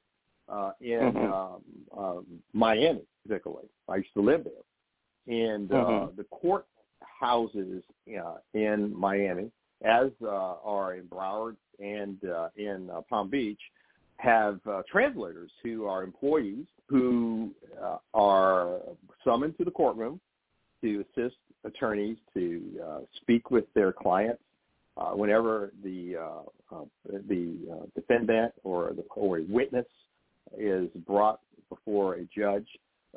uh, 0.49 0.71
in 0.81 0.99
mm-hmm. 0.99 1.33
um, 1.33 1.61
uh, 1.97 2.21
Miami, 2.53 3.01
particularly. 3.25 3.67
I 3.89 3.97
used 3.97 4.13
to 4.15 4.21
live 4.21 4.45
there, 4.45 5.45
and 5.51 5.71
uh, 5.71 5.75
mm-hmm. 5.75 6.15
the 6.15 6.23
court 6.25 6.65
houses 7.01 7.83
uh, 8.09 8.35
in 8.53 8.97
Miami, 8.97 9.51
as 9.83 10.09
uh, 10.21 10.55
are 10.63 10.95
in 10.95 11.03
Broward 11.05 11.55
and 11.79 12.17
uh, 12.25 12.49
in 12.57 12.89
uh, 12.89 13.01
Palm 13.09 13.29
Beach, 13.29 13.59
have 14.17 14.59
uh, 14.69 14.81
translators 14.89 15.51
who 15.63 15.85
are 15.85 16.03
employees 16.03 16.65
who 16.87 17.51
uh, 17.81 17.97
are 18.13 18.79
summoned 19.23 19.57
to 19.57 19.65
the 19.65 19.71
courtroom 19.71 20.19
to 20.81 21.03
assist 21.17 21.35
attorneys 21.63 22.17
to 22.33 22.61
uh, 22.85 22.99
speak 23.21 23.51
with 23.51 23.65
their 23.73 23.91
clients 23.91 24.41
uh, 24.97 25.11
whenever 25.11 25.71
the 25.83 26.17
uh, 26.17 26.41
uh, 26.73 26.85
the 27.27 27.55
uh, 27.71 27.85
defendant 27.95 28.53
or 28.63 28.93
the 28.95 29.03
or 29.15 29.39
a 29.39 29.43
witness 29.43 29.85
is 30.57 30.89
brought 31.07 31.39
before 31.69 32.15
a 32.15 32.25
judge, 32.35 32.67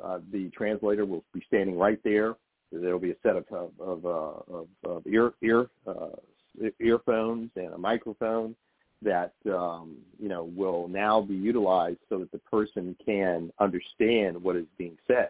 uh, 0.03 0.19
the 0.31 0.49
translator 0.49 1.05
will 1.05 1.23
be 1.33 1.43
standing 1.47 1.77
right 1.77 1.99
there. 2.03 2.35
There 2.71 2.91
will 2.91 2.99
be 2.99 3.11
a 3.11 3.15
set 3.23 3.35
of 3.35 3.45
of, 3.51 3.71
of, 3.79 4.05
uh, 4.05 4.89
of, 4.89 5.07
ear 5.07 5.33
ear 5.41 5.67
uh, 5.87 6.17
earphones 6.79 7.51
and 7.55 7.73
a 7.73 7.77
microphone 7.77 8.55
that 9.01 9.33
um, 9.47 9.95
you 10.19 10.27
know 10.27 10.51
will 10.55 10.87
now 10.87 11.21
be 11.21 11.35
utilized 11.35 11.99
so 12.09 12.19
that 12.19 12.31
the 12.31 12.39
person 12.39 12.95
can 13.03 13.51
understand 13.59 14.41
what 14.41 14.55
is 14.55 14.65
being 14.77 14.97
said. 15.07 15.29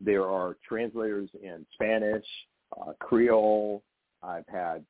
There 0.00 0.28
are 0.28 0.56
translators 0.66 1.28
in 1.42 1.64
Spanish, 1.74 2.24
Creole. 3.00 3.82
I've 4.22 4.46
had 4.48 4.84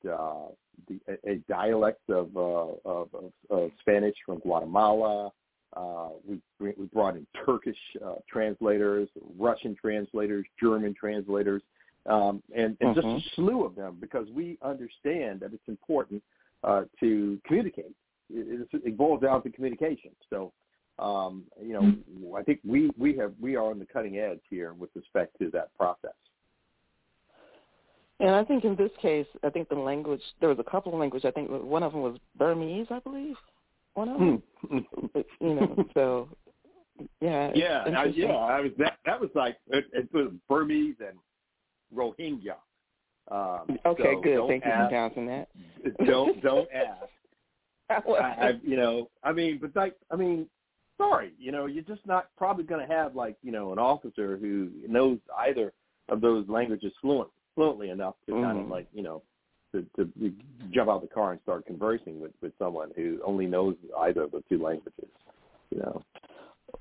the, 0.89 1.01
a, 1.09 1.33
a 1.33 1.35
dialect 1.49 2.09
of, 2.09 2.37
uh, 2.37 2.41
of, 2.85 3.09
of, 3.15 3.33
of 3.51 3.71
Spanish 3.81 4.15
from 4.25 4.39
Guatemala. 4.39 5.31
Uh, 5.75 6.11
we 6.29 6.39
we 6.59 6.85
brought 6.93 7.17
in 7.17 7.27
Turkish 7.47 7.79
uh, 8.05 8.17
translators, 8.31 9.09
Russian 9.39 9.75
translators, 9.75 10.45
German 10.61 10.95
translators, 10.95 11.63
um, 12.07 12.43
and, 12.55 12.77
and 12.81 12.91
mm-hmm. 12.91 12.95
just 12.95 13.07
a 13.07 13.09
mm-hmm. 13.09 13.35
slew 13.35 13.65
of 13.65 13.75
them 13.75 13.97
because 14.01 14.27
we 14.35 14.59
understand 14.63 15.41
that 15.41 15.55
it's 15.55 15.69
important 15.69 16.23
uh, 16.63 16.83
to 17.01 17.41
communicate. 17.47 17.95
It, 18.29 18.69
it 18.73 18.97
boils 18.97 19.23
down 19.23 19.43
to 19.43 19.51
communication. 19.51 20.11
So, 20.29 20.53
um, 20.99 21.45
you 21.61 21.73
know, 21.73 22.37
I 22.37 22.43
think 22.43 22.61
we 22.67 22.91
we 22.99 23.17
have 23.17 23.33
we 23.41 23.57
are 23.57 23.71
on 23.71 23.79
the 23.79 23.87
cutting 23.87 24.19
edge 24.19 24.41
here 24.51 24.75
with 24.75 24.91
respect 24.95 25.39
to 25.41 25.51
that 25.53 25.75
process. 25.77 26.13
And 28.23 28.31
I 28.31 28.45
think 28.45 28.65
in 28.65 28.77
this 28.77 28.93
case, 29.03 29.27
I 29.43 29.51
think 29.51 29.69
the 29.69 29.75
language 29.75 30.23
there 30.39 30.49
was 30.49 30.59
a 30.61 30.71
couple 30.71 30.95
of 30.95 31.01
languages. 31.01 31.27
I 31.27 31.33
think 31.33 31.51
one 31.51 31.83
of 31.83 31.91
them 31.93 32.03
was 32.03 32.17
Burmese, 32.39 32.87
I 32.91 33.01
believe. 33.01 33.35
One 33.95 34.09
of 34.09 34.19
them, 34.19 34.43
hmm. 34.69 35.19
you 35.41 35.55
know. 35.55 35.85
So 35.95 36.29
yeah, 37.21 37.51
yeah, 37.55 37.83
I, 37.97 38.05
yeah. 38.05 38.27
I 38.27 38.61
was 38.61 38.71
that. 38.79 38.99
That 39.07 39.21
was 39.21 39.31
like 39.35 39.57
it, 39.69 39.87
it 39.93 40.09
was 40.15 40.31
Burmese 40.49 40.95
and 41.01 41.19
Rohingya. 41.93 42.55
Um, 43.29 43.77
okay, 43.85 44.15
so 44.15 44.21
good. 44.21 44.49
Thank 44.49 44.65
ask, 44.65 44.71
you 44.71 44.85
for 44.85 44.89
pronouncing 44.89 45.27
that. 45.27 45.49
Don't 46.07 46.41
don't 46.43 46.69
ask. 46.73 47.11
I, 48.09 48.21
I, 48.21 48.53
you 48.63 48.77
know, 48.77 49.11
I 49.25 49.33
mean, 49.33 49.59
but 49.61 49.75
like, 49.75 49.97
I 50.11 50.17
mean, 50.17 50.47
sorry, 50.97 51.33
you 51.39 51.51
know, 51.51 51.67
you're 51.67 51.83
just 51.83 52.07
not 52.07 52.29
probably 52.39 52.65
going 52.65 52.87
to 52.87 52.95
have 52.95 53.17
like, 53.17 53.37
you 53.43 53.53
know, 53.53 53.73
an 53.73 53.79
officer 53.79 54.39
who 54.39 54.71
knows 54.89 55.19
either 55.41 55.73
of 56.09 56.21
those 56.21 56.49
languages 56.49 56.93
fluent 57.01 57.29
fluently 57.55 57.91
enough 57.91 58.15
to 58.27 58.33
mm-hmm. 58.33 58.45
kind 58.45 58.61
of 58.61 58.69
like 58.69 58.87
you 58.93 59.03
know 59.03 59.23
to, 59.73 59.87
to 59.97 60.33
jump 60.71 60.91
out 60.91 60.97
of 60.97 61.03
the 61.03 61.09
car 61.09 61.33
and 61.33 61.41
start 61.43 61.67
conversing 61.67 62.21
with 62.21 62.33
with 62.41 62.53
someone 62.59 62.91
who 62.97 63.21
only 63.25 63.47
knows 63.47 63.75
either 64.01 64.23
of 64.23 64.33
the 64.33 64.43
two 64.49 64.63
languages. 64.63 65.09
You 65.71 65.79
know. 65.79 66.03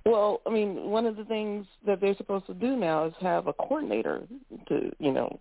Well, 0.06 0.42
I 0.48 0.50
mean, 0.50 0.90
one 0.90 1.06
of 1.06 1.16
the 1.16 1.26
things 1.26 1.66
that 1.86 2.02
they're 2.02 2.16
supposed 2.16 2.48
to 2.48 2.54
do 2.54 2.76
now 2.76 3.06
is 3.06 3.14
have 3.20 3.48
a 3.48 3.54
coordinator 3.54 4.22
to, 4.68 4.92
you 5.00 5.12
know, 5.12 5.40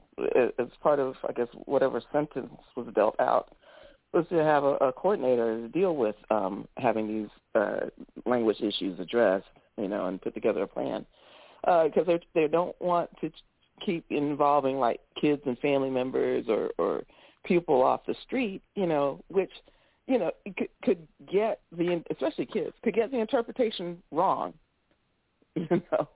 as 0.59 0.67
part 0.83 0.99
of, 0.99 1.15
I 1.27 1.33
guess, 1.33 1.47
whatever 1.65 2.03
sentence 2.13 2.53
was 2.77 2.89
dealt 2.95 3.19
out, 3.21 3.55
was 4.13 4.27
to 4.31 4.43
have 4.43 4.65
a, 4.65 4.75
a 4.77 4.93
coordinator 4.93 5.61
to 5.61 5.69
deal 5.69 5.95
with 5.95 6.17
um, 6.31 6.67
having 6.77 7.07
these 7.07 7.29
uh, 7.55 7.87
language 8.27 8.61
issues 8.61 8.99
addressed, 8.99 9.47
you 9.79 9.89
know, 9.89 10.07
and 10.07 10.21
put 10.21 10.35
together 10.35 10.63
a 10.63 10.67
plan. 10.67 11.07
Because 11.63 11.93
uh, 11.97 12.05
they 12.05 12.21
they 12.35 12.49
don't 12.49 12.75
want 12.81 13.11
to 13.21 13.31
keep 13.85 14.05
involving 14.11 14.79
like 14.79 15.01
kids 15.21 15.43
and 15.47 15.59
family 15.59 15.91
members 15.91 16.47
or 16.49 16.71
or 16.79 17.03
people 17.45 17.83
off 17.83 18.05
the 18.07 18.15
street, 18.23 18.63
you 18.75 18.87
know, 18.87 19.21
which 19.29 19.51
you 20.07 20.19
know 20.19 20.31
could, 20.57 20.69
could 20.83 21.09
get 21.31 21.61
the 21.77 22.03
especially 22.11 22.47
kids 22.47 22.75
could 22.83 22.95
get 22.95 23.11
the 23.11 23.19
interpretation 23.19 24.03
wrong, 24.11 24.53
you 25.55 25.67
know. 25.71 26.09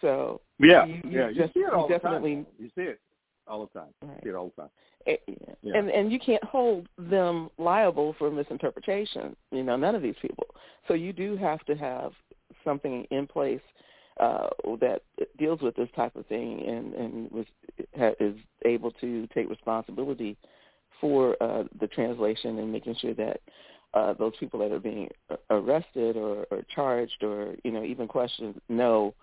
So 0.00 0.40
yeah, 0.58 0.84
you, 0.84 1.00
you 1.04 1.18
yeah, 1.18 1.28
just, 1.28 1.56
you 1.56 1.62
see 1.62 1.66
it 1.66 1.72
all 1.72 1.88
you 1.88 1.94
the 1.94 2.00
time. 2.00 2.24
You 2.58 2.70
see 2.74 2.82
it 2.82 3.00
all 3.46 3.68
the 3.72 3.78
time. 3.78 3.88
Right. 4.02 4.16
You 4.16 4.20
see 4.24 4.28
it 4.30 4.34
all 4.34 4.52
the 4.56 4.62
time. 4.62 4.70
It, 5.06 5.22
Yeah. 5.62 5.78
and 5.78 5.90
and 5.90 6.12
you 6.12 6.18
can't 6.18 6.42
hold 6.44 6.88
them 6.98 7.50
liable 7.58 8.14
for 8.18 8.30
misinterpretation. 8.30 9.36
You 9.52 9.62
know, 9.62 9.76
none 9.76 9.94
of 9.94 10.02
these 10.02 10.16
people. 10.20 10.46
So 10.88 10.94
you 10.94 11.12
do 11.12 11.36
have 11.36 11.64
to 11.66 11.74
have 11.76 12.12
something 12.64 13.06
in 13.10 13.26
place 13.26 13.60
uh, 14.18 14.48
that 14.80 15.02
deals 15.38 15.60
with 15.60 15.74
this 15.76 15.88
type 15.94 16.16
of 16.16 16.26
thing 16.26 16.62
and 16.66 16.94
and 16.94 17.30
was 17.30 17.46
ha- 17.98 18.14
is 18.20 18.34
able 18.64 18.90
to 18.92 19.26
take 19.34 19.48
responsibility 19.48 20.36
for 21.00 21.36
uh, 21.42 21.64
the 21.80 21.86
translation 21.86 22.58
and 22.58 22.72
making 22.72 22.96
sure 23.00 23.14
that 23.14 23.40
uh, 23.94 24.14
those 24.14 24.32
people 24.38 24.60
that 24.60 24.72
are 24.72 24.80
being 24.80 25.08
arrested 25.50 26.16
or, 26.16 26.46
or 26.50 26.62
charged 26.74 27.22
or 27.22 27.54
you 27.64 27.70
know 27.70 27.84
even 27.84 28.08
questioned 28.08 28.60
know 28.68 29.14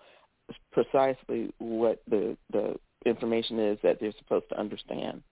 precisely 0.72 1.52
what 1.58 2.02
the 2.08 2.36
the 2.52 2.74
information 3.06 3.58
is 3.58 3.78
that 3.82 3.98
they're 4.00 4.12
supposed 4.18 4.48
to 4.48 4.58
understand. 4.58 5.22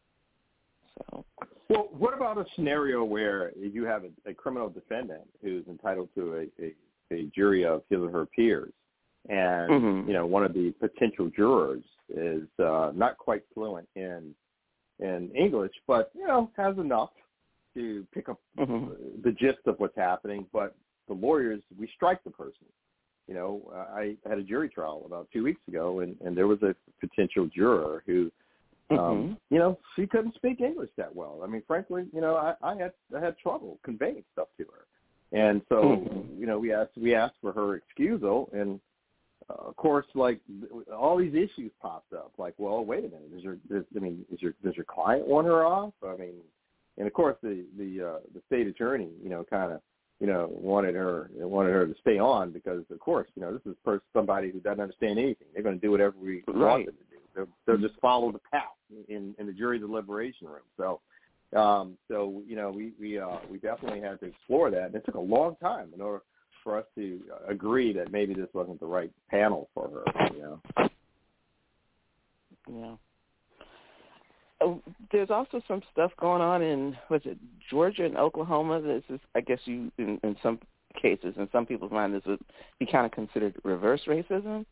So 1.10 1.24
Well, 1.68 1.88
what 1.92 2.14
about 2.14 2.36
a 2.38 2.44
scenario 2.54 3.02
where 3.02 3.52
you 3.56 3.84
have 3.84 4.04
a, 4.04 4.30
a 4.30 4.34
criminal 4.34 4.68
defendant 4.68 5.22
who's 5.42 5.66
entitled 5.68 6.10
to 6.14 6.48
a, 6.60 6.62
a, 6.62 6.74
a 7.14 7.24
jury 7.34 7.64
of 7.64 7.82
his 7.88 8.00
or 8.00 8.10
her 8.10 8.26
peers, 8.26 8.72
and 9.28 9.70
Mhm. 9.70 10.06
you 10.06 10.12
know 10.12 10.26
one 10.26 10.44
of 10.44 10.52
the 10.52 10.72
potential 10.72 11.30
jurors 11.30 11.84
is 12.08 12.48
uh, 12.58 12.92
not 12.94 13.18
quite 13.18 13.42
fluent 13.54 13.88
in 13.94 14.34
in 14.98 15.30
English, 15.34 15.72
but 15.86 16.10
you 16.14 16.26
know 16.26 16.50
has 16.56 16.76
enough 16.78 17.10
to 17.74 18.06
pick 18.12 18.28
up 18.28 18.40
Mhm. 18.56 19.22
the 19.22 19.32
gist 19.32 19.66
of 19.66 19.78
what's 19.80 19.96
happening. 19.96 20.46
But 20.52 20.74
the 21.08 21.14
lawyers, 21.14 21.62
we 21.78 21.86
strike 21.88 22.22
the 22.24 22.30
person. 22.30 22.66
You 23.28 23.34
know, 23.34 23.72
I 23.72 24.16
had 24.28 24.38
a 24.38 24.42
jury 24.42 24.68
trial 24.68 25.04
about 25.06 25.30
two 25.32 25.44
weeks 25.44 25.60
ago, 25.68 26.00
and, 26.00 26.20
and 26.20 26.36
there 26.36 26.48
was 26.48 26.62
a 26.62 26.74
potential 27.00 27.46
juror 27.46 28.02
who 28.06 28.30
um, 28.90 28.98
Mhm. 28.98 29.38
you 29.50 29.58
know, 29.58 29.78
she 29.96 30.06
couldn't 30.06 30.34
speak 30.34 30.60
English 30.60 30.90
that 30.96 31.14
well. 31.14 31.40
I 31.42 31.46
mean, 31.46 31.62
frankly, 31.62 32.08
you 32.12 32.20
know, 32.20 32.36
I, 32.36 32.54
I 32.62 32.74
had 32.76 32.92
I 33.16 33.20
had 33.20 33.38
trouble 33.38 33.78
conveying 33.82 34.24
stuff 34.32 34.48
to 34.58 34.64
her, 34.64 34.86
and 35.32 35.62
so 35.68 35.96
Mhm. 35.96 36.38
you 36.38 36.46
know, 36.46 36.58
we 36.58 36.72
asked 36.72 36.96
we 36.96 37.14
asked 37.14 37.38
for 37.40 37.52
her 37.52 37.76
excusal, 37.76 38.50
and 38.52 38.80
uh, 39.50 39.68
of 39.68 39.76
course, 39.76 40.06
like 40.14 40.40
all 40.94 41.16
these 41.16 41.34
issues 41.34 41.70
popped 41.80 42.12
up. 42.12 42.32
Like, 42.38 42.54
well, 42.58 42.84
wait 42.84 43.00
a 43.00 43.08
minute, 43.08 43.30
is 43.36 43.42
your 43.42 43.56
is, 43.70 43.84
I 43.96 44.00
mean, 44.00 44.24
is 44.32 44.40
your 44.42 44.54
does 44.64 44.76
your 44.76 44.84
client 44.84 45.26
want 45.26 45.46
her 45.46 45.64
off? 45.64 45.92
I 46.06 46.16
mean, 46.16 46.34
and 46.98 47.06
of 47.06 47.12
course, 47.12 47.36
the 47.42 47.64
the 47.78 48.06
uh, 48.06 48.18
the 48.34 48.42
state 48.46 48.66
attorney, 48.66 49.10
you 49.22 49.30
know, 49.30 49.44
kind 49.48 49.72
of 49.72 49.80
you 50.20 50.26
know 50.26 50.48
wanted 50.52 50.94
her 50.94 51.30
wanted 51.34 51.72
her 51.72 51.86
to 51.86 51.94
stay 52.00 52.18
on 52.18 52.50
because 52.52 52.84
of 52.90 53.00
course, 53.00 53.28
you 53.34 53.42
know, 53.42 53.52
this 53.52 53.62
is 53.66 53.76
per- 53.84 54.02
somebody 54.12 54.50
who 54.50 54.60
doesn't 54.60 54.80
understand 54.80 55.18
anything. 55.18 55.48
They're 55.54 55.62
going 55.62 55.78
to 55.78 55.84
do 55.84 55.90
whatever 55.90 56.14
we 56.20 56.42
want 56.48 56.86
them 56.86 56.94
to 56.94 57.04
do. 57.10 57.20
They'll, 57.34 57.48
they'll 57.66 57.88
just 57.88 57.98
follow 58.00 58.30
the 58.30 58.40
path 58.50 58.62
in, 59.08 59.34
in 59.38 59.46
the 59.46 59.52
jury 59.52 59.78
deliberation 59.78 60.46
room. 60.46 60.60
So, 60.76 61.00
um, 61.58 61.96
so 62.08 62.42
you 62.46 62.56
know, 62.56 62.70
we 62.70 62.92
we 63.00 63.18
uh, 63.18 63.38
we 63.50 63.58
definitely 63.58 64.00
had 64.00 64.20
to 64.20 64.26
explore 64.26 64.70
that, 64.70 64.86
and 64.86 64.94
it 64.94 65.04
took 65.04 65.14
a 65.14 65.20
long 65.20 65.56
time 65.56 65.88
in 65.94 66.00
order 66.00 66.22
for 66.62 66.78
us 66.78 66.84
to 66.96 67.20
uh, 67.32 67.50
agree 67.50 67.92
that 67.92 68.12
maybe 68.12 68.34
this 68.34 68.48
wasn't 68.52 68.80
the 68.80 68.86
right 68.86 69.10
panel 69.30 69.68
for 69.74 69.88
her. 69.88 70.30
You 70.34 70.42
know. 70.42 70.60
Yeah. 72.70 72.94
Uh, 74.60 74.74
There's 75.10 75.30
also 75.30 75.60
some 75.66 75.82
stuff 75.92 76.12
going 76.20 76.42
on 76.42 76.62
in 76.62 76.96
was 77.10 77.22
it 77.24 77.38
Georgia 77.70 78.04
and 78.04 78.16
Oklahoma. 78.16 78.80
This 78.80 79.02
is, 79.08 79.20
I 79.34 79.40
guess, 79.40 79.58
you 79.64 79.90
in, 79.98 80.20
in 80.22 80.36
some 80.42 80.58
cases, 81.00 81.34
in 81.36 81.48
some 81.52 81.66
people's 81.66 81.92
mind, 81.92 82.14
this 82.14 82.22
would 82.26 82.40
be 82.78 82.86
kind 82.86 83.06
of 83.06 83.12
considered 83.12 83.54
reverse 83.64 84.02
racism, 84.06 84.64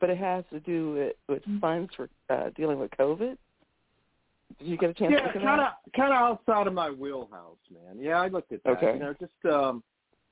but 0.00 0.10
it 0.10 0.18
has 0.18 0.44
to 0.50 0.60
do 0.60 1.14
with, 1.28 1.42
with 1.46 1.60
funds 1.60 1.90
for 1.94 2.08
uh, 2.30 2.50
dealing 2.56 2.78
with 2.78 2.90
COVID. 2.98 3.36
Did 4.58 4.66
you 4.66 4.78
get 4.78 4.90
a 4.90 4.94
chance 4.94 5.12
to 5.12 5.38
Yeah, 5.38 5.44
kind 5.44 5.60
of 5.60 5.68
kind 5.94 6.12
of 6.12 6.18
outside 6.18 6.66
of 6.66 6.72
my 6.72 6.90
wheelhouse, 6.90 7.58
man. 7.70 8.02
Yeah, 8.02 8.20
I 8.20 8.28
looked 8.28 8.50
at 8.50 8.62
that. 8.64 8.78
Okay. 8.78 8.94
You 8.94 9.00
know, 9.00 9.14
just 9.20 9.54
um, 9.54 9.82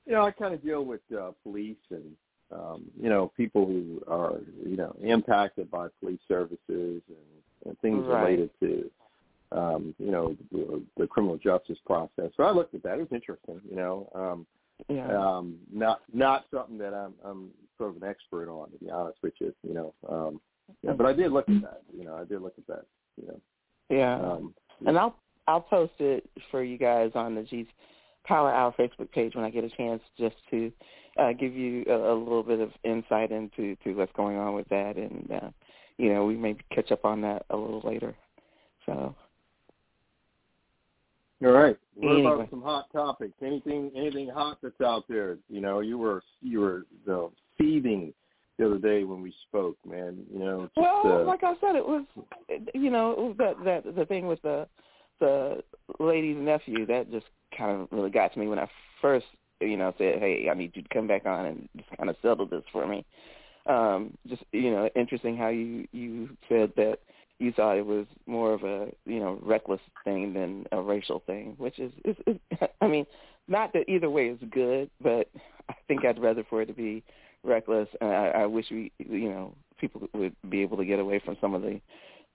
you 0.06 0.12
know, 0.12 0.22
I 0.22 0.30
kind 0.30 0.54
of 0.54 0.62
deal 0.62 0.84
with 0.84 1.00
uh, 1.16 1.32
police 1.42 1.76
and 1.90 2.12
um, 2.52 2.84
you 3.00 3.08
know 3.08 3.32
people 3.36 3.66
who 3.66 4.00
are 4.06 4.34
you 4.64 4.76
know 4.76 4.94
impacted 5.02 5.70
by 5.70 5.88
police 6.00 6.20
services 6.28 6.58
and, 6.68 7.02
and 7.64 7.78
things 7.80 8.06
Right. 8.06 8.22
related 8.38 8.50
to 8.60 8.90
um, 9.52 9.94
you 9.98 10.10
know 10.12 10.36
the, 10.52 10.82
the 10.96 11.06
criminal 11.06 11.36
justice 11.36 11.78
process. 11.84 12.30
So 12.36 12.44
I 12.44 12.52
looked 12.52 12.74
at 12.74 12.82
that. 12.84 12.94
It 12.98 13.10
was 13.10 13.12
interesting. 13.12 13.60
You 13.68 13.76
know, 13.76 14.08
um, 14.14 14.46
Yeah. 14.88 15.08
um, 15.18 15.58
not 15.72 16.02
not 16.12 16.44
something 16.52 16.78
that 16.78 16.94
I'm 16.94 17.14
I'm 17.24 17.50
sort 17.78 17.90
of 17.96 18.02
an 18.02 18.08
expert 18.08 18.48
on, 18.48 18.70
to 18.70 18.78
be 18.78 18.90
honest 18.90 19.18
with 19.22 19.34
you. 19.40 19.52
You 19.66 19.74
know, 19.74 19.94
um, 20.08 20.40
yeah, 20.82 20.92
but 20.92 21.06
I 21.06 21.12
did 21.12 21.32
look 21.32 21.48
at 21.48 21.62
that. 21.62 21.82
You 21.96 22.04
know, 22.04 22.14
I 22.14 22.24
did 22.24 22.42
look 22.42 22.54
at 22.58 22.66
that. 22.68 22.84
You 23.20 23.28
know. 23.28 23.40
yeah. 23.90 24.14
Um, 24.16 24.54
And 24.86 24.96
I'll 24.98 25.16
I'll 25.48 25.60
post 25.60 25.94
it 25.98 26.28
for 26.50 26.62
you 26.62 26.78
guys 26.78 27.10
on 27.14 27.34
the 27.34 27.42
G's 27.42 27.66
Power 28.26 28.52
Hour 28.52 28.74
Facebook 28.78 29.10
page 29.12 29.34
when 29.34 29.44
I 29.44 29.50
get 29.50 29.64
a 29.64 29.70
chance, 29.70 30.02
just 30.18 30.36
to 30.50 30.72
uh, 31.18 31.32
give 31.32 31.54
you 31.54 31.84
a, 31.88 32.12
a 32.12 32.14
little 32.14 32.42
bit 32.42 32.60
of 32.60 32.70
insight 32.84 33.30
into 33.30 33.76
to 33.84 33.94
what's 33.94 34.12
going 34.12 34.36
on 34.36 34.54
with 34.54 34.68
that, 34.68 34.96
and 34.96 35.30
uh, 35.30 35.50
you 35.98 36.12
know 36.12 36.24
we 36.24 36.36
may 36.36 36.56
catch 36.74 36.90
up 36.92 37.04
on 37.04 37.20
that 37.22 37.46
a 37.50 37.56
little 37.56 37.82
later. 37.84 38.14
So 38.84 39.14
All 41.44 41.50
right. 41.50 41.76
What 41.94 42.12
Anyway. 42.12 42.32
about 42.34 42.50
some 42.50 42.62
hot 42.62 42.92
topics? 42.92 43.34
Anything 43.42 43.90
anything 43.96 44.28
hot 44.28 44.58
that's 44.62 44.80
out 44.80 45.04
there? 45.08 45.38
You 45.48 45.60
know, 45.60 45.80
you 45.80 45.98
were 45.98 46.22
you 46.42 46.60
were 46.60 46.86
you 47.04 47.12
know, 47.12 47.32
seething 47.58 48.12
the 48.58 48.66
other 48.66 48.78
day 48.78 49.04
when 49.04 49.22
we 49.22 49.34
spoke, 49.48 49.76
man. 49.86 50.18
You 50.32 50.38
know, 50.38 50.62
just, 50.62 50.76
well, 50.76 51.20
uh, 51.20 51.24
like 51.24 51.42
I 51.42 51.54
said, 51.60 51.76
it 51.76 51.86
was 51.86 52.04
you 52.74 52.90
know 52.90 53.12
it 53.12 53.18
was 53.18 53.34
that 53.38 53.64
that 53.64 53.94
the 53.96 54.04
thing 54.06 54.26
with 54.26 54.42
the 54.42 54.66
the 55.20 55.62
lady's 55.98 56.36
nephew 56.36 56.84
that 56.86 57.10
just 57.10 57.26
kind 57.56 57.82
of 57.82 57.88
really 57.90 58.10
got 58.10 58.32
to 58.32 58.38
me 58.38 58.48
when 58.48 58.58
I 58.58 58.68
first 59.02 59.26
you 59.60 59.76
know 59.76 59.94
said, 59.98 60.18
hey, 60.18 60.48
I 60.50 60.54
need 60.54 60.72
you 60.74 60.82
to 60.82 60.88
come 60.88 61.06
back 61.06 61.26
on 61.26 61.46
and 61.46 61.68
just 61.76 61.88
kind 61.96 62.10
of 62.10 62.16
settle 62.22 62.46
this 62.46 62.64
for 62.72 62.86
me. 62.86 63.04
Um, 63.66 64.16
just 64.28 64.42
you 64.52 64.70
know, 64.70 64.88
interesting 64.94 65.36
how 65.36 65.48
you 65.48 65.86
you 65.92 66.30
said 66.48 66.72
that 66.76 66.98
you 67.38 67.52
thought 67.52 67.76
it 67.76 67.86
was 67.86 68.06
more 68.26 68.52
of 68.52 68.62
a 68.64 68.88
you 69.04 69.20
know 69.20 69.38
reckless 69.42 69.80
thing 70.04 70.32
than 70.32 70.66
a 70.72 70.80
racial 70.80 71.22
thing, 71.26 71.54
which 71.58 71.78
is, 71.78 71.92
is, 72.04 72.16
is 72.26 72.36
I 72.80 72.86
mean, 72.86 73.06
not 73.48 73.72
that 73.72 73.88
either 73.88 74.10
way 74.10 74.28
is 74.28 74.38
good, 74.50 74.90
but 75.00 75.28
I 75.68 75.74
think 75.88 76.04
I'd 76.04 76.20
rather 76.20 76.44
for 76.48 76.62
it 76.62 76.66
to 76.66 76.72
be 76.72 77.02
reckless. 77.42 77.88
And 78.00 78.10
I, 78.10 78.26
I 78.28 78.46
wish 78.46 78.66
we 78.70 78.92
you 78.98 79.30
know 79.30 79.54
people 79.78 80.08
would 80.14 80.34
be 80.48 80.62
able 80.62 80.76
to 80.76 80.84
get 80.84 81.00
away 81.00 81.20
from 81.24 81.36
some 81.40 81.54
of 81.54 81.62
the 81.62 81.80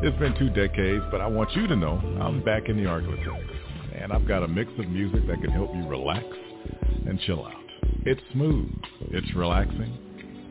It's 0.00 0.16
been 0.20 0.32
two 0.38 0.48
decades, 0.50 1.04
but 1.10 1.20
I 1.20 1.26
want 1.26 1.50
you 1.56 1.66
to 1.66 1.74
know 1.74 1.98
I'm 2.20 2.40
back 2.44 2.68
in 2.68 2.76
the 2.76 2.84
Arklatex. 2.84 3.59
And 3.94 4.12
I've 4.12 4.26
got 4.26 4.42
a 4.42 4.48
mix 4.48 4.70
of 4.78 4.88
music 4.88 5.26
that 5.26 5.40
can 5.40 5.50
help 5.50 5.74
you 5.74 5.86
relax 5.88 6.24
and 7.06 7.20
chill 7.20 7.44
out. 7.44 7.54
It's 8.06 8.20
smooth. 8.32 8.70
It's 9.10 9.34
relaxing. 9.34 9.96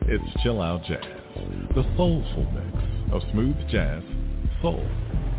It's 0.02 0.42
chill 0.42 0.60
out 0.60 0.84
jazz. 0.84 1.04
The 1.74 1.84
soulful 1.96 2.46
mix 2.52 3.12
of 3.12 3.22
smooth 3.32 3.56
jazz, 3.70 4.02
soul, 4.62 4.86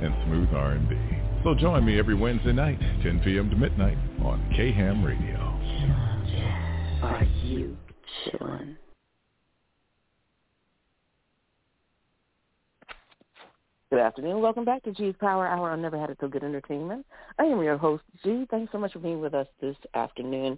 and 0.02 0.14
smooth 0.26 0.50
R&B. 0.54 0.96
So 1.44 1.56
join 1.56 1.86
me 1.86 1.98
every 1.98 2.16
Wednesday 2.16 2.54
night, 2.54 2.80
10 3.04 3.22
p.m. 3.24 3.50
to 3.50 3.56
midnight 3.56 3.98
on 4.24 4.40
KHAM 4.56 5.04
Radio. 5.04 5.38
Are 7.02 7.24
you 7.44 7.78
chillin'? 8.26 8.78
Good 13.92 14.00
afternoon. 14.00 14.40
Welcome 14.40 14.64
back 14.64 14.84
to 14.84 14.94
G's 14.94 15.16
Power 15.20 15.46
Hour 15.46 15.72
on 15.72 15.82
Never 15.82 16.00
Had 16.00 16.10
It 16.10 16.18
So 16.22 16.30
Good 16.30 16.46
Entertainment. 16.46 17.06
I 17.38 17.44
am 17.44 17.62
your 17.62 17.78
host, 17.78 18.04
G. 18.24 18.48
Thanks 18.50 18.72
so 18.72 18.78
much 18.78 18.94
for 18.94 19.00
being 19.00 19.20
with 19.20 19.34
us 19.34 19.48
this 19.60 19.76
afternoon. 19.96 20.58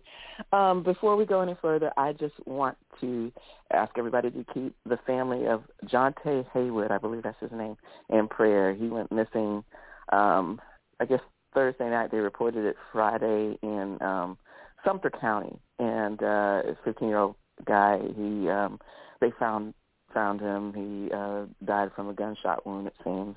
Um, 0.52 0.84
before 0.84 1.16
we 1.16 1.26
go 1.26 1.42
any 1.42 1.56
further, 1.60 1.92
I 1.98 2.14
just 2.14 2.36
want 2.46 2.78
to 3.02 3.32
ask 3.74 3.92
everybody 3.98 4.30
to 4.30 4.46
keep 4.54 4.76
the 4.88 5.00
family 5.08 5.48
of 5.48 5.64
Jonte 5.86 6.46
Haywood, 6.54 6.92
I 6.92 7.00
believe 7.00 7.24
that's 7.24 7.40
his 7.40 7.52
name, 7.52 7.76
in 8.12 8.28
prayer. 8.28 8.76
He 8.76 8.88
went 8.88 9.12
missing, 9.12 9.64
um, 10.12 10.62
I 11.00 11.06
guess, 11.06 11.22
Thursday 11.56 11.90
night. 11.90 12.12
They 12.12 12.20
reported 12.20 12.66
it 12.66 12.76
Friday 12.92 13.58
in 13.64 13.98
um, 14.02 14.38
Sumter 14.86 15.10
County. 15.10 15.58
And 15.80 16.22
uh, 16.22 16.62
a 16.68 16.78
15-year-old 16.86 17.34
guy, 17.66 17.98
he 18.16 18.48
um, 18.48 18.80
they 19.22 19.32
found 19.40 19.74
found 20.14 20.40
him. 20.40 20.74
He 20.74 21.14
uh, 21.14 21.46
died 21.66 21.92
from 21.96 22.10
a 22.10 22.14
gunshot 22.14 22.66
wound, 22.66 22.88
it 22.88 22.96
seems. 23.04 23.36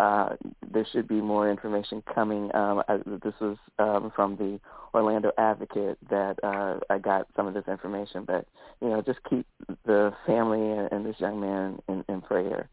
Uh, 0.00 0.30
there 0.72 0.86
should 0.92 1.06
be 1.06 1.20
more 1.20 1.48
information 1.48 2.02
coming. 2.12 2.54
Um, 2.54 2.82
I, 2.88 2.96
this 3.22 3.34
was 3.40 3.56
um, 3.78 4.12
from 4.14 4.36
the 4.36 4.58
Orlando 4.92 5.30
Advocate 5.38 5.98
that 6.10 6.36
uh, 6.42 6.80
I 6.90 6.98
got 6.98 7.28
some 7.36 7.46
of 7.46 7.54
this 7.54 7.68
information, 7.68 8.24
but 8.24 8.46
you 8.80 8.88
know, 8.88 9.02
just 9.02 9.20
keep 9.30 9.46
the 9.86 10.12
family 10.26 10.70
and, 10.70 10.90
and 10.90 11.06
this 11.06 11.14
young 11.20 11.40
man 11.40 11.78
in, 11.88 12.04
in 12.08 12.20
prayer, 12.22 12.68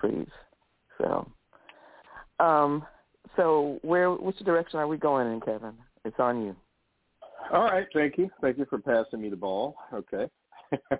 please. 0.00 0.28
So, 0.98 1.28
um, 2.38 2.86
so 3.34 3.80
where, 3.82 4.12
which 4.12 4.38
direction 4.38 4.78
are 4.78 4.86
we 4.86 4.98
going 4.98 5.32
in, 5.32 5.40
Kevin? 5.40 5.74
It's 6.04 6.20
on 6.20 6.44
you. 6.44 6.54
All 7.52 7.64
right, 7.64 7.86
thank 7.92 8.18
you. 8.18 8.30
Thank 8.40 8.58
you 8.58 8.66
for 8.70 8.78
passing 8.78 9.20
me 9.20 9.30
the 9.30 9.36
ball. 9.36 9.76
Okay. 9.92 10.28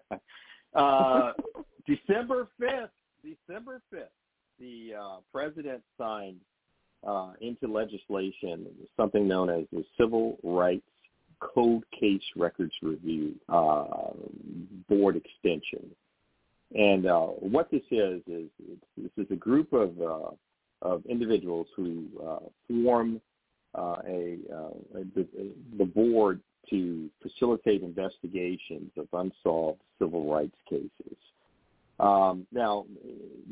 uh, 0.77 1.33
December 1.87 2.49
5th, 2.61 2.91
December 3.23 3.81
5th, 3.93 4.07
the 4.59 4.95
uh, 5.01 5.17
president 5.33 5.83
signed 5.99 6.41
uh, 7.07 7.33
into 7.41 7.67
legislation 7.67 8.67
something 8.97 9.29
known 9.29 9.51
as 9.51 9.65
the 9.73 9.85
Civil 9.99 10.39
Rights 10.43 10.83
Cold 11.41 11.85
Case 11.99 12.23
Records 12.37 12.73
Review 12.83 13.35
uh, 13.49 13.85
Board 14.89 15.17
Extension. 15.17 15.91
And 16.75 17.07
uh, 17.07 17.21
what 17.21 17.71
this 17.71 17.83
is 17.91 18.23
is 18.27 18.49
this 18.97 19.11
is 19.17 19.27
a 19.31 19.37
group 19.37 19.73
of 19.73 20.01
uh, 20.01 20.31
of 20.83 21.05
individuals 21.07 21.67
who 21.77 22.07
uh, 22.27 22.39
form 22.69 23.21
uh, 23.77 23.97
a, 24.07 24.39
uh, 24.53 24.99
a 24.99 25.05
the, 25.15 25.27
the 25.79 25.85
board 25.85 26.41
to 26.71 27.11
facilitate 27.23 27.83
investigations 27.83 28.91
of 28.97 29.07
unsolved 29.13 29.81
civil 29.99 30.31
rights 30.31 30.57
cases. 30.69 31.17
Um, 31.99 32.47
now, 32.53 32.85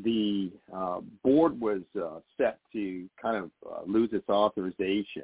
the 0.03 0.51
uh, 0.73 1.01
board 1.23 1.59
was 1.59 1.81
uh, 1.99 2.19
set 2.37 2.59
to 2.73 3.09
kind 3.19 3.37
of 3.37 3.51
uh, 3.67 3.81
lose 3.87 4.09
its 4.13 4.29
authorization 4.29 5.23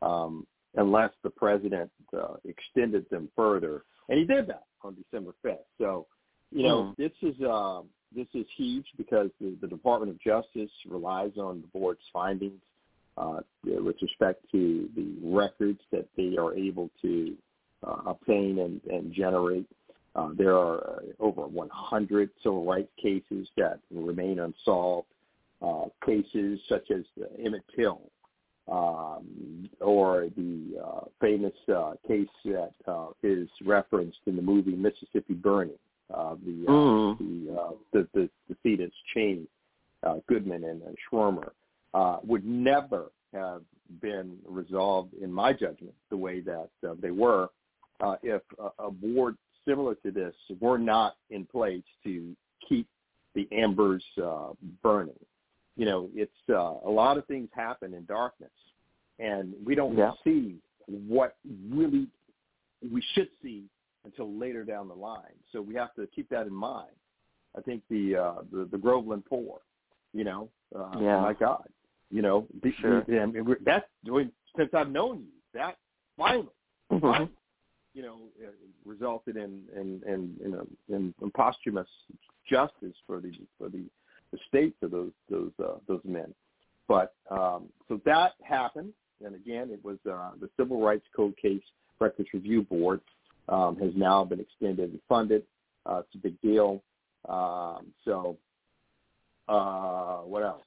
um, 0.00 0.46
unless 0.74 1.10
the 1.22 1.30
president 1.30 1.90
uh, 2.16 2.36
extended 2.44 3.04
them 3.10 3.28
further, 3.36 3.84
and 4.08 4.18
he 4.18 4.24
did 4.24 4.46
that 4.46 4.64
on 4.82 4.94
December 4.94 5.34
5th. 5.44 5.58
So, 5.78 6.06
you 6.50 6.62
know, 6.62 6.82
mm. 6.82 6.96
this 6.96 7.12
is 7.22 7.38
uh, 7.42 7.82
this 8.14 8.28
is 8.32 8.46
huge 8.56 8.86
because 8.96 9.28
the, 9.40 9.56
the 9.60 9.66
Department 9.66 10.12
of 10.12 10.20
Justice 10.20 10.70
relies 10.88 11.32
on 11.36 11.60
the 11.60 11.78
board's 11.78 12.00
findings 12.12 12.62
uh, 13.16 13.40
with 13.64 13.96
respect 14.02 14.42
to 14.52 14.88
the 14.96 15.14
records 15.22 15.80
that 15.92 16.06
they 16.16 16.36
are 16.36 16.54
able 16.54 16.90
to 17.02 17.34
uh, 17.86 17.96
obtain 18.06 18.58
and, 18.58 18.80
and 18.92 19.12
generate. 19.12 19.66
Uh, 20.14 20.30
there 20.36 20.56
are 20.56 20.78
uh, 20.78 21.00
over 21.20 21.46
100 21.46 22.30
civil 22.42 22.64
rights 22.64 22.90
cases 23.00 23.48
that 23.56 23.78
remain 23.90 24.38
unsolved. 24.40 25.08
Uh, 25.62 25.86
cases 26.04 26.60
such 26.68 26.90
as 26.90 27.02
Emmett 27.42 27.64
Till 27.74 27.98
um, 28.68 29.68
or 29.80 30.28
the 30.36 30.78
uh, 30.84 31.00
famous 31.20 31.52
uh, 31.74 31.92
case 32.06 32.28
that 32.44 32.72
uh, 32.86 33.08
is 33.22 33.48
referenced 33.64 34.18
in 34.26 34.36
the 34.36 34.42
movie 34.42 34.74
Mississippi 34.74 35.34
Burning, 35.34 35.78
uh, 36.12 36.34
the, 36.44 36.64
uh, 36.66 36.70
mm. 36.70 37.18
the, 37.18 37.60
uh, 37.60 37.70
the 37.92 38.08
the 38.14 38.30
decedents 38.48 38.96
Cheney, 39.14 39.46
uh, 40.02 40.16
Goodman, 40.28 40.64
and 40.64 40.82
uh, 40.82 40.86
Schwerner 41.10 41.50
uh, 41.96 42.18
would 42.30 42.44
never 42.44 43.10
have 43.32 43.62
been 44.02 44.36
resolved, 44.46 45.14
in 45.14 45.32
my 45.32 45.52
judgment, 45.52 45.94
the 46.10 46.16
way 46.16 46.40
that 46.40 46.68
uh, 46.86 46.94
they 47.00 47.10
were, 47.10 47.48
uh, 48.00 48.16
if 48.22 48.42
a, 48.58 48.84
a 48.84 48.90
board 48.90 49.36
similar 49.66 49.94
to 49.96 50.10
this 50.10 50.34
were 50.60 50.78
not 50.78 51.16
in 51.30 51.46
place 51.46 51.82
to 52.04 52.36
keep 52.68 52.86
the 53.34 53.48
embers 53.50 54.04
uh, 54.22 54.50
burning. 54.82 55.18
You 55.76 55.86
know, 55.86 56.10
it's 56.14 56.32
uh, 56.48 56.74
a 56.84 56.92
lot 57.02 57.18
of 57.18 57.26
things 57.26 57.48
happen 57.54 57.94
in 57.94 58.04
darkness, 58.04 58.50
and 59.18 59.54
we 59.64 59.74
don't 59.74 59.96
yeah. 59.96 60.12
see 60.22 60.56
what 60.86 61.36
really 61.70 62.06
we 62.92 63.02
should 63.14 63.28
see 63.42 63.64
until 64.04 64.38
later 64.38 64.64
down 64.64 64.88
the 64.88 64.94
line. 64.94 65.36
So 65.52 65.60
we 65.60 65.74
have 65.74 65.94
to 65.94 66.06
keep 66.14 66.28
that 66.30 66.46
in 66.46 66.54
mind. 66.54 66.92
I 67.56 67.60
think 67.62 67.82
the 67.90 68.16
uh, 68.16 68.34
the, 68.52 68.68
the 68.70 68.78
Groveland 68.78 69.24
Four, 69.28 69.60
you 70.12 70.24
know, 70.24 70.48
uh, 70.78 70.92
yeah. 71.00 71.20
my 71.20 71.32
God, 71.32 71.68
you 72.10 72.22
know, 72.22 72.46
the, 72.62 72.72
sure. 72.80 73.02
the, 73.02 73.22
and 73.22 73.56
that's 73.64 73.86
since 74.56 74.70
I've 74.72 74.90
known 74.90 75.18
you. 75.18 75.32
That 75.54 75.76
finally, 76.16 76.48
mm-hmm. 76.92 76.98
finally, 76.98 77.30
you 77.94 78.02
know, 78.02 78.18
uh, 78.42 78.50
resulted 78.84 79.36
in 79.36 79.62
in 79.74 80.02
in, 80.06 80.36
in, 80.44 80.54
a, 80.54 80.94
in, 80.94 81.14
in 81.22 81.30
posthumous 81.32 81.88
justice 82.48 82.94
for 83.06 83.20
the 83.20 83.32
for 83.58 83.68
the, 83.68 83.84
the 84.32 84.38
states 84.48 84.76
of 84.82 84.90
those 84.90 85.12
those 85.30 85.52
uh, 85.62 85.76
those 85.88 86.02
men. 86.04 86.32
But 86.88 87.14
um, 87.30 87.68
so 87.88 88.00
that 88.04 88.34
happened, 88.42 88.92
and 89.24 89.34
again, 89.34 89.70
it 89.70 89.84
was 89.84 89.98
uh, 90.08 90.30
the 90.40 90.48
Civil 90.56 90.80
Rights 90.80 91.06
Cold 91.14 91.34
Case 91.36 91.62
Records 91.98 92.28
Review 92.32 92.62
Board 92.62 93.00
um, 93.48 93.76
has 93.78 93.90
now 93.96 94.24
been 94.24 94.40
extended 94.40 94.90
and 94.90 95.00
funded. 95.08 95.42
Uh, 95.84 95.98
it's 96.00 96.14
a 96.14 96.18
big 96.18 96.40
deal. 96.40 96.82
Um, 97.28 97.86
so, 98.04 98.36
uh, 99.48 100.18
what 100.18 100.42
else? 100.42 100.62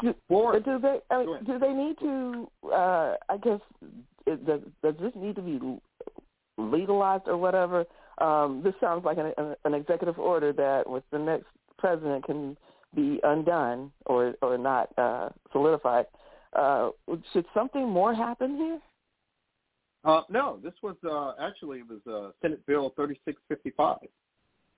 Do, 0.00 0.14
Florida. 0.28 0.64
do 0.64 0.78
they 0.80 0.98
I 1.10 1.24
mean, 1.24 1.44
do 1.44 1.58
they 1.58 1.72
need 1.72 1.98
to? 2.00 2.50
Uh, 2.66 3.14
I 3.28 3.36
guess 3.42 3.60
does, 4.26 4.60
does 4.82 4.94
this 5.00 5.12
need 5.14 5.36
to 5.36 5.42
be 5.42 5.60
legalized 6.58 7.24
or 7.28 7.36
whatever? 7.36 7.84
Um, 8.18 8.62
this 8.64 8.74
sounds 8.80 9.04
like 9.04 9.18
an, 9.18 9.32
an 9.64 9.74
executive 9.74 10.18
order 10.18 10.52
that, 10.54 10.88
with 10.88 11.04
the 11.12 11.18
next 11.18 11.46
president, 11.78 12.24
can 12.24 12.56
be 12.94 13.20
undone 13.22 13.92
or 14.06 14.34
or 14.42 14.58
not 14.58 14.90
uh, 14.98 15.28
solidified. 15.52 16.06
Uh, 16.52 16.90
should 17.32 17.44
something 17.54 17.88
more 17.88 18.14
happen 18.14 18.56
here? 18.56 18.80
Uh, 20.04 20.22
no, 20.30 20.58
this 20.62 20.72
was 20.82 20.96
uh, 21.04 21.32
actually 21.44 21.80
it 21.80 21.86
was 21.88 22.00
uh, 22.06 22.30
Senate 22.40 22.64
Bill 22.66 22.92
3655. 22.96 23.98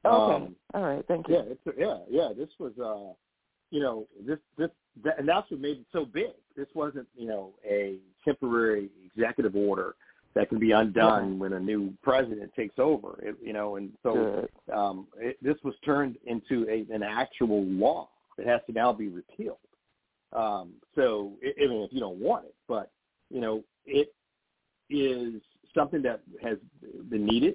Okay, 0.05 0.35
Um, 0.35 0.57
all 0.75 0.83
right, 0.83 1.05
thank 1.07 1.29
you. 1.29 1.35
yeah, 1.35 1.43
it's, 1.47 1.79
yeah, 1.79 1.99
yeah. 2.09 2.31
This 2.37 2.49
was, 2.59 2.73
uh, 2.79 3.13
you 3.71 3.81
know, 3.81 4.07
this 4.27 4.39
this 4.57 4.71
that, 5.05 5.19
and 5.19 5.29
that's 5.29 5.51
what 5.51 5.61
made 5.61 5.79
it 5.79 5.87
so 5.93 6.05
big. 6.05 6.33
This 6.57 6.69
wasn't, 6.75 7.07
you 7.16 7.27
know, 7.27 7.53
a 7.64 7.99
temporary 8.25 8.91
executive 9.05 9.55
order 9.55 9.95
that 10.35 10.49
can 10.49 10.59
be 10.59 10.73
undone 10.73 11.33
Yeah. 11.33 11.39
when 11.39 11.53
a 11.55 11.61
new 11.61 11.93
president 12.03 12.53
takes 12.55 12.79
over. 12.79 13.19
It, 13.23 13.37
you 13.43 13.53
know, 13.53 13.77
and 13.77 13.93
so 14.03 14.49
um, 14.73 15.07
it, 15.19 15.37
this 15.43 15.57
was 15.64 15.75
turned 15.85 16.16
into 16.27 16.66
a, 16.69 16.87
an 16.93 17.03
actual 17.03 17.64
law 17.64 18.09
that 18.37 18.47
has 18.47 18.61
to 18.66 18.73
now 18.73 18.93
be 18.93 19.09
repealed. 19.09 19.59
Um, 20.33 20.75
so, 20.95 21.33
I 21.43 21.64
I 21.64 21.69
mean, 21.69 21.83
if 21.83 21.93
you 21.93 22.01
don't 22.01 22.19
want 22.19 22.45
it, 22.47 22.55
but 22.66 22.91
you 23.31 23.41
know, 23.41 23.64
it 23.87 24.12
is 24.91 25.41
something 25.75 26.03
that 26.03 26.21
has 26.43 26.59
been 27.09 27.25
needed 27.25 27.55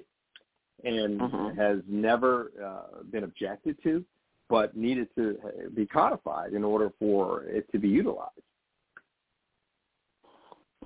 and 0.84 1.20
Mhm. 1.20 1.56
has 1.56 1.78
never 1.86 2.50
uh, 2.62 3.02
been 3.10 3.24
objected 3.24 3.80
to, 3.82 4.04
but 4.48 4.76
needed 4.76 5.08
to 5.16 5.38
be 5.74 5.86
codified 5.86 6.52
in 6.52 6.64
order 6.64 6.92
for 6.98 7.44
it 7.44 7.70
to 7.72 7.78
be 7.78 7.88
utilized. 7.88 8.30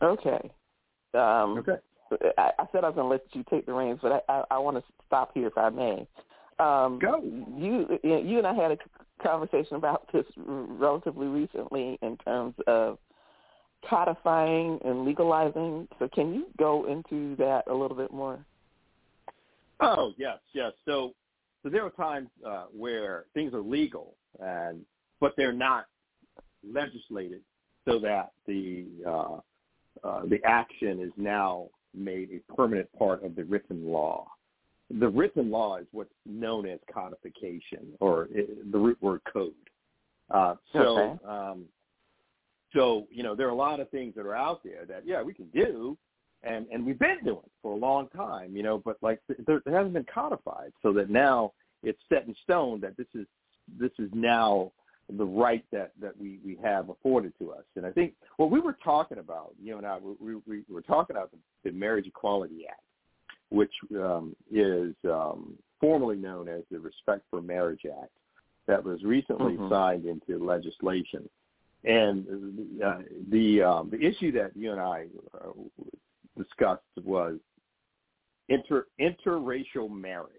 Okay. 0.02 0.50
Um, 1.14 1.58
Okay. 1.58 1.76
I, 2.38 2.52
I 2.58 2.64
said 2.72 2.84
I 2.84 2.88
was 2.88 2.94
going 2.94 3.04
to 3.04 3.08
let 3.08 3.24
you 3.32 3.44
take 3.50 3.66
the 3.66 3.72
reins, 3.72 3.98
but 4.00 4.24
I, 4.28 4.32
I, 4.32 4.44
I 4.52 4.58
want 4.58 4.78
to 4.78 4.84
stop 5.06 5.32
here 5.34 5.48
if 5.48 5.58
I 5.58 5.68
may. 5.68 6.06
Um, 6.58 6.98
Go. 6.98 7.22
You, 7.22 7.98
you 8.02 8.38
and 8.38 8.46
I 8.46 8.54
had 8.54 8.72
a 8.72 8.78
conversation 9.22 9.76
about 9.76 10.10
this 10.12 10.24
relatively 10.36 11.26
recently 11.26 11.98
in 12.02 12.16
terms 12.18 12.54
of 12.66 12.98
codifying 13.88 14.80
and 14.84 15.04
legalizing. 15.04 15.86
So 15.98 16.08
can 16.08 16.34
you 16.34 16.46
go 16.58 16.86
into 16.86 17.36
that 17.36 17.64
a 17.68 17.74
little 17.74 17.96
bit 17.96 18.12
more? 18.12 18.38
Oh 19.80 20.12
yes, 20.16 20.38
yes. 20.54 20.72
So, 20.84 21.12
so 21.62 21.68
there 21.68 21.84
are 21.84 21.90
times 21.90 22.28
uh, 22.46 22.66
where 22.76 23.24
things 23.34 23.52
are 23.54 23.60
legal, 23.60 24.14
and 24.40 24.80
but 25.20 25.34
they're 25.36 25.52
not 25.52 25.86
legislated, 26.68 27.40
so 27.86 27.98
that 27.98 28.32
the 28.46 28.86
uh, 29.06 29.38
uh, 30.04 30.22
the 30.26 30.38
action 30.44 31.00
is 31.00 31.12
now 31.16 31.68
made 31.94 32.30
a 32.30 32.52
permanent 32.54 32.88
part 32.98 33.24
of 33.24 33.34
the 33.34 33.44
written 33.44 33.90
law. 33.90 34.26
The 35.00 35.08
written 35.08 35.50
law 35.50 35.76
is 35.76 35.86
what's 35.92 36.12
known 36.24 36.66
as 36.66 36.78
codification, 36.92 37.94
or 38.00 38.28
i 38.36 38.44
the 38.70 38.78
root 38.78 38.98
word 39.00 39.20
code. 39.32 39.52
Uh, 40.30 40.54
so, 40.72 40.78
Okay. 40.78 41.24
um, 41.26 41.64
so 42.74 43.06
you 43.10 43.22
know, 43.22 43.34
there 43.34 43.46
are 43.46 43.50
a 43.50 43.54
lot 43.54 43.80
of 43.80 43.90
things 43.90 44.14
that 44.14 44.26
are 44.26 44.36
out 44.36 44.62
there 44.62 44.84
that 44.86 45.02
yeah 45.06 45.22
we 45.22 45.34
can 45.34 45.48
do, 45.54 45.96
and 46.42 46.66
and 46.72 46.84
we've 46.86 46.98
been 46.98 47.18
doing 47.24 47.38
it 47.44 47.52
for 47.62 47.72
a 47.72 47.76
long 47.76 48.08
time, 48.08 48.56
you 48.56 48.62
know, 48.62 48.78
but 48.78 48.96
like 49.02 49.20
there, 49.46 49.58
it 49.58 49.70
hasn't 49.70 49.94
been 49.94 50.06
codified, 50.12 50.72
so 50.82 50.92
that 50.92 51.10
now 51.10 51.52
it's 51.82 52.00
set 52.08 52.26
in 52.26 52.34
stone 52.42 52.80
that 52.80 52.96
this 52.96 53.06
is 53.14 53.26
this 53.78 53.92
is 53.98 54.10
now 54.12 54.72
the 55.16 55.24
right 55.24 55.64
that 55.72 55.92
that 56.00 56.16
we 56.18 56.38
we 56.44 56.56
have 56.62 56.90
afforded 56.90 57.32
to 57.38 57.52
us. 57.52 57.64
And 57.76 57.84
I 57.86 57.90
think 57.90 58.14
what 58.36 58.50
we 58.50 58.60
were 58.60 58.76
talking 58.84 59.18
about, 59.18 59.54
you 59.62 59.76
and 59.78 59.86
I, 59.86 59.98
we 59.98 60.34
we, 60.34 60.40
we 60.46 60.62
were 60.68 60.82
talking 60.82 61.16
about 61.16 61.30
the, 61.30 61.38
the 61.64 61.76
Marriage 61.76 62.06
Equality 62.06 62.66
Act, 62.68 62.82
which 63.50 63.72
um, 63.96 64.36
is 64.50 64.94
um, 65.04 65.54
formally 65.80 66.16
known 66.16 66.48
as 66.48 66.62
the 66.70 66.78
Respect 66.78 67.22
for 67.30 67.40
Marriage 67.40 67.86
Act, 67.86 68.12
that 68.66 68.84
was 68.84 69.02
recently 69.02 69.56
Mhm. 69.56 69.70
signed 69.70 70.04
into 70.04 70.44
legislation. 70.44 71.28
And 71.84 72.26
uh, 72.82 72.98
the 73.30 73.62
um, 73.62 73.90
the 73.90 74.00
issue 74.04 74.32
that 74.32 74.56
you 74.56 74.72
and 74.72 74.80
I 74.80 75.06
uh, 75.34 75.52
discussed 76.38 76.82
was 77.04 77.38
inter 78.48 78.86
interracial 79.00 79.90
marriage, 79.90 80.32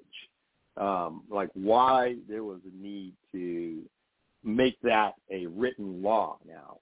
um, 0.78 1.24
like 1.30 1.50
why 1.54 2.16
there 2.28 2.44
was 2.44 2.60
a 2.66 2.84
need 2.84 3.14
to 3.32 3.84
make 4.44 4.80
that 4.82 5.14
a 5.30 5.46
written 5.48 6.02
law 6.02 6.38
now. 6.48 6.78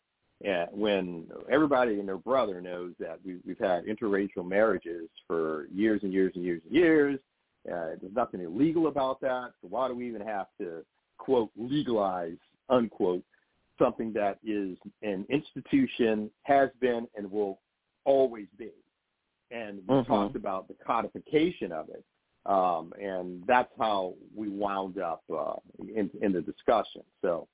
Uh, 0.48 0.68
when 0.72 1.26
everybody 1.52 2.00
and 2.00 2.08
their 2.08 2.18
brother 2.18 2.62
knows 2.62 2.94
that 3.00 3.18
we, 3.26 3.38
we've 3.46 3.58
had 3.58 3.86
interracial 3.86 4.48
marriages 4.48 5.10
for 5.26 5.68
years 5.74 6.00
and 6.04 6.14
years 6.14 6.32
and 6.36 6.44
years 6.44 6.62
and 6.64 6.76
years, 6.76 7.20
uh, 7.68 7.98
there's 8.00 8.14
nothing 8.16 8.42
illegal 8.42 8.86
about 8.86 9.20
that. 9.20 9.52
So 9.62 9.68
why 9.68 9.88
do 9.88 9.96
we 9.96 10.08
even 10.08 10.22
have 10.22 10.46
to 10.62 10.86
quote 11.18 11.50
legalize 11.58 12.38
unquote 12.70 13.24
something 13.80 14.14
that 14.14 14.38
is 14.46 14.78
an 15.02 15.26
institution, 15.30 16.30
has 16.44 16.70
been, 16.80 17.08
and 17.16 17.30
will 17.32 17.60
always 18.06 18.48
be? 18.58 18.72
And 19.52 19.80
we 19.88 19.96
Mhm. 19.96 20.08
talked 20.08 20.36
about 20.36 20.68
the 20.68 20.74
codification 20.76 21.72
of 21.72 21.90
it, 21.90 22.04
um, 22.46 22.94
and 23.00 23.46
that's 23.46 23.72
how 23.78 24.14
we 24.36 24.50
wound 24.50 24.98
up 25.00 25.24
uh, 25.34 25.56
in, 25.80 26.10
in 26.22 26.34
the 26.34 26.42
discussion. 26.42 27.04
So, 27.22 27.48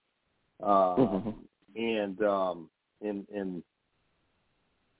uh, 0.61 0.95
Mhm. 0.95 1.35
and 1.75 2.23
um, 2.23 2.69
and 3.01 3.27
and 3.29 3.63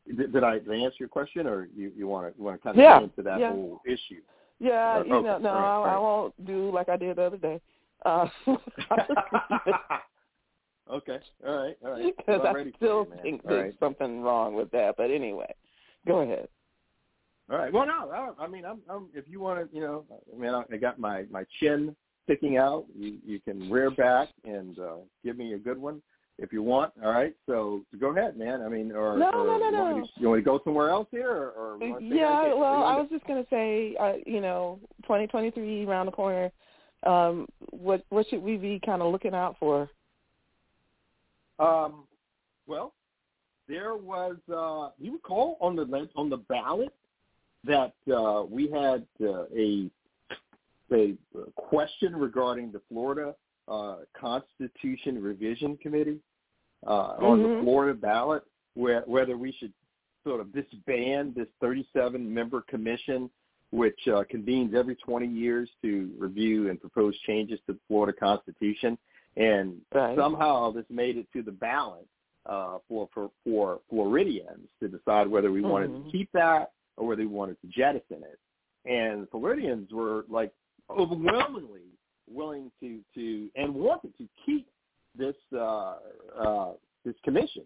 did, 0.06 0.32
did 0.34 0.44
I 0.44 0.60
did 0.60 0.70
I 0.72 0.76
answer 0.76 0.98
your 1.00 1.10
question, 1.10 1.48
or 1.48 1.68
you 1.76 1.92
you 1.96 2.08
want 2.08 2.32
to 2.32 2.38
you 2.38 2.46
want 2.46 2.58
to 2.60 2.64
kind 2.64 2.78
of 2.78 2.82
Yeah, 2.82 3.00
get 3.00 3.04
into 3.04 3.24
that 3.24 3.40
yeah. 3.40 3.48
whole 3.50 3.82
issue? 3.86 4.22
Yeah, 4.60 5.00
Uh, 5.00 5.04
you 5.04 5.14
okay, 5.14 5.24
know, 5.28 5.38
no, 5.40 5.54
right, 5.54 5.64
I, 5.64 5.76
all 5.76 5.86
I 5.86 5.98
won't 5.98 6.46
do 6.46 6.72
like 6.72 6.90
I 6.90 6.98
did 6.98 7.16
the 7.18 7.24
other 7.24 7.38
day. 7.38 7.60
Uh, 8.06 8.28
okay, 10.90 11.20
all 11.46 11.56
right, 11.56 11.76
all 11.84 11.92
right. 11.92 12.16
because 12.18 12.42
I 12.46 12.72
still 12.78 13.08
think 13.24 13.42
All 13.46 13.52
there's 13.52 13.66
right. 13.66 13.80
something 13.80 14.22
wrong 14.22 14.54
with 14.54 14.70
that. 14.72 14.96
But 14.98 15.12
anyway, 15.12 15.54
go 16.08 16.20
ahead. 16.22 16.48
All 17.52 17.58
right. 17.58 17.74
Well, 17.74 17.86
no, 17.86 18.10
I, 18.10 18.44
I 18.44 18.48
mean, 18.48 18.66
I'm, 18.66 18.80
I'm, 18.90 19.10
if 19.14 19.26
you 19.28 19.40
want 19.40 19.70
to, 19.70 19.76
you 19.76 19.82
know, 19.82 20.06
I 20.12 20.40
mean, 20.40 20.54
I, 20.54 20.64
I 20.72 20.78
got 20.78 20.98
my 20.98 21.26
my 21.30 21.46
chin 21.60 21.96
sticking 22.24 22.58
out. 22.58 22.86
You 22.96 23.18
you 23.26 23.40
can 23.42 23.70
rear 23.70 23.92
back 23.92 24.30
and 24.46 24.80
uh, 24.80 24.98
give 25.26 25.38
me 25.38 25.54
a 25.54 25.58
good 25.58 25.78
one 25.78 26.02
if 26.40 26.54
you 26.54 26.64
want. 26.64 26.94
All 27.04 27.12
right. 27.12 27.36
So, 27.46 27.84
go 28.00 28.16
ahead, 28.16 28.38
man. 28.38 28.62
I 28.62 28.70
mean, 28.70 28.92
or, 28.92 29.18
No, 29.18 29.30
or 29.30 29.46
no, 29.46 29.58
no, 29.58 29.70
you, 29.70 29.78
want 29.78 29.98
no. 29.98 30.04
to, 30.04 30.10
you 30.22 30.30
want 30.30 30.40
to 30.40 30.44
go 30.44 30.62
somewhere 30.64 30.90
else 30.90 31.08
here, 31.12 31.30
or, 31.30 31.78
or 31.82 32.00
say 32.00 32.08
Yeah, 32.16 32.54
well, 32.54 32.84
I 32.84 32.96
was 32.96 33.08
just 33.12 33.26
gonna 33.28 33.46
say, 33.50 33.96
uh, 34.00 34.14
you 34.26 34.40
know, 34.40 34.80
2023 35.04 35.86
around 35.86 36.06
the 36.06 36.12
corner. 36.14 36.52
Um, 37.06 37.48
what 37.72 38.06
what 38.10 38.26
should 38.30 38.42
we 38.42 38.56
be 38.56 38.80
kind 38.86 39.02
of 39.02 39.12
looking 39.12 39.34
out 39.34 39.58
for? 39.60 39.90
Um, 41.60 42.06
well, 42.68 42.94
there 43.68 43.98
was. 43.98 44.38
Uh, 44.50 44.92
you 44.98 45.14
recall 45.14 45.58
on 45.60 45.76
the 45.76 46.10
on 46.16 46.30
the 46.30 46.38
ballot 46.38 46.94
that 47.66 47.94
uh, 48.14 48.44
we 48.50 48.70
had 48.70 49.06
uh, 49.22 49.46
a 49.56 49.90
a 50.92 51.16
question 51.56 52.16
regarding 52.16 52.72
the 52.72 52.82
Florida 52.88 53.34
uh, 53.68 53.98
Constitution 54.14 55.22
Revision 55.24 55.76
Committee 55.78 56.20
uh, 56.86 57.16
on 57.20 57.42
the 57.42 57.48
Mhm. 57.50 57.64
Florida 57.64 57.94
ballot, 58.00 58.44
where, 58.76 59.02
whether 59.08 59.36
we 59.38 59.52
should 59.54 59.74
sort 60.24 60.40
of 60.40 60.52
disband 60.54 61.34
this 61.34 61.48
37-member 61.64 62.62
commission, 62.68 63.30
which 63.72 64.08
uh, 64.08 64.24
convenes 64.30 64.76
every 64.76 64.96
20 64.98 65.26
years 65.28 65.70
to 65.82 66.12
review 66.20 66.70
and 66.70 66.80
propose 66.80 67.18
changes 67.20 67.60
to 67.66 67.74
the 67.74 67.80
Florida 67.88 68.14
Constitution, 68.18 68.98
and 69.36 69.82
Right. 69.96 70.16
somehow 70.18 70.70
this 70.72 70.86
made 70.92 71.18
it 71.18 71.28
to 71.34 71.42
the 71.42 71.52
ballot 71.52 72.06
uh, 72.46 72.78
for, 72.90 73.08
for 73.14 73.32
for 73.46 73.80
Floridians 73.90 74.68
to 74.82 74.90
decide 74.90 75.28
whether 75.28 75.52
we 75.52 75.62
wanted 75.62 75.90
Mhm. 75.92 76.06
to 76.06 76.12
keep 76.12 76.30
that 76.34 76.74
or 76.98 77.08
whether 77.08 77.22
we 77.22 77.28
wanted 77.28 77.58
to 77.62 77.68
jettison 77.68 78.24
it. 78.24 78.40
And 78.86 79.28
Floridians 79.30 79.92
were 79.92 80.26
like 80.30 80.52
overwhelmingly 80.90 81.82
willing 82.32 82.72
to 82.80 83.00
to 83.16 83.50
and 83.56 83.74
wanted 83.74 84.18
to 84.18 84.28
keep 84.46 84.68
this 85.18 85.36
uh, 85.54 85.96
uh, 86.38 86.72
this 87.06 87.16
commission. 87.24 87.64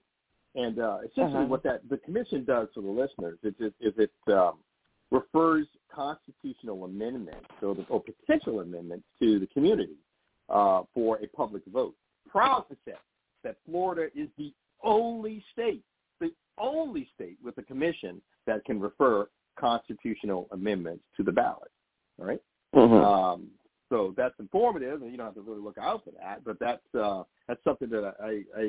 And 0.55 0.79
uh, 0.79 0.99
essentially, 1.05 1.43
Uh-huh. 1.43 1.45
what 1.45 1.63
that 1.63 1.81
the 1.89 1.97
commission 1.97 2.43
does 2.45 2.67
for 2.73 2.81
the 2.81 2.89
listeners 2.89 3.37
is 3.43 3.53
it, 3.59 3.73
is 3.79 3.93
it 3.97 4.33
um, 4.33 4.55
refers 5.11 5.67
constitutional 5.93 6.83
amendments 6.85 7.47
or, 7.61 7.75
the, 7.75 7.85
or 7.89 8.01
potential 8.01 8.59
amendments 8.61 9.05
to 9.19 9.39
the 9.39 9.47
community 9.47 9.97
uh, 10.49 10.83
for 10.93 11.17
a 11.17 11.27
public 11.27 11.63
vote. 11.71 11.95
Proud 12.29 12.65
to 12.69 12.75
say 12.85 12.95
that 13.43 13.55
Florida 13.65 14.07
is 14.15 14.29
the 14.37 14.51
only 14.83 15.43
state, 15.53 15.83
the 16.19 16.31
only 16.57 17.07
state 17.15 17.37
with 17.43 17.57
a 17.57 17.63
commission 17.63 18.21
that 18.47 18.65
can 18.65 18.79
refer 18.79 19.27
constitutional 19.59 20.47
amendments 20.51 21.03
to 21.17 21.23
the 21.23 21.31
ballot. 21.31 21.71
All 22.19 22.25
right? 22.25 22.41
Mhm. 22.73 23.03
Um, 23.03 23.51
so 23.89 24.13
that's 24.17 24.37
informative, 24.39 25.01
and 25.01 25.11
you 25.11 25.17
don't 25.17 25.27
have 25.27 25.35
to 25.35 25.41
really 25.41 25.61
look 25.61 25.77
out 25.77 26.03
for 26.03 26.11
that. 26.11 26.43
But 26.43 26.59
that's 26.59 26.83
uh, 26.95 27.23
that's 27.47 27.63
something 27.63 27.89
that 27.89 28.15
I, 28.21 28.43
I, 28.59 28.61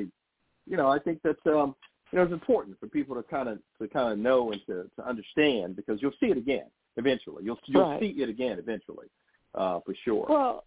you 0.65 0.77
know, 0.77 0.87
I 0.87 0.99
think 0.99 1.19
that's 1.23 1.45
um, 1.45 1.75
you 2.11 2.17
know, 2.17 2.23
it's 2.23 2.33
important 2.33 2.79
for 2.79 2.87
people 2.87 3.15
to 3.15 3.23
kind 3.23 3.49
of 3.49 3.59
to 3.81 3.87
kind 3.87 4.13
of 4.13 4.19
know 4.19 4.51
and 4.51 4.61
to, 4.67 4.89
to 4.95 5.07
understand 5.07 5.75
because 5.75 6.01
you'll 6.01 6.13
see 6.19 6.27
it 6.27 6.37
again 6.37 6.67
eventually. 6.97 7.43
You'll 7.43 7.59
you'll 7.65 7.83
Right. 7.83 7.99
see 7.99 8.21
it 8.21 8.29
again 8.29 8.59
eventually, 8.59 9.07
uh, 9.55 9.79
for 9.85 9.93
sure. 10.05 10.25
Well, 10.29 10.63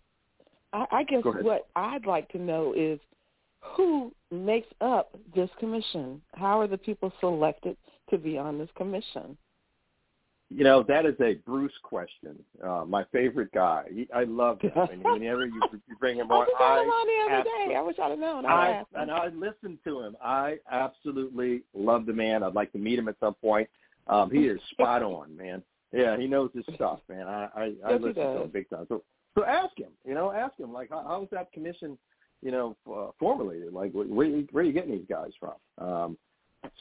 I, 0.73 0.87
I 0.91 1.05
guess 1.05 1.23
what 1.25 1.69
I'd 1.77 2.07
like 2.07 2.29
to 2.33 2.39
know 2.39 2.75
is 2.77 3.01
who 3.61 4.13
makes 4.31 4.69
up 4.81 5.17
this 5.35 5.51
commission? 5.59 6.21
How 6.35 6.61
are 6.61 6.67
the 6.67 6.79
people 6.79 7.13
selected 7.21 7.77
to 8.13 8.19
be 8.19 8.39
on 8.39 8.59
this 8.59 8.71
commission? 8.77 9.37
You 10.55 10.65
know, 10.65 10.85
that 10.87 11.07
is 11.07 11.15
a 11.21 11.35
Bruce 11.47 11.73
question. 11.83 12.37
Uh, 12.63 12.85
my 12.87 13.05
favorite 13.11 13.51
guy. 13.53 13.85
He, 13.91 14.07
I 14.15 14.25
love 14.25 14.61
him. 14.61 14.73
And 14.77 15.03
whenever 15.05 15.47
you, 15.47 15.61
you 15.73 15.97
bring 15.99 16.19
him 16.19 16.31
I 16.31 16.35
on, 16.35 16.47
had 16.59 16.83
him 16.83 16.91
I, 16.91 16.93
on 16.93 17.07
the 17.07 17.35
other 17.35 17.45
day. 17.45 17.75
I 17.75 17.81
wish 17.81 17.97
I'd 17.99 18.11
have 18.11 18.19
known. 18.19 18.45
I, 18.45 18.85
I 18.95 19.03
and 19.03 19.11
I 19.11 19.29
listened 19.29 19.79
to 19.85 20.01
him. 20.01 20.17
I 20.23 20.59
absolutely 20.71 21.63
love 21.75 22.05
the 22.05 22.13
man. 22.13 22.43
I'd 22.43 22.55
like 22.55 22.71
to 22.73 22.79
meet 22.79 22.99
him 22.99 23.09
at 23.09 23.17
some 23.19 23.35
point. 23.35 23.69
Um, 24.09 24.31
he 24.31 24.41
is 24.41 24.61
spot 24.73 25.03
on, 25.03 25.35
man. 25.37 25.63
Yeah, 25.93 26.19
he 26.19 26.27
knows 26.27 26.51
his 26.55 26.65
stuff, 26.75 27.01
man. 27.09 27.27
I 27.27 27.49
I, 27.55 27.63
I 27.63 27.65
Yes, 27.65 27.77
he 27.87 27.95
listen 27.99 28.15
to 28.15 28.43
him 28.43 28.51
big 28.51 28.69
time. 28.69 28.87
So 28.89 29.03
so 29.35 29.45
ask 29.45 29.79
him. 29.79 29.91
You 30.05 30.15
know, 30.15 30.33
ask 30.33 30.59
him 30.59 30.73
like 30.73 30.91
how, 30.91 31.05
how's 31.07 31.29
that 31.31 31.53
commission, 31.53 31.97
you 32.43 32.51
know, 32.51 32.77
uh, 32.91 33.11
formulated? 33.19 33.73
Like 33.73 33.93
where 33.93 34.07
where, 34.07 34.29
where 34.51 34.65
are 34.65 34.67
you 34.67 34.73
getting 34.73 34.93
these 34.93 35.07
guys 35.09 35.31
from? 35.41 35.55
Um, 35.79 36.19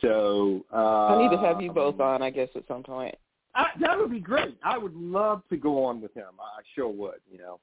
So 0.02 0.66
uh, 0.74 1.08
I 1.08 1.18
need 1.18 1.32
to 1.32 1.38
have 1.38 1.62
you 1.62 1.72
both 1.72 2.00
on, 2.00 2.22
I 2.22 2.30
guess, 2.30 2.50
at 2.56 2.68
some 2.68 2.84
point. 2.84 3.16
I, 3.56 3.68
that 3.80 3.98
would 3.98 4.12
be 4.12 4.20
great. 4.20 4.58
I 4.64 4.78
would 4.78 4.96
love 4.96 5.42
to 5.50 5.58
go 5.58 5.84
on 5.84 6.02
with 6.02 6.14
him. 6.14 6.28
I 6.40 6.62
sure 6.76 6.88
would. 6.88 7.20
You 7.32 7.40
know. 7.40 7.60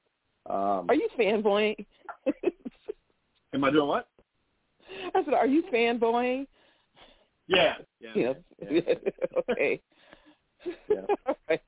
Um, 0.47 0.87
Are 0.89 0.95
you 0.95 1.09
fanboying? 1.19 1.85
am 3.55 3.65
I 3.65 3.71
doing 3.71 3.89
what? 3.89 4.09
I 5.15 5.25
said, 5.25 5.35
are 5.35 5.47
you 5.47 5.63
fanboying? 5.73 6.47
Yeah. 7.47 7.75
Yeah. 8.01 8.11
You 8.15 8.25
know, 8.25 8.37
yeah. 8.71 8.95
okay. 9.51 9.81
Yeah. 10.89 11.03
All 11.27 11.37
right. 11.49 11.61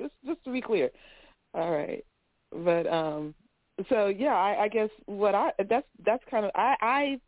Just 0.00 0.14
just 0.24 0.42
to 0.44 0.52
be 0.52 0.62
clear. 0.62 0.90
All 1.52 1.70
right. 1.70 2.04
But 2.50 2.86
um 2.86 3.34
so 3.88 4.06
yeah, 4.06 4.34
I, 4.34 4.64
I 4.64 4.68
guess 4.68 4.88
what 5.06 5.34
I 5.34 5.52
that's 5.68 5.86
that's 6.04 6.24
kind 6.30 6.46
of 6.46 6.52
I 6.54 6.76
I 6.80 7.20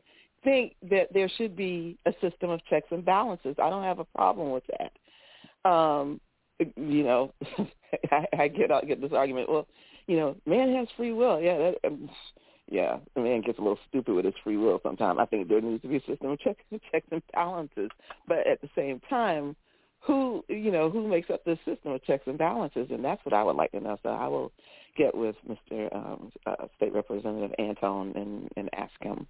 think 0.47 0.77
that 0.91 1.13
there 1.13 1.29
should 1.37 1.57
be 1.57 1.99
a 2.07 2.13
system 2.21 2.51
of 2.51 2.65
checks 2.67 2.87
and 2.93 3.05
balances. 3.05 3.57
I 3.63 3.69
don't 3.69 3.83
have 3.83 3.99
a 3.99 4.05
problem 4.05 4.53
with 4.53 4.63
that. 4.79 5.69
Um 5.69 6.21
you 6.59 7.03
know, 7.03 7.35
I, 8.11 8.27
I 8.39 8.49
get 8.49 8.71
I 8.71 8.81
get 8.83 9.01
this 9.01 9.13
argument. 9.13 9.51
Well, 9.51 9.67
you 10.07 10.17
know, 10.17 10.37
man 10.47 10.75
has 10.75 10.87
free 10.97 11.13
will. 11.13 11.41
Yeah, 11.41 11.59
that, 11.59 11.75
um, 11.85 12.09
yeah, 12.71 12.99
the 13.15 13.21
man 13.21 13.43
gets 13.43 13.59
a 13.59 13.63
little 13.63 13.79
stupid 13.89 14.15
with 14.15 14.25
his 14.25 14.35
free 14.43 14.57
will 14.57 14.81
sometimes. 14.83 15.19
I 15.21 15.27
think 15.27 15.49
there 15.49 15.61
needs 15.61 15.83
to 15.83 15.89
be 15.89 15.97
a 15.97 16.05
system 16.07 16.31
of 16.31 16.41
checks, 16.41 16.63
checks 16.93 17.07
and 17.11 17.23
balances, 17.33 17.91
but 18.27 18.47
at 18.47 18.61
the 18.61 18.69
same 18.75 19.01
time, 19.09 19.57
who 20.01 20.45
you 20.49 20.71
know 20.71 20.89
who 20.89 21.09
makes 21.09 21.31
up 21.31 21.45
this 21.45 21.59
system 21.65 21.93
of 21.93 22.05
checks 22.05 22.25
and 22.27 22.39
balances, 22.39 22.89
and 22.91 23.05
that's 23.05 23.25
what 23.25 23.35
I 23.35 23.43
would 23.43 23.57
like 23.57 23.73
to 23.73 23.81
know. 23.81 23.99
So 24.03 24.11
I 24.11 24.29
will 24.29 24.53
get 24.97 25.15
with 25.15 25.37
Mr. 25.49 25.95
Um, 25.95 26.33
uh, 26.47 26.67
State 26.77 26.95
Representative 26.95 27.53
Antone 27.59 28.13
and 28.17 28.49
and 28.57 28.71
ask 28.75 28.93
him. 29.01 29.27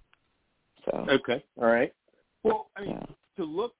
So 0.89 1.05
Okay. 1.09 1.43
All 1.57 1.67
right. 1.67 1.93
Well, 2.43 2.69
I 2.75 2.81
mean, 2.81 2.91
yeah. 2.91 3.05
to 3.37 3.43
look 3.43 3.73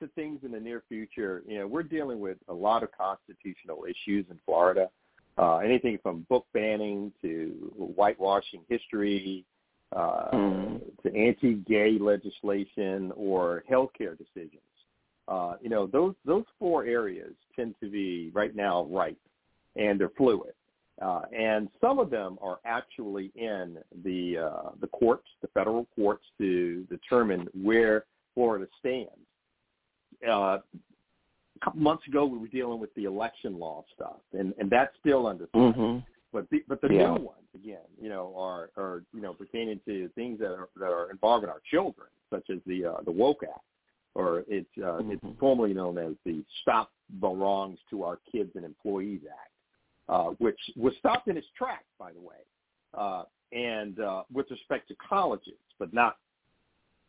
to 0.00 0.08
things 0.08 0.40
in 0.44 0.50
the 0.50 0.60
near 0.60 0.82
future, 0.88 1.42
you 1.46 1.58
know, 1.58 1.66
we're 1.66 1.82
dealing 1.82 2.20
with 2.20 2.38
a 2.48 2.54
lot 2.54 2.82
of 2.82 2.90
constitutional 2.92 3.84
issues 3.84 4.26
in 4.30 4.38
Florida. 4.44 4.90
Uh, 5.38 5.58
anything 5.58 5.98
from 6.02 6.26
book 6.28 6.46
banning 6.52 7.10
to 7.22 7.72
whitewashing 7.96 8.60
history, 8.68 9.46
uh, 9.92 10.30
Mhm. 10.30 11.02
to 11.02 11.14
anti-gay 11.14 11.98
legislation 11.98 13.12
or 13.12 13.64
healthcare 13.70 14.16
decisions. 14.18 14.62
Uh, 15.28 15.56
you 15.62 15.70
know, 15.70 15.86
those 15.86 16.14
those 16.24 16.44
four 16.58 16.84
areas 16.84 17.34
tend 17.54 17.74
to 17.80 17.88
be 17.88 18.30
right 18.34 18.54
now 18.54 18.84
ripe, 18.84 19.20
and 19.76 19.98
they're 19.98 20.10
fluid. 20.10 20.54
Uh, 21.00 21.22
and 21.36 21.68
some 21.80 21.98
of 21.98 22.10
them 22.10 22.38
are 22.42 22.58
actually 22.64 23.32
in 23.34 23.78
the 24.04 24.38
uh, 24.38 24.70
the 24.80 24.86
courts, 24.88 25.26
the 25.40 25.48
federal 25.48 25.86
courts, 25.96 26.24
to 26.38 26.84
determine 26.90 27.48
where 27.62 28.04
Florida 28.34 28.66
stands. 28.78 29.10
Uh, 30.26 30.58
a 31.60 31.64
couple 31.64 31.80
months 31.80 32.06
ago, 32.06 32.26
we 32.26 32.38
were 32.38 32.46
dealing 32.48 32.78
with 32.78 32.94
the 32.94 33.04
election 33.04 33.58
law 33.58 33.84
stuff, 33.94 34.18
and, 34.32 34.52
and 34.58 34.68
that's 34.68 34.94
still 35.00 35.26
under. 35.26 35.46
Mhm. 35.48 36.04
But 36.32 36.48
the, 36.50 36.64
but 36.68 36.80
the 36.80 36.88
Yeah. 36.92 37.14
new 37.14 37.24
ones 37.24 37.48
again, 37.54 37.86
you 38.00 38.08
know, 38.08 38.34
are 38.36 38.70
are 38.76 39.02
you 39.14 39.20
know 39.20 39.32
pertaining 39.34 39.80
to 39.86 40.08
things 40.10 40.38
that 40.40 40.52
are 40.52 40.68
that 40.76 40.92
are 40.92 41.10
involving 41.10 41.48
our 41.48 41.60
children, 41.70 42.08
such 42.30 42.50
as 42.50 42.58
the 42.66 42.84
uh, 42.84 43.00
the 43.02 43.10
woke 43.10 43.42
act, 43.42 43.64
or 44.14 44.44
it's 44.48 44.70
uh, 44.78 44.98
it's 45.10 45.22
Mhm. 45.24 45.38
formerly 45.38 45.74
known 45.74 45.96
as 45.98 46.14
the 46.24 46.44
Stop 46.60 46.90
the 47.20 47.28
Wrongs 47.28 47.78
to 47.90 48.04
Our 48.04 48.18
Kids 48.30 48.56
and 48.56 48.64
Employees 48.64 49.22
Act, 49.26 49.51
uh, 50.12 50.30
which 50.38 50.58
was 50.76 50.92
stopped 50.98 51.28
in 51.28 51.36
its 51.36 51.46
tracks, 51.56 51.90
by 51.98 52.12
the 52.12 52.20
way, 52.20 52.42
uh, 52.92 53.24
and 53.52 53.98
uh, 54.00 54.22
with 54.32 54.50
respect 54.50 54.86
to 54.88 54.94
colleges, 54.96 55.60
but 55.78 55.92
not 55.94 56.18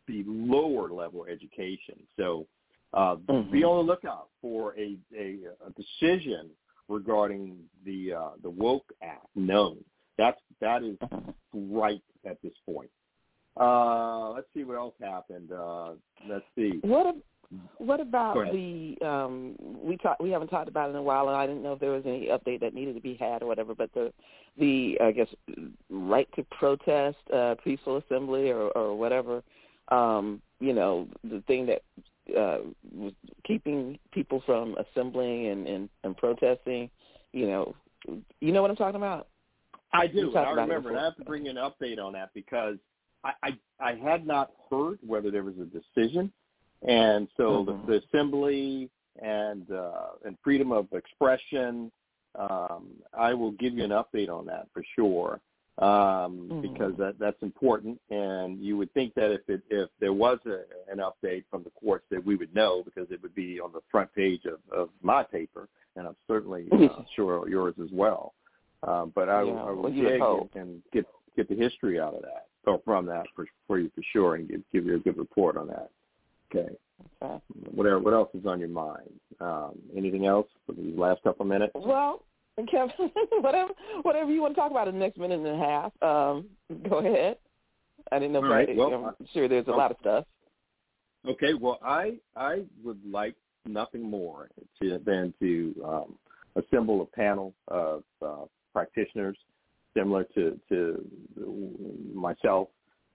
the 0.06 0.24
lower 0.26 0.88
level 0.90 1.26
education. 1.26 1.96
So 2.16 2.46
uh, 2.94 3.16
Mhm. 3.16 3.50
be 3.50 3.64
on 3.64 3.76
the 3.84 3.92
lookout 3.92 4.28
for 4.40 4.74
a, 4.78 4.96
a, 5.16 5.26
a 5.66 5.70
decision 5.76 6.50
regarding 6.88 7.68
the 7.84 8.14
uh, 8.14 8.30
the 8.42 8.50
woke 8.50 8.90
act 9.02 9.26
known. 9.34 9.84
That's 10.16 10.40
that 10.60 10.82
is 10.82 10.96
Mhm. 10.98 11.34
right 11.52 12.02
at 12.24 12.40
this 12.42 12.56
point. 12.64 12.90
Uh, 13.56 14.30
let's 14.30 14.48
see 14.54 14.64
what 14.64 14.76
else 14.76 14.94
happened. 15.00 15.52
Uh, 15.52 15.94
let's 16.26 16.46
see. 16.54 16.78
What 16.82 17.16
what 17.78 18.00
about 18.00 18.34
the 18.52 18.96
um 19.04 19.54
we 19.82 19.96
talk 19.96 20.18
we 20.20 20.30
haven't 20.30 20.48
talked 20.48 20.68
about 20.68 20.88
it 20.88 20.90
in 20.90 20.96
a 20.96 21.02
while 21.02 21.28
and 21.28 21.36
I 21.36 21.46
didn't 21.46 21.62
know 21.62 21.72
if 21.74 21.80
there 21.80 21.90
was 21.90 22.04
any 22.06 22.28
update 22.28 22.60
that 22.60 22.74
needed 22.74 22.94
to 22.94 23.00
be 23.00 23.14
had 23.14 23.42
or 23.42 23.46
whatever, 23.46 23.74
but 23.74 23.92
the 23.94 24.12
the 24.58 24.98
I 25.02 25.12
guess 25.12 25.28
right 25.90 26.28
to 26.36 26.44
protest, 26.58 27.18
uh 27.32 27.54
peaceful 27.62 27.98
assembly 27.98 28.50
or 28.50 28.68
or 28.70 28.96
whatever, 28.96 29.42
um, 29.88 30.40
you 30.60 30.72
know, 30.72 31.08
the 31.24 31.42
thing 31.46 31.66
that 31.66 31.82
uh 32.36 32.58
was 32.94 33.12
keeping 33.46 33.98
people 34.12 34.42
from 34.46 34.76
assembling 34.76 35.48
and, 35.48 35.66
and, 35.66 35.88
and 36.04 36.16
protesting, 36.16 36.90
you 37.32 37.46
know 37.46 37.74
you 38.40 38.52
know 38.52 38.62
what 38.62 38.70
I'm 38.70 38.76
talking 38.76 38.96
about? 38.96 39.28
I 39.92 40.06
do. 40.06 40.34
I 40.36 40.50
remember. 40.50 40.90
And 40.90 40.98
I 40.98 41.04
have 41.04 41.16
to 41.16 41.24
bring 41.24 41.46
you 41.46 41.50
an 41.50 41.56
update 41.56 42.02
on 42.02 42.12
that 42.14 42.30
because 42.34 42.76
I, 43.22 43.32
I 43.42 43.50
I 43.80 43.94
had 43.94 44.26
not 44.26 44.50
heard 44.70 44.98
whether 45.06 45.30
there 45.30 45.44
was 45.44 45.54
a 45.60 45.66
decision, 45.66 46.32
and 46.84 47.28
so 47.36 47.64
Mhm. 47.64 47.86
the, 47.86 47.92
the 47.92 48.06
assembly 48.06 48.90
and 49.22 49.70
uh, 49.70 50.12
and 50.24 50.36
freedom 50.42 50.72
of 50.72 50.92
expression. 50.92 51.90
Um, 52.36 52.88
I 53.16 53.32
will 53.32 53.52
give 53.52 53.74
you 53.74 53.84
an 53.84 53.90
update 53.92 54.28
on 54.28 54.44
that 54.46 54.66
for 54.72 54.82
sure 54.96 55.40
um, 55.78 56.48
Mhm. 56.50 56.62
because 56.62 56.96
that 56.96 57.18
that's 57.18 57.40
important. 57.42 58.00
And 58.10 58.60
you 58.60 58.76
would 58.76 58.92
think 58.92 59.14
that 59.14 59.30
if 59.30 59.48
it 59.48 59.62
if 59.70 59.88
there 60.00 60.12
was 60.12 60.38
a, 60.46 60.64
an 60.90 60.98
update 60.98 61.44
from 61.50 61.62
the 61.62 61.70
courts 61.70 62.04
that 62.10 62.24
we 62.24 62.34
would 62.36 62.54
know 62.54 62.82
because 62.84 63.10
it 63.10 63.22
would 63.22 63.34
be 63.34 63.60
on 63.60 63.72
the 63.72 63.82
front 63.90 64.12
page 64.14 64.44
of, 64.46 64.58
of 64.72 64.90
my 65.02 65.22
paper, 65.22 65.68
and 65.96 66.06
I'm 66.08 66.16
certainly 66.26 66.68
uh, 66.72 67.02
sure 67.14 67.48
yours 67.48 67.74
as 67.82 67.90
well. 67.92 68.34
Um, 68.82 69.12
but 69.14 69.28
I, 69.28 69.42
Yeah, 69.42 69.62
I 69.62 69.70
will 69.70 69.84
well, 69.84 69.92
you 69.92 70.04
would 70.04 70.10
dig 70.10 70.22
and, 70.22 70.50
and 70.54 70.82
get 70.92 71.06
get 71.36 71.48
the 71.48 71.56
history 71.56 71.98
out 72.00 72.14
of 72.14 72.22
that 72.22 72.46
or 72.66 72.80
from 72.84 73.06
that 73.06 73.26
for 73.34 73.46
for 73.66 73.78
you 73.78 73.90
for 73.94 74.02
sure, 74.12 74.34
and 74.34 74.48
give, 74.48 74.62
give 74.72 74.86
you 74.86 74.96
a 74.96 74.98
good 74.98 75.16
report 75.16 75.56
on 75.56 75.68
that. 75.68 75.90
Okay. 76.50 76.68
Okay. 77.22 77.42
Whatever. 77.72 77.98
What 78.00 78.14
else 78.14 78.30
is 78.34 78.46
on 78.46 78.60
your 78.60 78.68
mind? 78.68 79.10
Um, 79.40 79.72
anything 79.96 80.26
else 80.26 80.46
for 80.66 80.72
these 80.72 80.96
last 80.96 81.22
couple 81.22 81.42
of 81.44 81.48
minutes? 81.48 81.72
Well, 81.74 82.22
Kevin, 82.70 82.90
whatever 83.40 83.72
whatever 84.02 84.30
you 84.30 84.40
want 84.42 84.54
to 84.54 84.60
talk 84.60 84.70
about 84.70 84.88
in 84.88 84.94
the 84.94 85.00
next 85.00 85.18
minute 85.18 85.40
and 85.40 85.48
a 85.48 85.56
half, 85.56 85.92
um, 86.02 86.46
go 86.88 86.98
ahead. 86.98 87.36
I 88.12 88.18
didn't 88.18 88.32
know 88.32 88.44
All 88.44 88.48
right, 88.48 88.76
well, 88.76 89.14
I'm 89.18 89.26
sure 89.32 89.48
there's 89.48 89.66
a 89.66 89.70
well- 89.70 89.78
lot 89.78 89.90
of 89.90 89.96
stuff. 90.00 90.24
Okay. 91.26 91.54
Well, 91.54 91.78
I 91.82 92.18
I 92.36 92.64
would 92.84 93.00
like 93.10 93.34
nothing 93.66 94.02
more 94.02 94.50
to, 94.82 95.00
than 95.04 95.32
to 95.40 95.74
um, 95.84 96.18
assemble 96.56 97.00
a 97.00 97.16
panel 97.16 97.54
of 97.68 98.04
uh, 98.24 98.44
practitioners 98.72 99.36
similar 99.96 100.24
to 100.34 100.60
to 100.68 101.04
myself, 102.14 102.68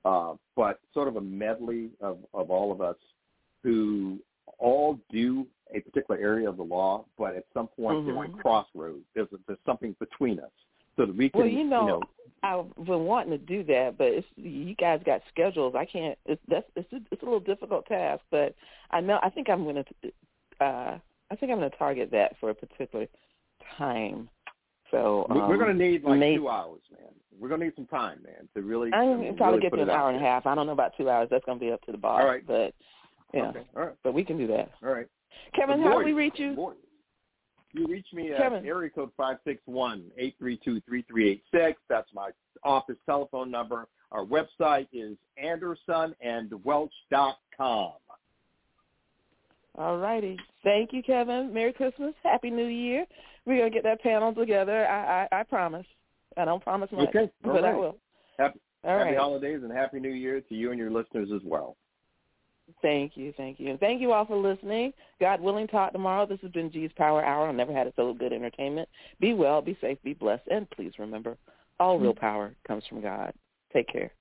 uh, 0.06 0.34
but 0.56 0.80
sort 0.94 1.08
of 1.08 1.18
a 1.18 1.22
medley 1.22 1.92
of, 2.02 2.18
of 2.34 2.50
all 2.50 2.72
of 2.72 2.82
us 2.82 2.96
who 3.64 4.20
all 4.58 5.00
do 5.10 5.46
a 5.74 5.80
particular 5.80 6.20
area 6.20 6.50
of 6.50 6.58
the 6.58 6.64
law, 6.64 7.06
but 7.18 7.36
at 7.36 7.46
some 7.54 7.68
point 7.68 8.06
they're 8.06 8.16
Mhm. 8.16 8.36
at 8.36 8.42
crossroads. 8.42 9.06
There's 9.14 9.28
there's 9.48 9.60
something 9.66 9.94
between 10.00 10.40
us, 10.40 10.52
so 10.96 11.06
that 11.06 11.16
we 11.16 11.30
can 11.30 11.40
Well, 11.40 11.48
you 11.48 11.64
know, 11.64 12.02
I've 12.44 12.74
been 12.76 13.06
wanting 13.06 13.32
to 13.32 13.38
do 13.38 13.64
that, 13.64 13.98
but 13.98 14.08
it's 14.08 14.28
you 14.36 14.76
guys 14.76 15.02
got 15.06 15.22
schedules. 15.30 15.76
I 15.76 15.86
can't. 15.86 16.18
It's 16.26 16.42
that's 16.48 16.70
it's 16.76 16.92
a, 16.92 17.02
it's 17.12 17.22
a 17.22 17.26
little 17.26 17.40
difficult 17.40 17.86
task, 17.86 18.24
but 18.32 18.56
I 18.92 19.02
know. 19.02 19.20
I 19.22 19.30
think 19.30 19.50
I'm 19.50 19.66
gonna. 19.66 19.86
Uh, 20.60 20.98
I 21.32 21.36
think 21.36 21.52
I'm 21.52 21.60
gonna 21.60 21.70
target 21.72 22.10
that 22.12 22.38
for 22.40 22.50
a 22.50 22.56
particular 22.56 23.08
time. 23.78 24.30
So 24.92 25.28
we- 25.30 25.38
we're 25.40 25.54
um, 25.54 25.60
going 25.60 25.78
to 25.78 25.86
need 25.86 26.04
like 26.04 26.20
two 26.36 26.50
hours, 26.50 26.82
man. 26.92 27.14
We're 27.40 27.48
going 27.48 27.62
to 27.62 27.68
need 27.68 27.76
some 27.76 27.86
time, 27.86 28.22
man, 28.24 28.50
to 28.56 28.62
really. 28.62 28.92
I'm 28.92 29.18
gonna 29.18 29.34
probably 29.34 29.60
really 29.60 29.70
get 29.70 29.76
to 29.76 29.82
an 29.84 29.90
hour 29.90 30.10
and 30.10 30.18
a 30.18 30.20
half. 30.20 30.48
I 30.48 30.56
don't 30.56 30.66
know 30.66 30.74
about 30.74 30.98
two 30.98 31.10
hours. 31.10 31.30
That's 31.30 31.46
gonna 31.46 31.60
be 31.60 31.72
up 31.72 31.82
to 31.84 31.92
the 31.92 31.98
boss. 31.98 32.22
All 32.22 32.28
right. 32.28 32.46
but 32.46 32.74
yeah, 33.34 33.50
Okay. 33.50 33.64
All 33.76 33.86
right. 33.86 33.96
but 34.04 34.14
we 34.14 34.24
can 34.24 34.38
do 34.38 34.48
that. 34.48 34.72
All 34.84 34.92
right. 34.94 35.08
Kevin, 35.56 35.82
how 35.82 36.00
do 36.00 36.06
we 36.06 36.14
reach 36.14 36.36
you? 36.38 36.74
You 37.74 37.86
reach 37.88 38.08
me 38.14 38.32
at 38.32 38.38
Kevin. 38.40 38.66
area 38.66 38.90
code 38.90 39.12
five 39.16 39.38
six 39.46 39.62
one 39.66 40.06
eight 40.18 40.36
three 40.40 40.58
two 40.64 40.82
three 40.82 41.04
three 41.04 41.30
eight 41.30 41.44
six. 41.54 41.80
That's 41.88 42.10
my 42.14 42.32
office 42.64 42.98
telephone 43.06 43.52
number. 43.52 43.88
Our 44.12 44.26
website 44.26 44.88
is 44.92 45.16
andersonandwelch.com. 45.44 47.92
All 49.78 49.98
righty. 49.98 50.38
Thank 50.64 50.92
you, 50.94 51.04
Kevin. 51.04 51.54
Merry 51.54 51.72
Christmas. 51.74 52.14
Happy 52.24 52.50
New 52.50 52.66
Year. 52.66 53.06
We're 53.46 53.60
gonna 53.60 53.70
get 53.70 53.84
that 53.84 54.02
panel 54.02 54.34
together. 54.34 54.88
I 54.88 55.28
I, 55.32 55.40
I 55.40 55.44
promise. 55.44 55.86
I 56.38 56.46
don't 56.46 56.62
promise 56.64 56.92
much, 56.92 57.10
Okay. 57.10 57.30
All 57.46 57.54
but 57.54 57.64
I 57.66 57.74
will. 57.74 57.98
Happy, 58.38 58.60
All 58.84 58.98
happy 58.98 59.12
right. 59.12 59.18
holidays 59.18 59.60
and 59.64 59.72
happy 59.72 60.00
new 60.00 60.10
year 60.12 60.42
to 60.42 60.56
you 60.56 60.72
and 60.72 60.80
your 60.80 60.92
listeners 60.92 61.30
as 61.34 61.42
well. 61.44 61.76
Thank 62.82 63.16
you, 63.16 63.34
thank 63.36 63.60
you. 63.60 63.70
And 63.72 63.80
thank 63.80 64.02
you 64.02 64.12
all 64.12 64.26
for 64.26 64.38
listening. 64.38 64.94
God 65.20 65.42
willing, 65.42 65.68
talk 65.68 65.92
tomorrow. 65.92 66.26
This 66.26 66.40
has 66.42 66.52
been 66.52 66.72
G's 66.72 66.92
Power 66.96 67.24
Hour. 67.24 67.48
I've 67.48 67.56
never 67.56 67.74
had 67.74 67.88
it 67.88 67.94
so 67.96 68.14
good 68.14 68.34
entertainment. 68.34 68.88
Be 69.20 69.34
well, 69.34 69.62
be 69.62 69.78
safe, 69.82 69.98
be 70.04 70.14
blessed, 70.14 70.48
and 70.52 70.70
please 70.70 70.94
remember, 71.00 71.38
all 71.80 72.00
real 72.00 72.12
mm-hmm. 72.12 72.20
power 72.20 72.56
comes 72.68 72.84
from 72.88 73.02
God. 73.02 73.34
Take 73.74 73.88
care. 73.88 74.12